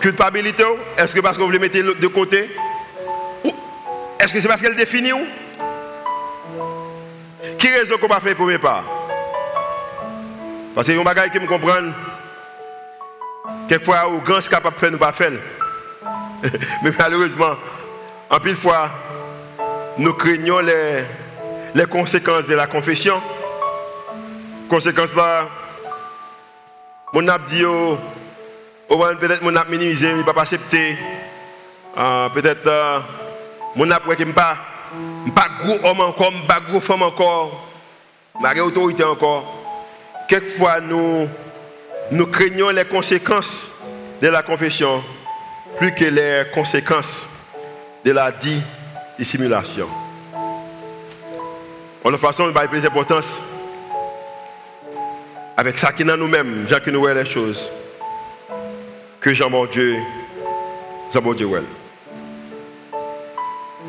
culpabilité 0.00 0.64
Est-ce 0.96 1.14
que 1.14 1.20
parce 1.20 1.36
vous 1.40 1.46
voulez 1.46 1.58
mettre 1.58 1.78
de 1.78 2.06
côté? 2.06 2.50
Est-ce 4.18 4.32
que 4.32 4.40
c'est 4.40 4.48
parce 4.48 4.60
qu'elle 4.60 4.76
définit 4.76 5.12
ou? 5.12 5.26
Qui 7.58 7.68
raison 7.68 7.96
qu'on 7.98 8.08
faire 8.20 8.30
le 8.30 8.34
premier 8.34 8.58
pas? 8.58 8.84
Parce 10.76 10.88
que 10.88 10.92
y 10.92 10.98
a 10.98 11.00
un 11.00 11.04
bagage 11.04 11.30
qui 11.30 11.40
me 11.40 11.46
comprend. 11.46 11.90
Quelquefois, 13.66 14.08
au 14.08 14.20
grand, 14.20 14.42
ce 14.42 14.50
capable 14.50 14.76
de 14.76 14.80
faire, 14.80 14.90
nous 14.90 14.98
pas 14.98 15.10
faire. 15.10 15.32
Mais 16.82 16.90
malheureusement, 16.98 17.56
en 18.28 18.38
pile 18.40 18.56
fois, 18.56 18.90
nous 19.96 20.12
craignons 20.12 20.58
les, 20.58 21.02
les 21.74 21.86
conséquences 21.86 22.46
de 22.46 22.54
la 22.54 22.66
confession. 22.66 23.22
Conséquence 24.68 25.14
là, 25.14 25.48
mon 27.14 27.26
a 27.26 27.38
dit, 27.38 27.64
oh, 27.64 27.96
oh, 28.90 29.04
peut-être 29.18 29.42
mon 29.42 29.56
a 29.56 29.64
minimisé, 29.64 30.10
il 30.10 30.18
ne 30.18 30.22
pas 30.24 30.42
accepter. 30.42 30.98
Uh, 31.96 32.28
peut-être 32.34 32.66
uh, 32.66 33.02
mon 33.76 33.90
a 33.90 33.98
ne 33.98 34.32
pas 34.32 34.58
pas 35.34 35.48
gros 35.58 35.88
homme 35.88 36.00
encore, 36.02 36.32
pas 36.46 36.60
gros 36.60 36.80
femme 36.80 37.02
encore, 37.02 37.66
pas 38.42 38.54
autorité 38.62 39.04
encore. 39.04 39.55
Quelquefois 40.28 40.80
nous 40.80 42.26
craignons 42.26 42.70
les 42.70 42.84
conséquences 42.84 43.70
de 44.20 44.28
la 44.28 44.42
confession 44.42 45.02
plus 45.76 45.92
que 45.92 46.04
les 46.04 46.44
conséquences 46.52 47.28
de 48.04 48.12
la 48.12 48.32
dissimulation. 49.18 49.88
En 52.04 52.10
toute 52.10 52.20
façon, 52.20 52.46
il 52.46 52.52
va 52.52 52.66
plus 52.68 52.80
d'importance 52.80 53.40
avec 55.56 55.78
ça 55.78 55.92
qui 55.92 56.02
est 56.02 56.04
dans 56.04 56.16
nous-mêmes, 56.16 56.66
qui 56.84 56.92
nous 56.92 57.00
voit 57.00 57.14
les 57.14 57.24
choses, 57.24 57.70
que 59.20 59.34
Jean 59.34 59.50
mon 59.50 59.66
Dieu, 59.66 59.96
Jean 61.12 61.22
mon 61.22 61.32
Dieu, 61.34 61.46
ouais. 61.46 61.62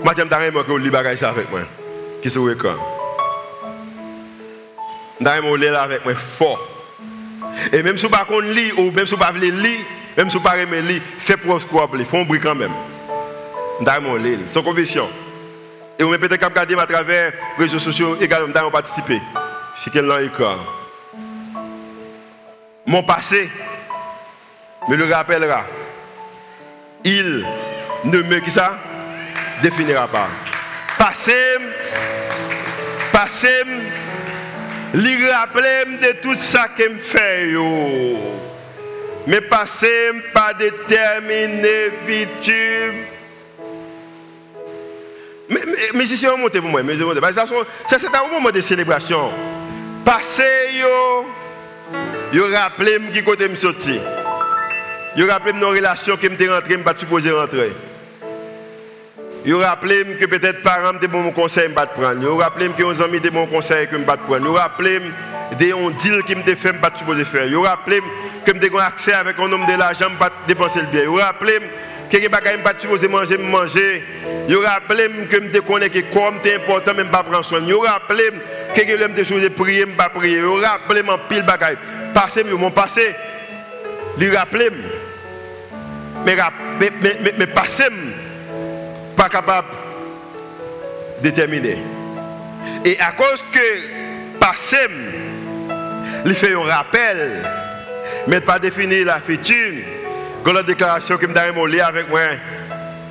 Moi, 0.04 0.14
j'aime 0.16 0.28
bien 0.28 0.40
que 0.50 0.72
vous 0.72 0.96
avec 1.26 1.52
moi, 1.52 1.62
qui 2.22 2.30
sur 2.30 2.46
l'écran. 2.48 2.97
J'aime 5.20 5.56
lire 5.56 5.80
avec 5.80 6.06
moi 6.06 6.16
fort. 6.16 6.68
Et 7.72 7.82
même 7.84 7.98
si 7.98 8.06
vous 8.06 8.12
ne 8.12 8.16
pas 8.16 8.26
ou 8.78 8.92
même 8.92 9.06
si 9.06 9.16
vous 9.16 9.22
ne 9.22 9.26
pouvez 9.26 9.40
pas 9.40 9.56
lire, 9.58 9.80
même 10.16 10.30
si 10.30 10.38
vous 10.38 10.44
ne 10.44 10.50
pouvez 10.50 10.66
pas 10.66 10.82
lire, 10.82 11.02
faites 11.20 11.42
pour 11.42 11.62
ce 11.62 11.66
faites 11.66 11.82
un 11.82 12.24
bruit 12.24 12.40
quand 12.40 12.56
même. 12.56 12.74
J'aime 13.86 14.18
lire, 14.18 14.40
sans 14.48 14.64
conviction. 14.64 15.08
Et 16.00 16.04
vous 16.04 16.18
peut-être 16.18 16.46
regarder 16.46 16.76
à 16.76 16.86
travers 16.86 17.34
les 17.58 17.66
réseaux 17.66 17.80
sociaux 17.80 18.18
également, 18.22 18.50
d'ailleurs 18.50 18.72
participer. 18.72 19.20
C'est 19.80 19.92
quel 19.92 20.06
écran? 20.24 20.58
Mon 22.86 23.04
passé 23.04 23.50
me 24.88 24.96
le 24.96 25.12
rappellera. 25.12 25.64
Il 27.04 27.46
ne 28.06 28.22
me 28.22 28.40
qui 28.40 28.52
ça? 28.52 28.78
Définira 29.62 30.08
pas. 30.08 30.28
Passé, 30.98 31.34
passé, 33.12 33.64
lui 34.94 35.30
rappeler 35.30 35.98
de 36.02 36.22
tout 36.22 36.36
ça 36.36 36.70
qu'il 36.76 36.90
me 36.92 37.00
fait. 37.00 37.54
Mais 39.28 39.42
passé, 39.42 40.12
pas 40.34 40.54
déterminé, 40.54 41.90
vite. 42.06 42.52
Mais, 45.50 45.62
mais, 45.66 45.78
mais 45.94 46.06
si 46.06 46.18
c'est 46.18 46.28
un 46.28 46.32
moment 46.32 46.50
pour 46.50 46.62
moi, 46.64 46.84
mais 46.84 46.96
ça 46.98 47.98
c'est 47.98 48.16
un 48.16 48.32
moment 48.32 48.52
de 48.52 48.62
célébration. 48.62 49.32
Passé, 50.06 50.44
yo. 50.80 51.26
Yo 52.34 52.48
rappelé 52.52 53.00
qui 53.14 53.24
côté 53.24 53.48
me 53.48 53.56
sorti. 53.56 54.00
Yo 55.16 55.28
rappelé 55.28 55.54
nos 55.54 55.70
relations 55.70 56.18
que 56.18 56.28
me 56.28 56.50
rentré, 56.54 56.78
me 56.78 56.84
pas 56.84 56.94
supposé 56.98 57.32
rentrer. 57.32 57.72
Yo 59.48 59.60
rappelé 59.60 60.04
que 60.20 60.26
peut-être 60.26 60.62
parents 60.62 60.92
me 60.92 61.08
bon 61.08 61.32
conseil 61.32 61.70
me 61.70 61.74
pas 61.74 61.86
prendre. 61.86 62.22
Yo 62.22 62.36
rappelé 62.36 62.68
que 62.68 62.84
nos 62.84 63.02
amis 63.02 63.22
de 63.22 63.30
bon 63.30 63.48
conseil 63.48 63.88
que 63.88 63.96
me 63.96 64.04
pas 64.04 64.18
prendre. 64.18 64.46
Yo 64.46 64.52
rappelé 64.52 65.00
des 65.58 65.74
on 65.74 65.90
deal 65.90 66.22
qui 66.24 66.36
me 66.36 66.44
fait 66.44 66.74
pas 66.74 66.92
supposé 66.94 67.24
faire. 67.24 67.48
Yo 67.48 67.62
rappelé 67.62 68.02
que 68.46 68.52
me 68.52 68.62
avons 68.62 68.80
accès 68.80 69.14
avec 69.14 69.40
un 69.40 69.50
homme 69.50 69.66
de 69.66 69.80
l'argent 69.80 70.10
pas 70.20 70.34
dépenser 70.46 70.82
le 70.82 70.88
bien. 70.88 71.04
Yo 71.04 71.16
rappelé 71.16 71.60
que 72.12 72.18
les 72.18 72.28
bagages 72.28 72.62
pas 72.62 72.74
supposé 72.78 73.08
manger 73.08 73.38
manger. 73.38 74.04
Yo 74.50 74.60
rappelé 74.62 75.08
que 75.30 75.38
me 75.38 75.62
connais 75.62 75.90
que 75.90 76.00
comme 76.14 76.40
c'est 76.44 76.56
important 76.56 76.94
même 76.94 77.08
pas 77.08 77.24
prendre 77.24 77.46
soin. 77.46 77.62
Yo 77.66 77.80
rappelé 77.80 78.24
que 78.76 78.82
je 78.86 79.08
me 79.08 79.24
supposé 79.24 79.50
prier 79.50 79.86
me 79.86 79.94
pas 79.94 80.10
prier. 80.10 80.40
Yo 80.40 80.56
rappelé 80.56 81.04
en 81.08 81.18
pile 81.30 81.44
bagages 81.44 81.78
passé, 82.14 82.44
mon 82.44 82.72
passé, 82.72 83.16
lui 84.18 84.36
rappeler. 84.36 84.70
Mais, 86.26 86.36
mais, 86.80 86.92
mais, 87.22 87.34
mais 87.38 87.48
passé, 87.48 87.84
pas 89.18 89.28
capable 89.28 89.68
de 91.18 91.24
déterminer. 91.24 91.78
Et 92.86 92.98
à 93.00 93.12
cause 93.12 93.44
que 93.52 94.40
passé, 94.40 94.78
il 96.26 96.34
fait 96.34 96.54
un 96.54 96.62
rappel, 96.62 97.44
mais 98.28 98.40
pas 98.40 98.60
définir 98.60 99.06
la 99.06 99.20
future. 99.20 99.84
La 100.46 100.64
déclaration 100.64 101.18
que 101.18 101.28
je 101.28 101.68
lire 101.68 101.88
avec 101.88 102.10
moi, 102.10 102.22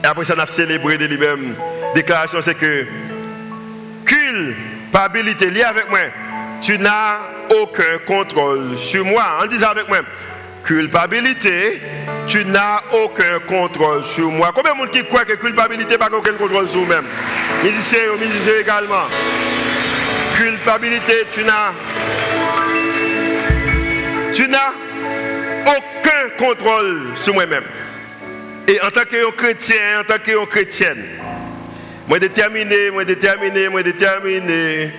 et 0.03 0.07
après 0.07 0.25
ça, 0.25 0.33
on 0.35 0.41
a 0.41 0.47
célébré 0.47 0.97
de 0.97 1.05
lui-même. 1.05 1.55
Déclaration, 1.95 2.39
c'est 2.41 2.55
que 2.55 2.87
culpabilité 4.07 5.51
liée 5.51 5.65
avec 5.65 5.91
moi 5.91 6.01
tu 6.61 6.79
n'as 6.79 7.19
aucun 7.61 7.99
contrôle 8.07 8.77
sur 8.79 9.05
moi. 9.05 9.25
En 9.43 9.47
disant 9.47 9.69
avec 9.69 9.89
moi, 9.89 9.99
culpabilité, 10.65 11.81
tu 12.27 12.45
n'as 12.45 12.83
aucun 12.93 13.39
contrôle 13.47 14.05
sur 14.05 14.31
moi. 14.31 14.53
Combien 14.55 14.73
de 14.73 14.79
monde 14.79 14.91
qui 14.91 15.05
croit 15.05 15.25
que 15.25 15.35
culpabilité 15.35 15.97
n'a 15.97 16.07
aucun 16.13 16.33
contrôle 16.33 16.69
sur 16.69 16.81
vous-même? 16.81 17.05
Musiciens, 17.63 18.17
musiciens 18.19 18.61
également. 18.61 19.07
Culpabilité, 20.37 21.27
tu 21.33 21.45
n'as. 21.45 21.73
Tu 24.35 24.49
n'as 24.49 24.73
aucun 25.67 26.45
contrôle 26.45 27.07
sur 27.17 27.35
moi-même. 27.35 27.65
Et 28.69 28.81
en 28.81 28.91
tant 28.91 29.03
que 29.03 29.31
chrétien, 29.33 30.01
en 30.01 30.05
tant 30.05 30.19
que 30.19 30.45
chrétienne, 30.47 31.05
moi 32.09 32.19
déterminé, 32.19 32.91
moi 32.91 33.05
déterminé, 33.05 33.69
moi 33.69 33.83
déterminé 33.83 34.91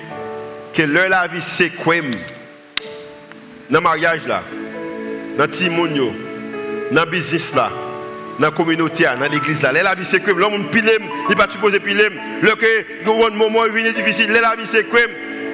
que 0.73 0.83
leur 0.83 1.09
la 1.09 1.27
vie 1.27 1.41
c'est 1.41 1.69
quoi 1.69 1.95
dans 3.69 3.79
le 3.79 3.83
mariage 3.83 4.25
là, 4.25 4.43
dans 5.37 5.45
le 5.45 6.26
dans 6.91 7.03
le 7.03 7.09
business 7.09 7.53
là, 7.55 7.71
dans 8.39 8.47
la 8.47 8.51
communauté, 8.51 9.05
dans 9.19 9.31
l'église 9.31 9.61
là. 9.61 9.71
La 9.71 9.95
vie 9.95 10.05
c'est 10.05 10.19
quoi 10.19 10.33
L'homme 10.33 10.69
pile, 10.69 10.89
il 11.29 11.35
pas 11.35 11.47
supposé 11.49 11.79
piler. 11.79 12.09
Le 12.41 12.55
que 12.55 13.27
un 13.27 13.35
moment 13.35 13.63
vient 13.73 13.91
difficile, 13.91 14.31
la 14.31 14.55
vie 14.55 14.67
c'est 14.69 14.85
quoi 14.85 15.01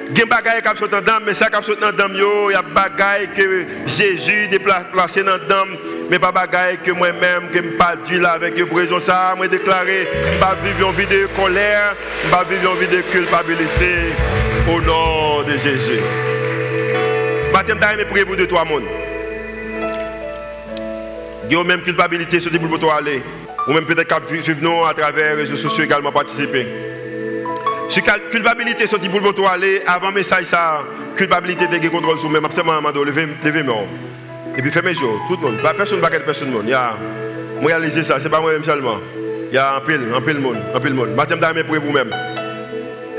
il 0.06 0.18
y 0.18 0.22
a 0.22 0.26
des 0.26 0.30
choses 0.30 0.74
qui 0.74 0.78
sont 0.78 1.00
dans 1.00 1.24
mais 1.24 1.32
ça 1.32 1.48
qui 1.48 1.64
sont 1.64 1.72
dans 1.80 2.08
le 2.08 2.50
il 2.50 2.52
y 2.52 2.56
a 2.56 2.62
des 2.62 2.82
choses 2.82 3.36
que 3.36 3.86
Jésus 3.86 4.48
a 4.52 4.84
placé 4.84 5.22
dans 5.22 5.34
le 5.34 6.10
mais 6.10 6.18
pas 6.18 6.32
des 6.46 6.76
que 6.84 6.90
moi-même, 6.92 7.48
que 7.50 7.62
je 7.62 7.70
pas 7.76 7.96
dit 7.96 8.18
là 8.18 8.32
avec 8.32 8.58
une 8.58 8.70
raison 8.76 9.00
ça, 9.00 9.34
moi 9.36 9.48
déclaré, 9.48 10.06
je 10.32 10.38
pas 10.38 10.54
vivre 10.62 10.90
une 10.90 10.96
vie 10.96 11.06
de 11.06 11.26
colère, 11.34 11.94
je 12.24 12.30
pas 12.30 12.44
vivre 12.44 12.72
une 12.74 12.80
vie 12.80 12.96
de 12.96 13.00
culpabilité 13.02 14.12
au 14.68 14.80
nom 14.82 15.42
de 15.42 15.52
Jésus. 15.52 16.00
Matin, 17.52 17.74
je 17.98 18.04
prier 18.04 18.24
pour 18.24 18.36
deux, 18.36 18.46
trois 18.46 18.64
monde. 18.64 18.84
Il 21.48 21.56
y 21.56 21.60
a 21.60 21.64
même 21.64 21.82
culpabilité 21.82 22.40
sur 22.40 22.50
pour 22.50 22.78
toi 22.78 22.96
aller. 22.96 23.22
Ou 23.66 23.72
même 23.72 23.86
peut-être 23.86 24.08
suivre 24.42 24.58
nous 24.60 24.84
à 24.84 24.92
travers 24.92 25.36
les 25.36 25.42
réseaux 25.42 25.56
sociaux 25.56 25.84
également 25.84 26.12
participer. 26.12 26.66
Si 27.88 28.02
culpabilité 28.02 28.86
sur 28.86 28.98
pour 28.98 29.34
toi 29.34 29.52
aller, 29.52 29.82
avant 29.86 30.10
message 30.10 30.44
ça, 30.46 30.82
culpabilité 31.16 31.66
de 31.66 31.88
contrôle 31.88 32.18
sur 32.18 32.30
même. 32.30 32.44
Absolument, 32.44 32.80
levez 33.04 33.62
moi 33.62 33.84
Et 34.56 34.62
puis 34.62 34.70
fermez 34.70 34.92
yeux, 34.92 35.06
tout 35.28 35.36
le 35.36 35.46
monde. 35.46 35.58
Personne 35.76 36.00
ne 36.00 36.18
personne. 36.18 36.52
Il 36.64 36.70
y 36.70 36.74
a, 36.74 36.94
réaliser 37.62 38.04
ça, 38.04 38.18
ce 38.18 38.24
n'est 38.24 38.30
pas 38.30 38.40
moi-même 38.40 38.64
seulement. 38.64 38.98
Il 39.50 39.54
y 39.54 39.58
a 39.58 39.76
un 39.76 39.80
pile, 39.80 40.00
un 40.14 40.20
pile 40.20 40.40
monde, 40.40 40.58
un 40.74 40.80
pile 40.80 40.94
monde. 40.94 41.10
Je 41.16 41.62
pour 41.62 41.76
vous-même. 41.76 42.10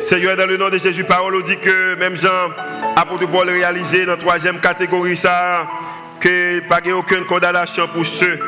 Seigneur, 0.02 0.36
dans 0.36 0.46
le 0.46 0.58
nom 0.58 0.70
de 0.70 0.78
Jésus, 0.78 1.04
parole 1.04 1.42
dit 1.44 1.58
que 1.58 1.96
même 1.96 2.16
Jean, 2.16 2.52
apôtre 2.96 3.28
Paul 3.28 3.50
réalisé 3.50 4.06
dans 4.06 4.12
la 4.12 4.18
troisième 4.18 4.60
catégorie, 4.60 5.18
ça, 5.18 5.68
que 6.26 6.60
pas 6.62 6.80
aucune 6.92 7.24
condamnation 7.26 7.88
pour 7.88 8.04
ceux, 8.04 8.40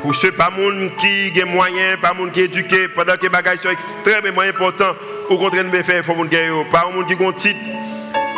pour 0.00 0.14
ceux, 0.14 0.32
pas 0.32 0.48
monde 0.48 0.90
qui 0.98 1.38
ont 1.42 1.46
moyens, 1.46 2.00
pas 2.00 2.14
monde 2.14 2.32
qui 2.32 2.40
éduqué, 2.40 2.88
pendant 2.88 3.14
que 3.18 3.24
les 3.24 3.28
bagages 3.28 3.58
sont 3.58 3.68
extrêmement 3.68 4.40
importants, 4.40 4.94
au 5.28 5.36
contraire, 5.36 5.70
de 5.70 5.82
faire, 5.82 6.02
faut 6.02 6.14
que 6.14 6.70
pas 6.70 6.88
monde 6.90 7.06
qui 7.06 7.22
ont 7.22 7.32
titre, 7.32 7.60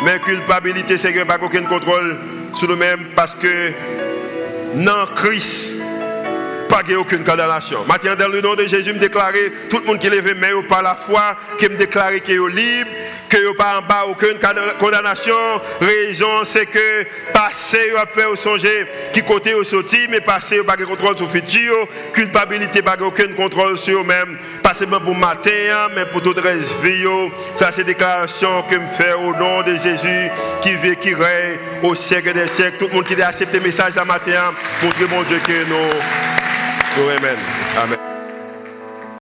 mais 0.03 0.19
culpabilité, 0.19 0.97
Seigneur, 0.97 1.25
pas 1.25 1.39
aucun 1.41 1.63
contrôle 1.63 2.17
sur 2.55 2.67
nous-mêmes, 2.67 3.05
parce 3.15 3.33
que 3.35 3.71
dans 4.75 5.05
Christ, 5.15 5.76
pas 6.83 6.93
aucune 6.97 7.23
condamnation. 7.23 7.85
Maintenant, 7.87 8.15
dans 8.15 8.27
le 8.27 8.41
nom 8.41 8.55
de 8.55 8.67
Jésus, 8.67 8.93
me 8.93 8.99
déclarer, 8.99 9.51
tout 9.69 9.79
le 9.79 9.85
monde 9.85 9.99
qui 9.99 10.09
lève 10.09 10.35
mais 10.37 10.51
par 10.67 10.81
la 10.81 10.95
foi, 10.95 11.35
qui 11.57 11.67
me 11.69 11.75
déclare 11.75 12.11
qu'il 12.23 12.35
est 12.35 12.55
libre, 12.55 12.89
qu'il 13.29 13.41
n'y 13.41 13.47
a 13.47 13.53
pas 13.53 13.79
en 13.79 13.81
bas 13.81 14.05
aucune 14.07 14.37
condamnation. 14.79 15.33
Raison, 15.81 16.43
c'est 16.45 16.65
que 16.65 17.03
passer, 17.33 17.93
à 17.97 18.05
faire 18.05 18.37
songer 18.37 18.85
qui 19.13 19.23
côté 19.23 19.53
au 19.53 19.63
sorti, 19.63 20.07
mais 20.09 20.21
passer, 20.21 20.63
pas 20.63 20.75
de 20.75 20.85
contrôle 20.85 21.17
sur 21.17 21.25
le 21.25 21.31
futur, 21.31 21.87
culpabilité, 22.13 22.81
pas 22.81 22.97
aucun 23.01 23.27
contrôle 23.33 23.77
sur 23.77 24.01
eux-mêmes. 24.01 24.37
Passer 24.61 24.85
même 24.85 25.01
pour 25.01 25.15
matin, 25.15 25.51
hein, 25.71 25.87
mais 25.95 26.05
pour 26.05 26.21
toute 26.21 26.39
reste 26.39 26.79
vie. 26.83 27.05
Ça, 27.57 27.71
c'est 27.71 27.83
déclaration 27.83 28.63
que 28.63 28.75
me 28.75 28.87
fait 28.89 29.13
au 29.13 29.33
nom 29.35 29.61
de 29.61 29.75
Jésus 29.75 30.29
qui 30.61 30.75
vit, 30.75 30.95
qui 30.95 31.13
règne 31.13 31.57
au 31.83 31.95
siècle 31.95 32.33
des 32.33 32.47
siècles. 32.47 32.77
Tout 32.77 32.87
le 32.87 32.93
monde 32.93 33.05
qui 33.05 33.19
a 33.21 33.27
accepté 33.27 33.57
le 33.57 33.63
message 33.63 33.97
à 33.97 34.05
matin, 34.05 34.53
montrer 34.83 35.05
mon 35.09 35.23
Dieu 35.23 35.39
que 35.45 35.69
nous. 35.69 36.27
Amen. 36.97 37.37
Amen. 37.77 38.16